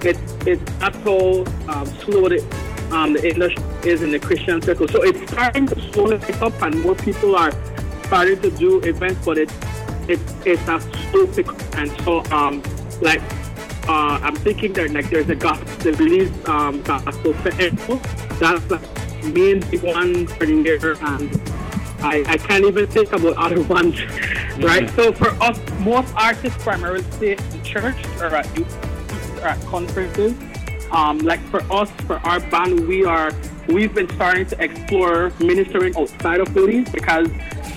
it, 0.04 0.18
it's 0.46 0.80
not 0.80 0.94
so 1.04 1.44
um, 1.68 1.86
slow 2.00 2.28
um, 2.92 3.14
the 3.14 3.26
industry 3.26 3.64
is 3.84 4.02
in 4.02 4.10
the 4.10 4.18
Christian 4.18 4.60
circle. 4.60 4.86
So 4.88 5.02
it's 5.02 5.30
starting 5.30 5.66
to 5.66 5.92
slowly 5.92 6.18
pick 6.18 6.40
up, 6.42 6.60
and 6.62 6.80
more 6.82 6.94
people 6.94 7.36
are 7.36 7.52
starting 8.04 8.40
to 8.42 8.50
do 8.50 8.80
events, 8.80 9.24
but 9.24 9.38
it's 9.38 9.54
it's 10.08 10.34
it's 10.44 10.68
a 10.68 10.80
slow 11.10 11.26
pick 11.26 11.48
up. 11.48 11.76
And 11.76 11.90
so 12.02 12.22
um, 12.30 12.62
like 13.00 13.22
uh, 13.88 14.20
I'm 14.22 14.36
thinking 14.36 14.72
that 14.74 14.90
like 14.90 15.08
there's 15.10 15.28
a 15.28 15.34
gospel, 15.34 15.66
the 15.78 15.92
Belize 15.92 16.48
um, 16.48 16.82
gospel 16.82 17.32
festival. 17.34 17.96
That's 18.38 18.70
like 18.70 19.24
main 19.24 19.60
big 19.70 19.82
one 19.82 20.26
for 20.26 20.46
the 20.46 20.54
year, 20.54 20.96
and 21.00 21.40
I, 22.02 22.24
I 22.26 22.36
can't 22.36 22.64
even 22.64 22.86
think 22.88 23.12
about 23.12 23.36
other 23.36 23.62
ones, 23.78 24.00
right? 24.58 24.90
So 24.90 25.12
for 25.12 25.30
us, 25.42 25.58
most 25.80 26.12
artists 26.14 26.62
primarily 26.62 27.04
stay 27.12 27.32
in 27.32 27.62
church 27.62 27.96
or 28.20 28.26
at 28.26 28.58
youth 28.58 28.91
at 29.44 29.60
conferences. 29.66 30.34
Um, 30.90 31.18
like 31.18 31.40
for 31.50 31.62
us, 31.72 31.90
for 32.06 32.16
our 32.18 32.40
band, 32.40 32.86
we 32.86 33.04
are 33.04 33.32
we've 33.68 33.94
been 33.94 34.08
starting 34.10 34.44
to 34.46 34.62
explore 34.62 35.32
ministering 35.40 35.96
outside 35.96 36.40
of 36.40 36.52
Belize 36.52 36.88
because 36.90 37.28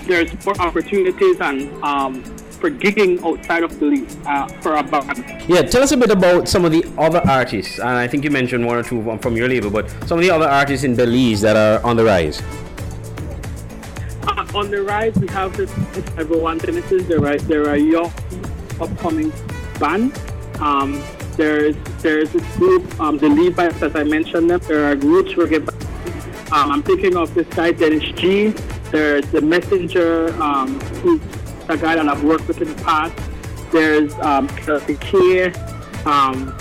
there's 0.06 0.30
more 0.44 0.60
opportunities 0.60 1.40
and 1.40 1.72
um, 1.82 2.22
for 2.60 2.70
gigging 2.70 3.22
outside 3.24 3.62
of 3.62 3.78
Belize 3.80 4.16
uh, 4.26 4.46
for 4.60 4.76
our 4.76 4.82
band. 4.84 5.24
Yeah, 5.48 5.62
tell 5.62 5.82
us 5.82 5.92
a 5.92 5.96
bit 5.96 6.10
about 6.10 6.48
some 6.48 6.64
of 6.64 6.72
the 6.72 6.84
other 6.98 7.22
artists, 7.26 7.78
and 7.78 7.88
I 7.88 8.06
think 8.06 8.24
you 8.24 8.30
mentioned 8.30 8.66
one 8.66 8.76
or 8.76 8.82
two 8.82 9.02
from- 9.02 9.18
from 9.18 9.36
your 9.36 9.48
label, 9.48 9.70
but 9.70 9.88
some 10.06 10.18
of 10.18 10.24
the 10.24 10.30
other 10.30 10.48
artists 10.48 10.84
in 10.84 10.94
Belize 10.94 11.40
that 11.40 11.56
are 11.56 11.84
on 11.86 11.96
the 11.96 12.04
rise. 12.04 12.42
Uh, 14.26 14.44
on 14.54 14.70
the 14.70 14.82
rise, 14.82 15.14
we 15.16 15.28
have 15.28 15.56
this 15.56 15.70
everyone 16.18 16.58
Genesis. 16.58 17.06
There 17.06 17.24
are 17.24 17.38
there 17.38 17.68
are 17.70 17.76
young 17.76 18.12
upcoming 18.80 19.32
band. 19.78 20.12
Um, 20.60 21.02
there's 21.36 21.76
there's 22.02 22.32
this 22.32 22.56
group, 22.56 23.00
um, 23.00 23.18
the 23.18 23.28
Levites, 23.28 23.82
as 23.82 23.94
I 23.94 24.04
mentioned 24.04 24.50
them. 24.50 24.60
There 24.66 24.90
are 24.90 24.96
groups 24.96 25.34
band. 25.34 25.68
Um, 26.52 26.70
I'm 26.70 26.82
thinking 26.82 27.16
of 27.16 27.34
this 27.34 27.46
guy 27.48 27.72
Dennis 27.72 28.04
G. 28.12 28.48
There's 28.90 29.26
the 29.30 29.40
Messenger, 29.40 30.32
um, 30.40 30.78
who's 31.02 31.20
a 31.68 31.76
guy 31.76 31.96
that 31.96 32.08
I've 32.08 32.22
worked 32.22 32.48
with 32.48 32.60
in 32.60 32.68
the 32.68 32.82
past. 32.82 33.14
There's 33.72 34.14
um, 34.20 34.48
Kelsey 34.48 34.96
K. 34.96 35.52
Um, 36.04 36.56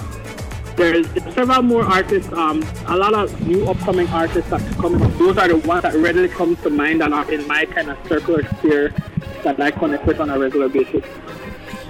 there's 0.75 1.07
several 1.33 1.61
more 1.61 1.83
artists, 1.83 2.31
um, 2.33 2.61
a 2.87 2.97
lot 2.97 3.13
of 3.13 3.47
new 3.47 3.65
upcoming 3.65 4.07
artists 4.07 4.49
that 4.49 4.61
come 4.75 5.01
up. 5.01 5.17
Those 5.17 5.37
are 5.37 5.47
the 5.47 5.57
ones 5.57 5.83
that 5.83 5.93
readily 5.95 6.27
come 6.27 6.57
to 6.57 6.69
mind 6.69 7.01
and 7.01 7.13
are 7.13 7.31
in 7.31 7.47
my 7.47 7.65
kind 7.65 7.89
of 7.89 8.07
circular 8.07 8.43
sphere 8.57 8.93
that 9.43 9.59
I 9.61 9.71
connect 9.71 10.05
with 10.05 10.19
on 10.19 10.29
a 10.29 10.37
regular 10.37 10.67
basis. 10.67 11.05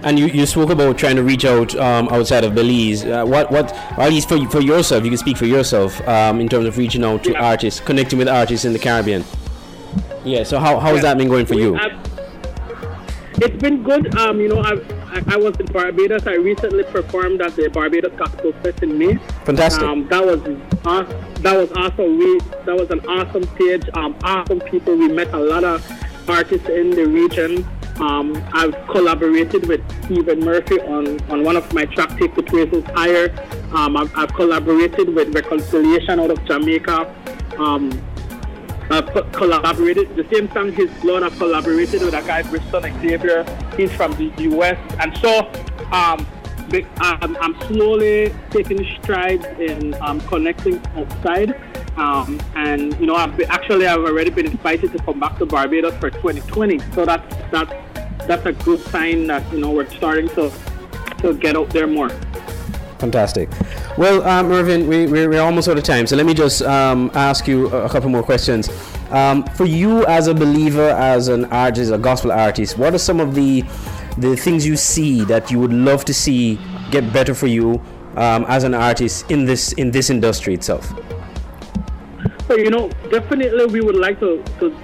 And 0.05 0.19
you, 0.19 0.27
you 0.27 0.45
spoke 0.45 0.69
about 0.69 0.97
trying 0.99 1.15
to 1.15 1.23
reach 1.23 1.45
out 1.45 1.75
um, 1.75 2.07
outside 2.09 2.43
of 2.43 2.53
Belize. 2.53 3.03
Uh, 3.03 3.25
what 3.25 3.51
what 3.51 3.73
at 3.97 4.09
least 4.09 4.29
for 4.29 4.37
for 4.49 4.61
yourself, 4.61 5.03
you 5.03 5.09
can 5.09 5.17
speak 5.17 5.35
for 5.35 5.45
yourself 5.47 5.99
um, 6.07 6.39
in 6.39 6.47
terms 6.47 6.65
of 6.67 6.77
reaching 6.77 7.03
out 7.03 7.23
to 7.23 7.33
artists, 7.35 7.79
connecting 7.79 8.19
with 8.19 8.27
artists 8.29 8.65
in 8.65 8.73
the 8.73 8.79
Caribbean. 8.79 9.23
Yeah. 10.23 10.43
So 10.43 10.59
how 10.59 10.79
how 10.79 10.93
has 10.93 11.01
that 11.01 11.17
been 11.17 11.27
going 11.27 11.45
for 11.47 11.55
you? 11.55 11.75
I've- 11.75 11.95
it's 13.37 13.61
been 13.61 13.83
good. 13.83 14.15
Um, 14.17 14.39
you 14.39 14.47
know, 14.47 14.61
I've, 14.61 14.89
I, 15.11 15.33
I 15.33 15.37
was 15.37 15.57
in 15.59 15.65
Barbados. 15.65 16.25
I 16.25 16.35
recently 16.35 16.83
performed 16.85 17.41
at 17.41 17.53
the 17.57 17.67
Barbados 17.69 18.13
Gospel 18.15 18.53
Fest 18.63 18.81
in 18.81 18.97
May. 18.97 19.15
Fantastic. 19.43 19.83
Um, 19.83 20.07
that 20.07 20.25
was 20.25 20.39
aw- 20.85 21.03
that 21.41 21.57
was 21.57 21.69
awesome. 21.73 22.17
We 22.17 22.39
that 22.65 22.75
was 22.77 22.89
an 22.91 23.01
awesome 23.07 23.43
stage. 23.55 23.83
Um, 23.95 24.15
awesome 24.23 24.61
people. 24.61 24.95
We 24.95 25.09
met 25.09 25.33
a 25.33 25.37
lot 25.39 25.65
of 25.65 25.83
artists 26.29 26.69
in 26.69 26.91
the 26.91 27.05
region. 27.07 27.67
Um, 27.99 28.35
I've 28.53 28.75
collaborated 28.87 29.67
with 29.67 29.81
Stephen 30.03 30.41
Murphy 30.41 30.79
on, 30.81 31.19
on 31.29 31.43
one 31.43 31.55
of 31.55 31.71
my 31.73 31.85
track, 31.85 32.17
Take 32.19 32.35
the 32.35 32.43
Praises 32.43 32.83
Higher. 32.93 33.33
Um, 33.73 33.95
I've, 33.95 34.15
I've 34.17 34.33
collaborated 34.33 35.13
with 35.13 35.33
Reconciliation 35.33 36.19
out 36.19 36.31
of 36.31 36.43
Jamaica. 36.45 37.13
Um, 37.57 37.91
I've 38.89 39.07
co- 39.07 39.23
collaborated, 39.31 40.15
the 40.15 40.27
same 40.31 40.47
time 40.49 40.71
his 40.71 40.91
blood, 41.01 41.23
I've 41.23 41.37
collaborated 41.37 42.01
with 42.01 42.13
a 42.13 42.21
guy, 42.21 42.43
Bristol 42.43 42.81
Xavier. 42.81 43.43
He's 43.77 43.91
from 43.93 44.11
the 44.13 44.31
US. 44.51 44.77
And 44.99 45.17
so 45.17 45.49
um, 45.91 46.27
I'm, 46.99 47.37
I'm 47.37 47.59
slowly 47.67 48.33
taking 48.51 48.85
strides 49.01 49.45
in 49.59 49.93
um, 50.01 50.19
connecting 50.21 50.85
outside. 50.95 51.55
Um, 51.97 52.41
and, 52.55 52.97
you 52.99 53.05
know, 53.05 53.15
I've 53.15 53.39
actually, 53.41 53.87
I've 53.87 54.03
already 54.03 54.29
been 54.29 54.45
invited 54.45 54.91
to 54.91 54.99
come 54.99 55.19
back 55.19 55.37
to 55.39 55.45
Barbados 55.45 55.95
for 55.95 56.09
2020. 56.09 56.79
So 56.93 57.05
that's, 57.05 57.35
that's, 57.51 57.71
that's 58.27 58.45
a 58.45 58.53
good 58.53 58.79
sign 58.81 59.27
that, 59.27 59.51
you 59.53 59.59
know, 59.59 59.71
we're 59.71 59.89
starting 59.89 60.27
to, 60.29 60.51
to 61.19 61.33
get 61.35 61.55
out 61.55 61.69
there 61.69 61.87
more. 61.87 62.09
Fantastic. 62.99 63.49
Well, 63.97 64.23
um, 64.23 64.49
Mervin, 64.49 64.87
we, 64.87 65.05
we're, 65.05 65.39
almost 65.39 65.69
out 65.69 65.77
of 65.77 65.83
time, 65.83 66.07
so 66.07 66.15
let 66.15 66.25
me 66.25 66.33
just 66.33 66.61
um, 66.63 67.11
ask 67.13 67.47
you 67.47 67.67
a 67.69 67.85
a 67.85 67.89
couple 67.89 68.09
more 68.09 68.23
questions. 68.23 68.69
Um, 69.11 69.43
for 69.43 69.65
you, 69.65 70.05
as 70.05 70.27
a 70.27 70.33
believer, 70.33 70.89
as 70.89 71.27
an 71.27 71.45
artist, 71.45 71.91
a 71.91 71.97
gospel 71.97 72.31
artist, 72.31 72.77
what 72.77 72.93
are 72.93 72.97
some 72.97 73.19
of 73.19 73.35
the 73.35 73.63
the 74.17 74.35
things 74.35 74.65
you 74.65 74.75
see 74.75 75.23
that 75.25 75.51
you 75.51 75.59
would 75.59 75.73
love 75.73 76.03
to 76.05 76.13
see 76.13 76.59
get 76.89 77.11
better 77.13 77.33
for 77.33 77.47
you 77.47 77.81
um, 78.15 78.45
as 78.47 78.63
an 78.63 78.73
artist 78.73 79.29
in 79.29 79.45
this 79.45 79.73
in 79.73 79.91
this 79.91 80.09
industry 80.09 80.53
itself? 80.53 80.93
So, 82.47 82.55
you 82.55 82.69
know, 82.69 82.89
definitely 83.09 83.65
we 83.65 83.81
would 83.81 83.95
like 83.95 84.19
to, 84.19 84.43
to 84.59 84.75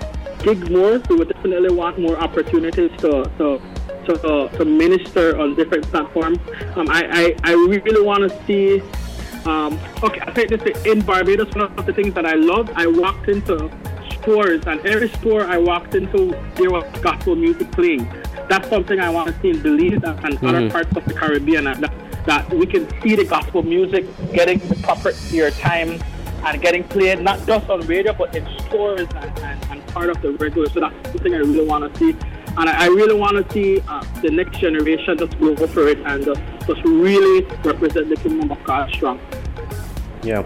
gig 0.44 0.72
more. 0.72 1.00
We 1.10 1.16
would 1.16 1.30
definitely 1.30 1.74
want 1.74 2.00
more 2.00 2.18
opportunities 2.18 2.92
to, 3.00 3.24
to, 3.38 3.62
to, 4.06 4.28
uh, 4.28 4.48
to 4.58 4.66
minister 4.66 5.40
on 5.40 5.56
different 5.56 5.86
platforms. 5.86 6.40
Um, 6.76 6.90
I, 6.90 7.36
I, 7.44 7.52
I 7.52 7.54
really 7.54 8.04
want 8.04 8.30
to 8.30 8.46
see. 8.46 8.82
Um, 9.46 9.80
okay, 10.04 10.20
I'll 10.22 10.34
take 10.34 10.50
this 10.50 10.86
in 10.86 11.02
Barbados. 11.02 11.54
One 11.56 11.72
of 11.78 11.86
the 11.86 11.94
things 11.94 12.14
that 12.14 12.26
I 12.26 12.34
love, 12.34 12.70
I 12.76 12.86
walked 12.88 13.28
into 13.28 13.72
stores, 14.22 14.66
and 14.68 14.80
every 14.86 15.10
store 15.10 15.44
I 15.46 15.58
walked 15.58 15.96
into, 15.96 16.38
there 16.56 16.70
was 16.70 16.84
gospel 17.02 17.36
music 17.36 17.72
playing. 17.72 18.08
That's 18.50 18.70
something 18.70 19.00
I 19.00 19.10
want 19.10 19.34
to 19.34 19.42
see 19.42 19.50
in 19.50 19.62
Belize 19.62 20.04
and, 20.04 20.20
and 20.26 20.44
other 20.44 20.70
parts 20.70 20.96
of 20.96 21.06
the 21.06 21.14
Caribbean. 21.14 21.66
That, 21.66 21.94
that 22.26 22.50
we 22.54 22.68
can 22.68 22.88
see 23.02 23.16
the 23.16 23.26
gospel 23.26 23.64
music 23.64 24.06
getting 24.32 24.60
the 24.60 24.76
proper 24.76 25.12
time 25.60 26.00
and 26.46 26.62
getting 26.62 26.84
played 26.84 27.22
not 27.22 27.46
just 27.46 27.70
on 27.70 27.82
radio 27.82 28.14
but 28.14 28.36
in 28.36 28.46
stores 28.62 29.08
and, 29.16 29.40
and, 29.40 29.66
and 29.72 29.88
part 29.88 30.10
of 30.10 30.22
the 30.22 30.32
regular. 30.34 30.70
So 30.70 30.80
that's 30.80 31.10
something 31.10 31.34
I 31.34 31.38
really 31.38 31.66
want 31.66 31.94
to 31.94 32.00
see. 32.00 32.12
And 32.58 32.70
I, 32.70 32.86
I 32.86 32.88
really 32.88 33.16
want 33.16 33.38
to 33.38 33.54
see 33.54 33.82
uh, 33.88 34.04
the 34.22 34.30
next 34.30 34.60
generation 34.60 35.18
just 35.18 35.40
go 35.40 35.56
for 35.68 35.88
it 35.88 36.00
and 36.00 36.26
just, 36.26 36.42
just 36.68 36.84
really 36.84 37.46
represent 37.64 38.10
the 38.10 38.16
kingdom 38.18 38.52
of 38.52 38.64
God 38.64 38.92
strong. 38.92 39.20
Yeah. 40.24 40.46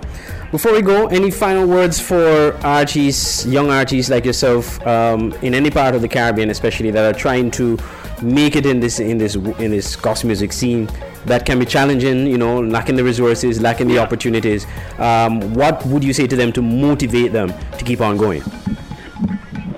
Before 0.51 0.71
we 0.71 0.81
go, 0.81 1.07
any 1.07 1.31
final 1.31 1.67
words 1.67 1.99
for 1.99 2.55
artists, 2.63 3.45
young 3.45 3.71
artists 3.71 4.09
like 4.09 4.23
yourself, 4.23 4.85
um, 4.85 5.33
in 5.41 5.53
any 5.53 5.69
part 5.69 5.95
of 5.95 6.01
the 6.01 6.07
Caribbean, 6.07 6.49
especially 6.49 6.91
that 6.91 7.13
are 7.13 7.17
trying 7.17 7.51
to 7.51 7.77
make 8.21 8.55
it 8.55 8.65
in 8.65 8.79
this 8.79 8.99
in 8.99 9.17
this 9.17 9.35
in 9.35 9.71
this 9.71 9.95
gospel 9.97 10.27
music 10.27 10.53
scene 10.53 10.87
that 11.25 11.45
can 11.45 11.59
be 11.59 11.65
challenging, 11.65 12.27
you 12.27 12.37
know, 12.37 12.61
lacking 12.61 12.95
the 12.95 13.03
resources, 13.03 13.61
lacking 13.61 13.87
the 13.87 13.99
opportunities. 13.99 14.65
Um, 14.97 15.53
what 15.53 15.85
would 15.85 16.03
you 16.03 16.13
say 16.13 16.27
to 16.27 16.35
them 16.35 16.51
to 16.53 16.61
motivate 16.61 17.31
them 17.31 17.53
to 17.77 17.83
keep 17.83 18.01
on 18.01 18.17
going? 18.17 18.41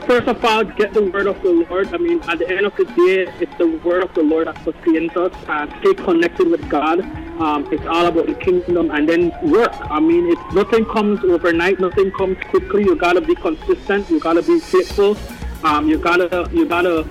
First 0.08 0.30
of 0.30 0.46
all, 0.46 0.64
get 0.64 0.94
the 0.94 1.04
word 1.04 1.28
of 1.28 1.42
the 1.44 1.66
Lord. 1.70 1.94
I 1.94 1.98
mean, 1.98 2.22
at 2.30 2.40
the 2.40 2.50
end 2.50 2.66
of 2.66 2.74
the 2.78 2.86
day, 2.86 3.30
it's 3.42 3.58
the 3.58 3.68
word 3.84 4.04
of 4.04 4.14
the 4.14 4.24
Lord 4.24 4.48
that 4.48 4.56
sustains 4.64 5.12
us. 5.18 5.34
And 5.50 5.70
stay 5.82 5.94
connected 5.96 6.48
with 6.48 6.70
God. 6.70 7.02
Um, 7.42 7.68
it's 7.74 7.86
all 7.86 8.06
about 8.06 8.28
the 8.28 8.36
kingdom, 8.36 8.90
and 8.90 9.08
then 9.08 9.34
work. 9.52 9.74
I 9.92 10.00
mean, 10.00 10.32
it's 10.32 10.56
nothing 10.56 10.86
comes 10.86 11.24
overnight. 11.26 11.82
Nothing 11.82 12.12
comes 12.12 12.38
quickly. 12.46 12.84
You 12.84 12.96
gotta 12.96 13.20
be 13.20 13.36
consistent. 13.36 14.10
You 14.10 14.22
gotta 14.22 14.42
be 14.42 14.62
faithful. 14.62 15.18
Um, 15.64 15.90
you 15.90 15.98
gotta 15.98 16.50
you 16.54 16.66
gotta 16.66 17.06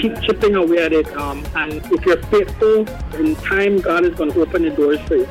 keep 0.00 0.20
chipping 0.22 0.54
away 0.54 0.78
at 0.78 0.92
it. 0.92 1.08
Um, 1.16 1.44
and 1.54 1.74
if 1.92 2.04
you're 2.04 2.22
faithful, 2.24 2.88
in 3.18 3.36
time, 3.36 3.80
God 3.80 4.04
is 4.04 4.14
gonna 4.14 4.34
open 4.38 4.62
the 4.62 4.70
doors 4.70 5.00
for 5.00 5.16
you. 5.16 5.28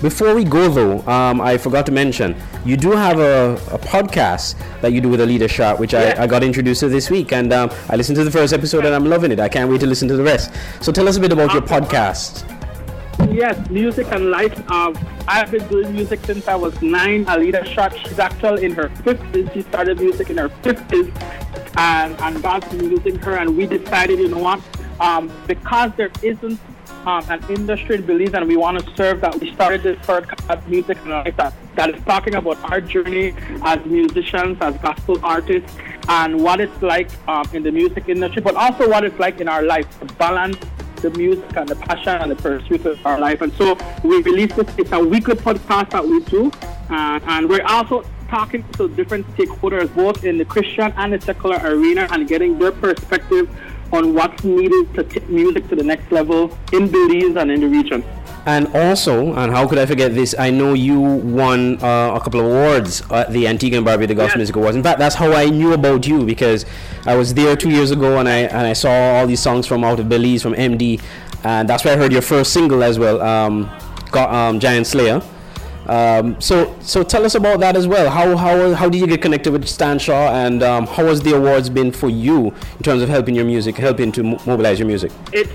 Before 0.00 0.32
we 0.32 0.44
go, 0.44 0.68
though, 0.68 1.00
um, 1.10 1.40
I 1.40 1.58
forgot 1.58 1.84
to 1.86 1.92
mention 1.92 2.36
you 2.64 2.76
do 2.76 2.92
have 2.92 3.18
a, 3.18 3.54
a 3.72 3.78
podcast 3.78 4.54
that 4.80 4.92
you 4.92 5.00
do 5.00 5.08
with 5.08 5.20
Alida 5.20 5.48
Sharp, 5.48 5.80
which 5.80 5.92
I, 5.92 6.22
I 6.22 6.26
got 6.28 6.44
introduced 6.44 6.80
to 6.80 6.88
this 6.88 7.10
week, 7.10 7.32
and 7.32 7.52
um, 7.52 7.70
I 7.88 7.96
listened 7.96 8.14
to 8.16 8.22
the 8.22 8.30
first 8.30 8.52
episode 8.52 8.84
and 8.84 8.94
I'm 8.94 9.06
loving 9.06 9.32
it. 9.32 9.40
I 9.40 9.48
can't 9.48 9.68
wait 9.68 9.80
to 9.80 9.86
listen 9.86 10.06
to 10.06 10.16
the 10.16 10.22
rest. 10.22 10.52
So 10.80 10.92
tell 10.92 11.08
us 11.08 11.16
a 11.16 11.20
bit 11.20 11.32
about 11.32 11.52
your 11.52 11.62
podcast. 11.62 12.57
Yes, 13.38 13.70
music 13.70 14.10
and 14.10 14.32
life. 14.32 14.68
Um, 14.68 14.98
I've 15.28 15.48
been 15.52 15.64
doing 15.68 15.92
music 15.92 16.18
since 16.24 16.48
I 16.48 16.56
was 16.56 16.82
nine. 16.82 17.24
Alida 17.28 17.64
Sharp, 17.64 17.92
she's 17.92 18.18
actually 18.18 18.64
in 18.64 18.72
her 18.72 18.88
50s. 19.06 19.54
She 19.54 19.62
started 19.62 20.00
music 20.00 20.30
in 20.30 20.38
her 20.38 20.48
50s, 20.48 21.08
and, 21.76 22.20
and 22.20 22.42
God's 22.42 22.66
been 22.66 22.90
using 22.90 23.16
her. 23.20 23.36
And 23.36 23.56
we 23.56 23.68
decided, 23.68 24.18
you 24.18 24.26
know 24.26 24.40
what, 24.40 24.60
um, 24.98 25.30
because 25.46 25.92
there 25.96 26.10
isn't 26.20 26.58
um, 27.06 27.24
an 27.30 27.40
industry 27.48 27.94
in 27.98 28.06
Belize 28.06 28.34
and 28.34 28.48
we 28.48 28.56
want 28.56 28.80
to 28.80 28.96
serve 28.96 29.20
that, 29.20 29.38
we 29.38 29.54
started 29.54 29.84
this 29.84 29.98
podcast, 29.98 30.66
Music 30.66 30.98
and 31.02 31.10
Life, 31.10 31.36
that, 31.36 31.54
that 31.76 31.94
is 31.94 32.02
talking 32.02 32.34
about 32.34 32.58
our 32.72 32.80
journey 32.80 33.34
as 33.62 33.78
musicians, 33.86 34.58
as 34.60 34.76
gospel 34.78 35.16
artists, 35.22 35.76
and 36.08 36.42
what 36.42 36.60
it's 36.60 36.82
like 36.82 37.08
um, 37.28 37.48
in 37.52 37.62
the 37.62 37.70
music 37.70 38.08
industry, 38.08 38.42
but 38.42 38.56
also 38.56 38.88
what 38.88 39.04
it's 39.04 39.20
like 39.20 39.40
in 39.40 39.46
our 39.46 39.62
life, 39.62 39.86
to 40.00 40.06
balance 40.14 40.58
the 41.00 41.10
music 41.10 41.56
and 41.56 41.68
the 41.68 41.76
passion 41.76 42.16
and 42.22 42.30
the 42.30 42.36
pursuit 42.36 42.84
of 42.86 43.04
our 43.06 43.18
life. 43.18 43.40
And 43.40 43.52
so 43.54 43.76
we 44.04 44.22
release 44.22 44.52
this. 44.54 44.68
It's 44.76 44.92
a 44.92 45.00
weekly 45.00 45.34
podcast 45.34 45.90
that 45.90 46.06
we 46.06 46.20
do. 46.24 46.50
Uh, 46.90 47.20
and 47.26 47.48
we're 47.48 47.64
also 47.66 48.04
talking 48.28 48.64
to 48.72 48.88
different 48.88 49.26
stakeholders, 49.36 49.94
both 49.94 50.24
in 50.24 50.38
the 50.38 50.44
Christian 50.44 50.92
and 50.96 51.12
the 51.12 51.20
secular 51.20 51.58
arena, 51.62 52.06
and 52.10 52.28
getting 52.28 52.58
their 52.58 52.72
perspective 52.72 53.48
on 53.92 54.14
what's 54.14 54.44
needed 54.44 54.92
to 54.94 55.02
take 55.04 55.28
music 55.28 55.66
to 55.68 55.76
the 55.76 55.82
next 55.82 56.12
level 56.12 56.56
in 56.72 56.88
Belize 56.90 57.36
and 57.36 57.50
in 57.50 57.60
the 57.60 57.68
region. 57.68 58.04
And 58.46 58.74
also, 58.74 59.34
and 59.34 59.52
how 59.52 59.68
could 59.68 59.78
I 59.78 59.84
forget 59.84 60.14
this? 60.14 60.34
I 60.38 60.50
know 60.50 60.72
you 60.72 60.98
won 60.98 61.82
uh, 61.82 62.14
a 62.14 62.20
couple 62.20 62.40
of 62.40 62.46
awards 62.46 63.02
at 63.10 63.30
the 63.30 63.46
Antigua 63.46 63.78
and 63.78 63.86
Barbuda 63.86 64.16
Gospel 64.16 64.38
Music 64.38 64.56
Awards. 64.56 64.74
In 64.76 64.82
fact, 64.82 64.98
that's 64.98 65.14
how 65.14 65.32
I 65.32 65.46
knew 65.46 65.74
about 65.74 66.06
you 66.06 66.24
because 66.24 66.64
I 67.04 67.14
was 67.14 67.34
there 67.34 67.56
two 67.56 67.68
years 67.68 67.90
ago 67.90 68.18
and 68.18 68.28
I 68.28 68.38
and 68.38 68.66
I 68.66 68.72
saw 68.72 68.90
all 68.90 69.26
these 69.26 69.40
songs 69.40 69.66
from 69.66 69.84
out 69.84 70.00
of 70.00 70.08
Belize 70.08 70.42
from 70.42 70.54
MD, 70.54 71.00
and 71.44 71.68
that's 71.68 71.84
where 71.84 71.94
I 71.94 71.98
heard 71.98 72.12
your 72.12 72.22
first 72.22 72.52
single 72.54 72.82
as 72.82 72.98
well, 72.98 73.20
um, 73.20 73.70
got, 74.10 74.32
um, 74.32 74.60
Giant 74.60 74.86
Slayer. 74.86 75.20
Um, 75.88 76.38
so 76.40 76.76
so 76.80 77.02
tell 77.02 77.24
us 77.24 77.34
about 77.34 77.60
that 77.60 77.76
as 77.76 77.86
well. 77.88 78.10
How 78.10 78.36
how 78.36 78.74
how 78.74 78.88
did 78.88 79.00
you 79.00 79.06
get 79.06 79.22
connected 79.22 79.52
with 79.52 79.66
Sancha, 79.66 80.12
and 80.12 80.62
um, 80.62 80.86
how 80.86 81.06
has 81.06 81.22
the 81.22 81.34
awards 81.34 81.70
been 81.70 81.92
for 81.92 82.10
you 82.10 82.48
in 82.76 82.82
terms 82.82 83.02
of 83.02 83.08
helping 83.08 83.34
your 83.34 83.46
music, 83.46 83.76
helping 83.76 84.12
to 84.12 84.22
mo- 84.22 84.40
mobilize 84.46 84.78
your 84.78 84.86
music? 84.86 85.10
it 85.32 85.48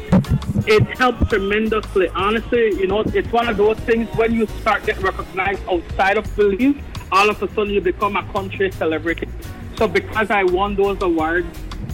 it 0.67 0.83
helps 0.97 1.29
tremendously. 1.29 2.07
Honestly, 2.09 2.73
you 2.79 2.87
know, 2.87 3.01
it's 3.01 3.31
one 3.31 3.47
of 3.47 3.57
those 3.57 3.77
things 3.79 4.09
when 4.15 4.33
you 4.33 4.47
start 4.61 4.85
getting 4.85 5.03
recognized 5.03 5.61
outside 5.69 6.17
of 6.17 6.35
Belize, 6.35 6.75
all 7.11 7.29
of 7.29 7.41
a 7.43 7.47
sudden 7.53 7.73
you 7.73 7.81
become 7.81 8.15
a 8.15 8.23
country 8.31 8.71
celebrity. 8.71 9.27
So 9.75 9.87
because 9.87 10.31
I 10.31 10.43
won 10.43 10.75
those 10.75 11.01
awards, 11.01 11.47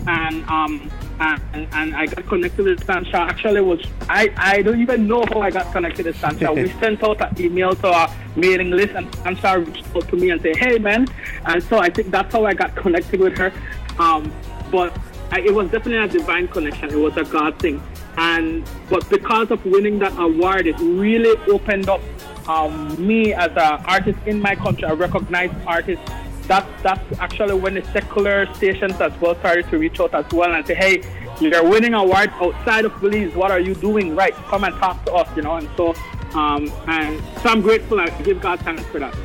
and 0.07 0.43
um, 0.45 0.89
and, 1.19 1.67
and 1.73 1.95
I 1.95 2.05
got 2.05 2.25
connected 2.27 2.65
with 2.65 2.83
Sancha. 2.85 3.17
Actually, 3.17 3.61
was 3.61 3.81
I, 4.07 4.33
I 4.37 4.61
don't 4.61 4.81
even 4.81 5.07
know 5.07 5.23
how 5.25 5.41
I 5.41 5.51
got 5.51 5.71
connected 5.71 6.05
with 6.05 6.17
Sancha. 6.17 6.51
we 6.53 6.69
sent 6.79 7.03
out 7.03 7.21
an 7.21 7.41
email 7.41 7.75
to 7.75 7.87
our 7.87 8.13
mailing 8.35 8.71
list, 8.71 8.93
and 8.95 9.13
Sancha 9.15 9.59
reached 9.59 9.95
out 9.95 10.07
to 10.07 10.15
me 10.15 10.29
and 10.29 10.41
said, 10.41 10.55
"Hey, 10.55 10.77
man," 10.77 11.07
and 11.45 11.61
so 11.63 11.79
I 11.79 11.89
think 11.89 12.11
that's 12.11 12.33
how 12.33 12.45
I 12.45 12.53
got 12.53 12.75
connected 12.75 13.19
with 13.19 13.37
her. 13.37 13.51
Um, 13.97 14.31
but 14.71 14.97
I, 15.31 15.41
it 15.41 15.53
was 15.53 15.69
definitely 15.71 15.97
a 15.97 16.07
divine 16.07 16.47
connection. 16.47 16.89
It 16.89 16.99
was 16.99 17.17
a 17.17 17.23
God 17.23 17.59
thing, 17.59 17.81
and 18.17 18.69
but 18.89 19.09
because 19.09 19.51
of 19.51 19.63
winning 19.65 19.99
that 19.99 20.17
award, 20.17 20.67
it 20.67 20.79
really 20.79 21.37
opened 21.51 21.89
up 21.89 22.01
um, 22.47 22.95
me 23.05 23.33
as 23.33 23.51
an 23.51 23.83
artist 23.85 24.19
in 24.25 24.41
my 24.41 24.55
country, 24.55 24.87
a 24.87 24.95
recognized 24.95 25.53
artist 25.67 26.01
that's 26.49 26.81
that's 26.81 27.19
actually 27.19 27.53
when 27.53 27.75
the 27.75 27.83
secular 27.93 28.51
stations 28.55 28.99
as 28.99 29.13
well 29.21 29.35
started 29.35 29.69
to 29.69 29.77
reach 29.77 29.99
out 30.01 30.13
as 30.15 30.29
well 30.33 30.51
and 30.51 30.65
say, 30.65 30.73
hey, 30.73 31.03
you're 31.39 31.63
winning 31.63 31.93
awards 31.93 32.33
outside 32.41 32.83
of 32.85 32.99
Belize. 32.99 33.33
What 33.35 33.51
are 33.51 33.59
you 33.59 33.75
doing 33.75 34.15
right? 34.15 34.33
Come 34.33 34.63
and 34.65 34.75
talk 34.75 35.05
to 35.05 35.13
us, 35.13 35.29
you 35.37 35.43
know. 35.43 35.55
And 35.55 35.69
so, 35.77 35.93
um, 36.33 36.69
and 36.87 37.21
so 37.41 37.49
I'm 37.49 37.61
grateful. 37.61 38.01
I 38.01 38.09
give 38.23 38.41
God 38.41 38.59
thanks 38.61 38.83
for 38.85 38.99
that. 38.99 39.15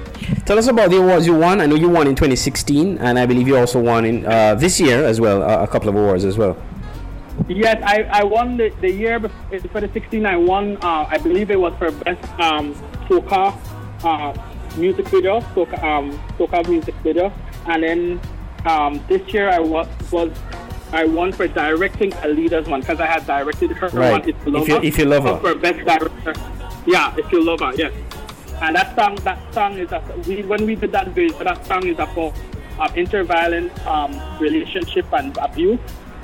Tell 0.45 0.59
us 0.59 0.69
about 0.69 0.91
the 0.91 0.99
awards 0.99 1.27
you 1.27 1.35
won. 1.35 1.63
I 1.63 1.67
know 1.67 1.77
you 1.77 1.89
won 1.89 2.07
in 2.07 2.15
2016, 2.15 2.99
and 2.99 3.19
I 3.19 3.25
believe 3.25 3.49
you 3.49 3.57
also 3.57 3.81
won 3.81 4.05
in 4.05 4.27
uh, 4.27 4.55
this 4.55 4.79
year 4.79 5.03
as 5.05 5.19
well, 5.19 5.43
uh, 5.43 5.63
a 5.63 5.67
couple 5.67 5.89
of 5.89 5.97
awards 5.97 6.25
as 6.25 6.37
well. 6.37 6.57
Yes, 7.49 7.83
I, 7.85 8.03
I 8.21 8.25
won 8.25 8.59
the, 8.59 8.69
the 8.81 8.91
year 8.91 9.19
before, 9.19 9.61
for 9.73 9.81
the 9.81 9.91
16. 9.93 10.25
I 10.27 10.37
won, 10.37 10.77
uh, 10.83 11.07
I 11.09 11.19
believe 11.19 11.51
it 11.51 11.59
was 11.59 11.73
for 11.79 11.91
best 11.91 12.23
um, 12.39 12.75
soca 13.09 13.59
uh, 14.05 14.54
music 14.77 15.07
video, 15.09 15.41
soca, 15.55 15.83
um, 15.83 16.13
soca 16.39 16.67
music 16.69 16.95
video, 17.03 17.33
and 17.67 17.83
then 17.83 18.21
um, 18.67 19.05
this 19.09 19.23
year 19.33 19.49
I 19.51 19.59
was, 19.59 19.87
was 20.11 20.31
I 20.93 21.05
won 21.05 21.33
for 21.33 21.47
directing 21.49 22.13
Alida's 22.23 22.67
one 22.69 22.81
because 22.81 23.01
I 23.01 23.07
had 23.07 23.27
directed 23.27 23.73
her 23.73 23.89
Right. 23.89 24.13
one. 24.13 24.29
If 24.29 24.37
you 24.47 24.53
love 24.53 24.63
If 24.63 24.69
You- 24.69 24.75
her, 24.77 24.83
If 24.85 24.99
You 24.99 25.05
Love 25.07 25.25
Her. 25.25 25.37
for 25.39 25.55
best 25.59 25.79
director. 25.85 26.35
Yeah, 26.87 27.15
if 27.17 27.33
you 27.33 27.43
love 27.43 27.61
her, 27.61 27.73
yes. 27.75 27.93
And 28.63 28.77
that 28.77 28.95
song, 28.95 29.17
that 29.25 29.39
song 29.55 29.79
is 29.79 29.91
a, 29.91 30.01
we 30.29 30.43
when 30.43 30.65
we 30.67 30.75
did 30.77 30.93
that 30.93 31.09
video, 31.09 31.37
that 31.43 31.67
song 31.67 31.87
is 31.87 31.99
about 31.99 32.33
um, 32.79 32.89
interviolent 32.95 33.71
um, 33.87 34.13
relationship 34.39 35.07
and 35.13 35.37
abuse, 35.39 35.81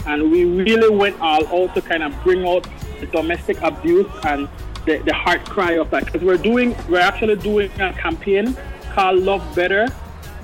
and 0.07 0.31
we 0.31 0.45
really 0.45 0.95
went 0.95 1.19
all 1.21 1.45
out 1.49 1.75
to 1.75 1.83
kind 1.83 2.03
of 2.03 2.15
bring 2.23 2.47
out 2.47 2.67
the 3.01 3.07
domestic 3.07 3.61
abuse 3.63 4.07
and 4.25 4.49
the, 4.87 4.99
the 4.99 5.14
heart 5.14 5.45
cry 5.45 5.72
of 5.72 5.91
that 5.91 6.07
because 6.07 6.22
we're 6.22 6.37
doing 6.37 6.74
we're 6.89 7.01
actually 7.01 7.37
doing 7.37 7.70
a 7.81 7.93
campaign 7.93 8.57
called 8.93 9.20
Love 9.20 9.55
Better 9.55 9.89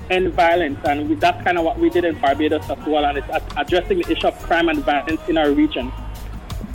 End 0.09 0.33
Violence, 0.33 0.79
and 0.85 1.09
we, 1.09 1.15
that's 1.15 1.43
kind 1.43 1.57
of 1.57 1.65
what 1.65 1.77
we 1.79 1.89
did 1.89 2.05
in 2.05 2.17
Barbados 2.19 2.69
as 2.69 2.85
well, 2.85 3.05
and 3.05 3.17
it's 3.17 3.45
addressing 3.57 3.99
the 3.99 4.11
issue 4.11 4.27
of 4.27 4.41
crime 4.43 4.69
and 4.69 4.79
violence 4.83 5.21
in 5.27 5.37
our 5.37 5.51
region. 5.51 5.91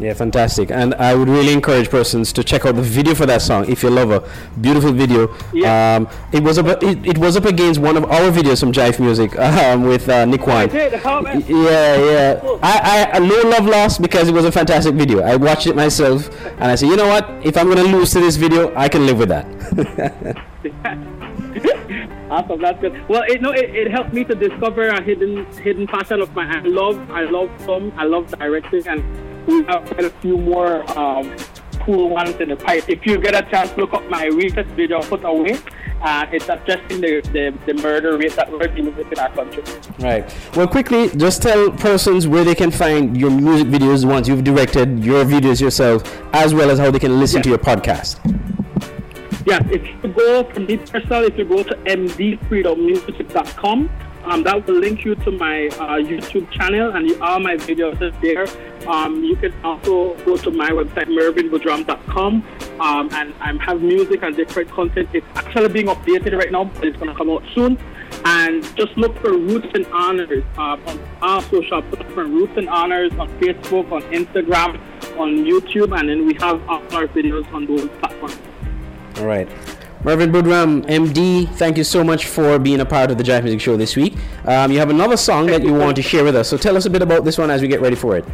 Yeah, 0.02 0.14
fantastic. 0.14 0.72
And 0.72 0.94
I 0.96 1.14
would 1.14 1.28
really 1.28 1.52
encourage 1.52 1.88
persons 1.88 2.32
to 2.32 2.42
check 2.42 2.66
out 2.66 2.74
the 2.74 2.82
video 2.82 3.14
for 3.14 3.24
that 3.26 3.40
song, 3.40 3.70
If 3.70 3.84
You 3.84 3.90
Love 3.90 4.08
Her. 4.08 4.28
Beautiful 4.60 4.90
video. 4.92 5.28
Um, 5.64 6.08
it 6.32 6.42
was 6.42 6.58
up. 6.58 6.82
It, 6.82 7.06
it 7.06 7.18
was 7.18 7.36
up 7.36 7.44
against 7.44 7.78
one 7.78 7.96
of 7.96 8.04
our 8.06 8.32
videos 8.32 8.58
from 8.58 8.72
Jive 8.72 8.98
Music 8.98 9.38
um, 9.38 9.84
with 9.84 10.08
uh, 10.08 10.24
Nikwan. 10.26 10.72
Yeah, 11.48 11.96
yeah. 12.10 12.58
I, 12.64 13.08
I, 13.12 13.16
I 13.16 13.18
no 13.20 13.48
love 13.48 13.66
lost 13.66 14.02
because 14.02 14.28
it 14.28 14.34
was 14.34 14.44
a 14.44 14.50
fantastic 14.50 14.96
video. 14.96 15.20
I 15.22 15.36
watched 15.36 15.68
it 15.68 15.76
myself, 15.76 16.28
and 16.46 16.64
I 16.64 16.74
said, 16.74 16.88
you 16.88 16.96
know 16.96 17.06
what? 17.06 17.30
If 17.44 17.56
I'm 17.56 17.68
gonna 17.68 17.84
lose 17.84 18.10
to 18.14 18.18
this 18.18 18.34
video, 18.34 18.74
I 18.74 18.88
can 18.88 19.06
live 19.06 19.18
with 19.18 19.28
that. 19.28 19.46
Awesome, 22.32 22.62
that's 22.62 22.80
good. 22.80 23.06
Well, 23.10 23.24
it, 23.28 23.42
no, 23.42 23.50
it, 23.50 23.68
it 23.76 23.90
helped 23.90 24.14
me 24.14 24.24
to 24.24 24.34
discover 24.34 24.88
a 24.88 25.02
hidden 25.02 25.44
hidden 25.52 25.86
passion 25.86 26.22
of 26.22 26.34
mine. 26.34 26.48
I 26.48 26.60
love 26.62 27.10
I 27.10 27.24
love 27.24 27.50
film, 27.66 27.92
I 27.94 28.04
love 28.04 28.30
directing, 28.30 28.88
and 28.88 29.31
we 29.46 29.64
have 29.64 29.90
a 29.98 30.10
few 30.20 30.36
more 30.38 30.88
um, 30.98 31.34
cool 31.80 32.08
ones 32.10 32.36
in 32.40 32.48
the 32.50 32.56
pipe. 32.56 32.88
If 32.88 33.04
you 33.06 33.18
get 33.18 33.34
a 33.34 33.42
chance, 33.50 33.76
look 33.76 33.92
up 33.92 34.08
my 34.08 34.26
recent 34.26 34.68
video, 34.68 35.02
Put 35.02 35.24
Away. 35.24 35.58
Uh, 36.00 36.26
it's 36.32 36.48
addressing 36.48 37.00
the, 37.00 37.20
the, 37.32 37.52
the 37.66 37.74
murder 37.80 38.16
rate 38.18 38.32
that 38.32 38.50
we're 38.50 38.66
dealing 38.66 38.96
with 38.96 39.12
in 39.12 39.18
our 39.18 39.30
country. 39.34 39.62
right. 40.00 40.24
Well, 40.56 40.66
quickly, 40.66 41.10
just 41.10 41.42
tell 41.42 41.70
persons 41.70 42.26
where 42.26 42.42
they 42.44 42.56
can 42.56 42.72
find 42.72 43.16
your 43.16 43.30
music 43.30 43.68
videos, 43.68 44.00
the 44.00 44.08
ones 44.08 44.26
you've 44.26 44.42
directed, 44.42 45.04
your 45.04 45.24
videos 45.24 45.60
yourself, 45.60 46.02
as 46.34 46.54
well 46.54 46.70
as 46.70 46.80
how 46.80 46.90
they 46.90 46.98
can 46.98 47.20
listen 47.20 47.40
to 47.42 47.48
your 47.48 47.58
podcast. 47.58 48.18
Yes, 49.46 49.62
if 49.70 49.86
you 49.86 49.96
go 50.12 50.42
from 50.44 50.66
me 50.66 50.76
personally, 50.76 51.28
if 51.28 51.38
you 51.38 51.44
go 51.44 51.62
to 51.62 51.74
mdfreedommusic.com, 51.76 53.88
um, 54.24 54.42
that 54.44 54.66
will 54.66 54.74
link 54.74 55.04
you 55.04 55.14
to 55.16 55.30
my 55.32 55.66
uh, 55.66 55.98
YouTube 55.98 56.50
channel 56.50 56.94
and 56.94 57.20
all 57.20 57.40
my 57.40 57.56
videos 57.56 58.00
are 58.00 58.10
there. 58.20 58.46
Um, 58.88 59.22
you 59.22 59.36
can 59.36 59.52
also 59.64 60.14
go 60.24 60.36
to 60.36 60.50
my 60.50 60.70
website, 60.70 61.06
mervinbudram.com, 61.06 62.44
um, 62.80 63.08
and 63.12 63.34
I 63.40 63.52
have 63.64 63.80
music 63.80 64.22
and 64.22 64.36
different 64.36 64.70
content. 64.70 65.08
It's 65.12 65.26
actually 65.34 65.68
being 65.68 65.86
updated 65.86 66.36
right 66.36 66.50
now, 66.50 66.64
but 66.64 66.84
it's 66.84 66.96
going 66.96 67.10
to 67.10 67.16
come 67.16 67.30
out 67.30 67.44
soon. 67.54 67.78
And 68.24 68.62
just 68.76 68.96
look 68.96 69.16
for 69.18 69.32
Roots 69.32 69.68
and 69.74 69.86
Honors 69.86 70.44
uh, 70.56 70.76
on 70.86 71.00
our 71.22 71.42
social 71.42 71.82
platform, 71.82 72.32
Roots 72.32 72.56
and 72.56 72.68
Honors 72.68 73.12
on 73.14 73.28
Facebook, 73.40 73.90
on 73.90 74.02
Instagram, 74.12 74.78
on 75.18 75.44
YouTube, 75.44 75.98
and 75.98 76.08
then 76.08 76.26
we 76.26 76.34
have 76.34 76.62
all 76.68 76.82
our 76.94 77.06
videos 77.08 77.50
on 77.52 77.66
those 77.66 77.88
platforms. 77.88 78.38
All 79.18 79.26
right. 79.26 79.48
Mervin 80.04 80.32
Budram, 80.32 80.84
MD, 80.86 81.48
thank 81.54 81.76
you 81.76 81.84
so 81.84 82.02
much 82.02 82.26
for 82.26 82.58
being 82.58 82.80
a 82.80 82.84
part 82.84 83.12
of 83.12 83.18
the 83.18 83.22
Jive 83.22 83.44
Music 83.44 83.60
Show 83.60 83.76
this 83.76 83.94
week. 83.94 84.16
Um, 84.44 84.72
you 84.72 84.80
have 84.80 84.90
another 84.90 85.16
song 85.16 85.46
that 85.46 85.62
you 85.62 85.72
want 85.72 85.94
to 85.94 86.02
share 86.02 86.24
with 86.24 86.34
us, 86.34 86.48
so 86.48 86.56
tell 86.56 86.76
us 86.76 86.86
a 86.86 86.90
bit 86.90 87.02
about 87.02 87.24
this 87.24 87.38
one 87.38 87.52
as 87.52 87.62
we 87.62 87.68
get 87.68 87.80
ready 87.80 87.94
for 87.94 88.16
it. 88.16 88.24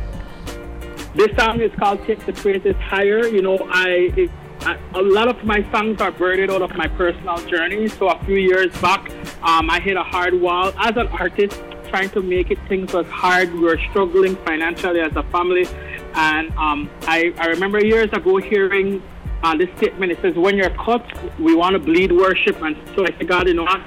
This 1.14 1.28
song 1.36 1.60
is 1.60 1.70
called 1.74 2.02
Take 2.06 2.24
the 2.24 2.32
Praises 2.32 2.74
Higher. 2.76 3.26
You 3.26 3.42
know, 3.42 3.58
I, 3.68 4.10
it, 4.16 4.30
I 4.60 4.78
a 4.94 5.02
lot 5.02 5.28
of 5.28 5.44
my 5.44 5.62
songs 5.70 6.00
are 6.00 6.10
birthed 6.10 6.48
out 6.48 6.62
of 6.62 6.74
my 6.74 6.88
personal 6.88 7.36
journey. 7.48 7.86
So 7.88 8.08
a 8.08 8.24
few 8.24 8.36
years 8.36 8.72
back, 8.80 9.10
um, 9.42 9.68
I 9.68 9.78
hit 9.78 9.98
a 9.98 10.02
hard 10.02 10.40
wall 10.40 10.72
as 10.78 10.96
an 10.96 11.08
artist, 11.08 11.60
trying 11.90 12.08
to 12.10 12.22
make 12.22 12.50
it. 12.50 12.58
Things 12.66 12.94
was 12.94 13.06
hard. 13.08 13.52
We 13.52 13.60
were 13.60 13.78
struggling 13.90 14.36
financially 14.36 15.00
as 15.00 15.14
a 15.16 15.22
family, 15.24 15.66
and 16.14 16.50
um, 16.52 16.88
I, 17.02 17.34
I 17.36 17.48
remember 17.48 17.84
years 17.84 18.10
ago 18.14 18.38
hearing 18.38 19.02
uh, 19.42 19.56
this 19.56 19.68
statement. 19.76 20.12
It 20.12 20.20
says, 20.20 20.34
"When 20.36 20.56
you're 20.56 20.70
cut, 20.70 21.04
we 21.38 21.54
want 21.54 21.74
to 21.74 21.78
bleed 21.78 22.12
worship." 22.12 22.60
And 22.62 22.76
so 22.94 23.04
I 23.04 23.16
said, 23.16 23.28
"God, 23.28 23.48
you 23.48 23.54
know 23.54 23.64
what? 23.64 23.80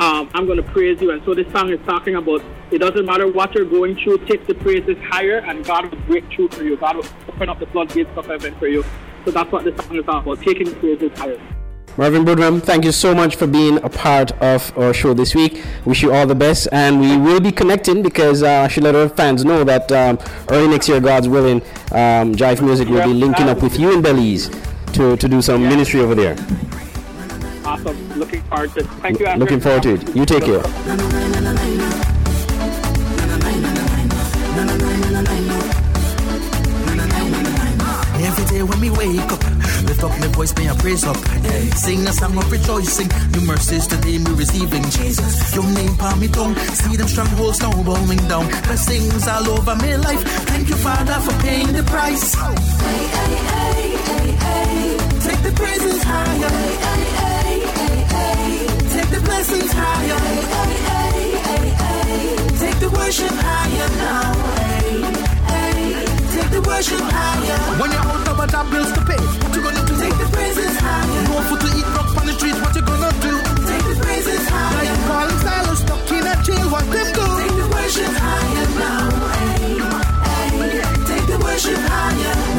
Um, 0.00 0.30
I'm 0.34 0.46
going 0.46 0.62
to 0.62 0.70
praise 0.70 1.00
you." 1.00 1.10
And 1.10 1.22
so 1.24 1.34
this 1.34 1.50
song 1.52 1.70
is 1.70 1.80
talking 1.86 2.16
about 2.16 2.42
it 2.70 2.78
doesn't 2.78 3.06
matter 3.06 3.26
what 3.26 3.54
you're 3.54 3.64
going 3.64 3.96
through. 3.96 4.18
Take 4.26 4.46
the 4.46 4.54
praises 4.54 4.96
higher, 5.04 5.38
and 5.38 5.64
God 5.64 5.90
will 5.90 6.00
break 6.02 6.30
through 6.32 6.48
for 6.48 6.62
you. 6.62 6.76
God 6.76 6.96
will 6.96 7.06
open 7.28 7.48
up 7.48 7.58
the 7.58 7.66
floodgates 7.66 8.10
of 8.16 8.26
heaven 8.26 8.54
for 8.56 8.68
you. 8.68 8.84
So 9.24 9.30
that's 9.30 9.50
what 9.50 9.64
this 9.64 9.76
song 9.76 9.96
is 9.96 10.04
about: 10.04 10.42
taking 10.42 10.74
praises 10.76 11.16
higher. 11.18 11.40
Mervin 11.96 12.24
Budram, 12.24 12.62
thank 12.62 12.84
you 12.84 12.92
so 12.92 13.12
much 13.12 13.34
for 13.34 13.48
being 13.48 13.78
a 13.78 13.88
part 13.88 14.30
of 14.40 14.76
our 14.78 14.94
show 14.94 15.14
this 15.14 15.34
week. 15.34 15.64
Wish 15.84 16.00
you 16.00 16.12
all 16.12 16.28
the 16.28 16.34
best, 16.34 16.68
and 16.70 17.00
we 17.00 17.16
will 17.16 17.40
be 17.40 17.50
connecting 17.50 18.04
because 18.04 18.44
uh, 18.44 18.48
I 18.48 18.68
should 18.68 18.84
let 18.84 18.94
our 18.94 19.08
fans 19.08 19.44
know 19.44 19.64
that 19.64 19.90
um, 19.90 20.16
early 20.48 20.68
next 20.68 20.88
year, 20.88 21.00
God's 21.00 21.28
willing, 21.28 21.60
um, 21.90 22.36
Jive 22.36 22.62
Music 22.62 22.86
will 22.88 23.02
be 23.02 23.14
linking 23.14 23.48
up 23.48 23.62
with 23.62 23.80
you 23.80 23.92
in 23.92 24.00
Belize 24.00 24.48
to, 24.98 25.16
to 25.16 25.28
do 25.28 25.40
some 25.40 25.62
ministry 25.62 26.00
over 26.00 26.16
there. 26.16 26.34
Awesome. 27.64 28.18
Looking 28.18 28.42
forward 28.42 28.72
to 28.72 28.80
it. 28.80 28.86
Thank 28.98 29.20
you. 29.20 29.26
Andrew. 29.26 29.44
Looking 29.44 29.60
forward 29.60 29.82
to 29.84 29.94
it. 29.94 30.16
You 30.16 30.26
take 30.26 30.42
care. 30.42 30.58
Every 38.18 38.44
day 38.50 38.62
when 38.64 38.80
we 38.80 38.90
wake 38.90 39.20
up, 39.30 39.40
lift 39.86 40.02
up 40.02 40.10
my 40.18 40.26
voice, 40.34 40.52
may 40.56 40.68
I 40.68 40.74
praise 40.76 41.04
up. 41.04 41.16
Sing 41.76 42.04
a 42.08 42.12
song 42.12 42.36
of 42.36 42.50
rejoicing. 42.50 43.08
New 43.30 43.46
mercies 43.46 43.86
today 43.86 44.18
me 44.18 44.32
receiving. 44.32 44.82
Jesus, 44.90 45.54
your 45.54 45.64
name 45.74 45.96
palm 45.96 46.18
me 46.18 46.26
tongue. 46.26 46.56
See 46.56 46.96
them 46.96 47.06
strongholds 47.06 47.60
now 47.60 47.70
bowing 47.84 48.26
down. 48.26 48.48
Blessings 48.66 49.28
all 49.28 49.48
over 49.50 49.76
my 49.76 49.94
life. 49.94 50.24
Thank 50.50 50.68
you, 50.68 50.74
Father, 50.74 51.20
for 51.20 51.40
paying 51.40 51.72
the 51.72 51.84
price. 51.84 52.34
Take 55.26 55.42
the 55.42 55.52
praises 55.54 56.02
higher. 56.02 56.50
Take 58.94 59.10
the 59.10 59.20
blessings 59.20 59.72
higher. 59.72 60.20
Take 62.62 62.78
the 62.80 62.90
worship 62.90 63.34
higher 63.46 63.88
now. 64.02 64.32
Take 66.32 66.50
the 66.50 66.60
worship 66.62 67.00
higher. 67.00 67.58
When 67.80 67.90
you're 67.92 68.00
out 68.00 68.28
of 68.28 68.50
job 68.50 68.70
bills 68.70 68.92
to 68.92 69.00
pay, 69.04 69.20
what 69.42 69.54
you 69.54 69.62
gonna 69.62 69.84
do? 69.86 69.94
Take 70.00 70.16
the 70.18 70.28
praises 70.32 70.76
higher. 70.78 71.22
No 71.28 71.40
food 71.48 71.60
to 71.60 71.68
eat, 71.78 71.88
rock 71.96 72.16
on 72.16 72.26
the 72.26 72.32
streets, 72.32 72.60
what 72.60 72.74
you 72.74 72.82
gonna 72.82 73.12
do? 73.20 73.34
Take 73.70 73.84
the 73.90 73.96
praises 74.02 74.48
higher. 74.48 74.72
Now 74.74 74.82
you 74.88 74.96
calling 75.06 75.38
silence, 75.44 75.80
stuck 75.80 76.10
in 76.12 76.26
a 76.26 76.34
jail, 76.46 76.66
what 76.72 76.84
them 76.90 77.08
do? 77.18 77.26
Take 77.40 77.56
the 77.60 77.66
worship 77.74 78.14
higher 78.24 78.68
now. 78.82 79.08
Take 81.08 81.26
the 81.26 81.38
worship 81.44 81.80
higher. 81.92 82.57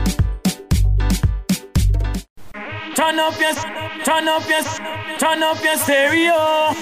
Turn 2.95 3.19
up 3.19 3.39
your, 3.39 3.53
turn 4.03 4.27
up 4.27 4.47
your, 4.49 4.63
turn 5.17 5.43
up 5.43 5.63
your 5.63 5.77
stereo. 5.77 6.73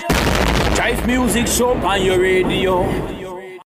Jive 0.76 1.06
music 1.06 1.48
show 1.48 1.74
on 1.74 2.02
your 2.04 2.20
radio. 2.20 3.29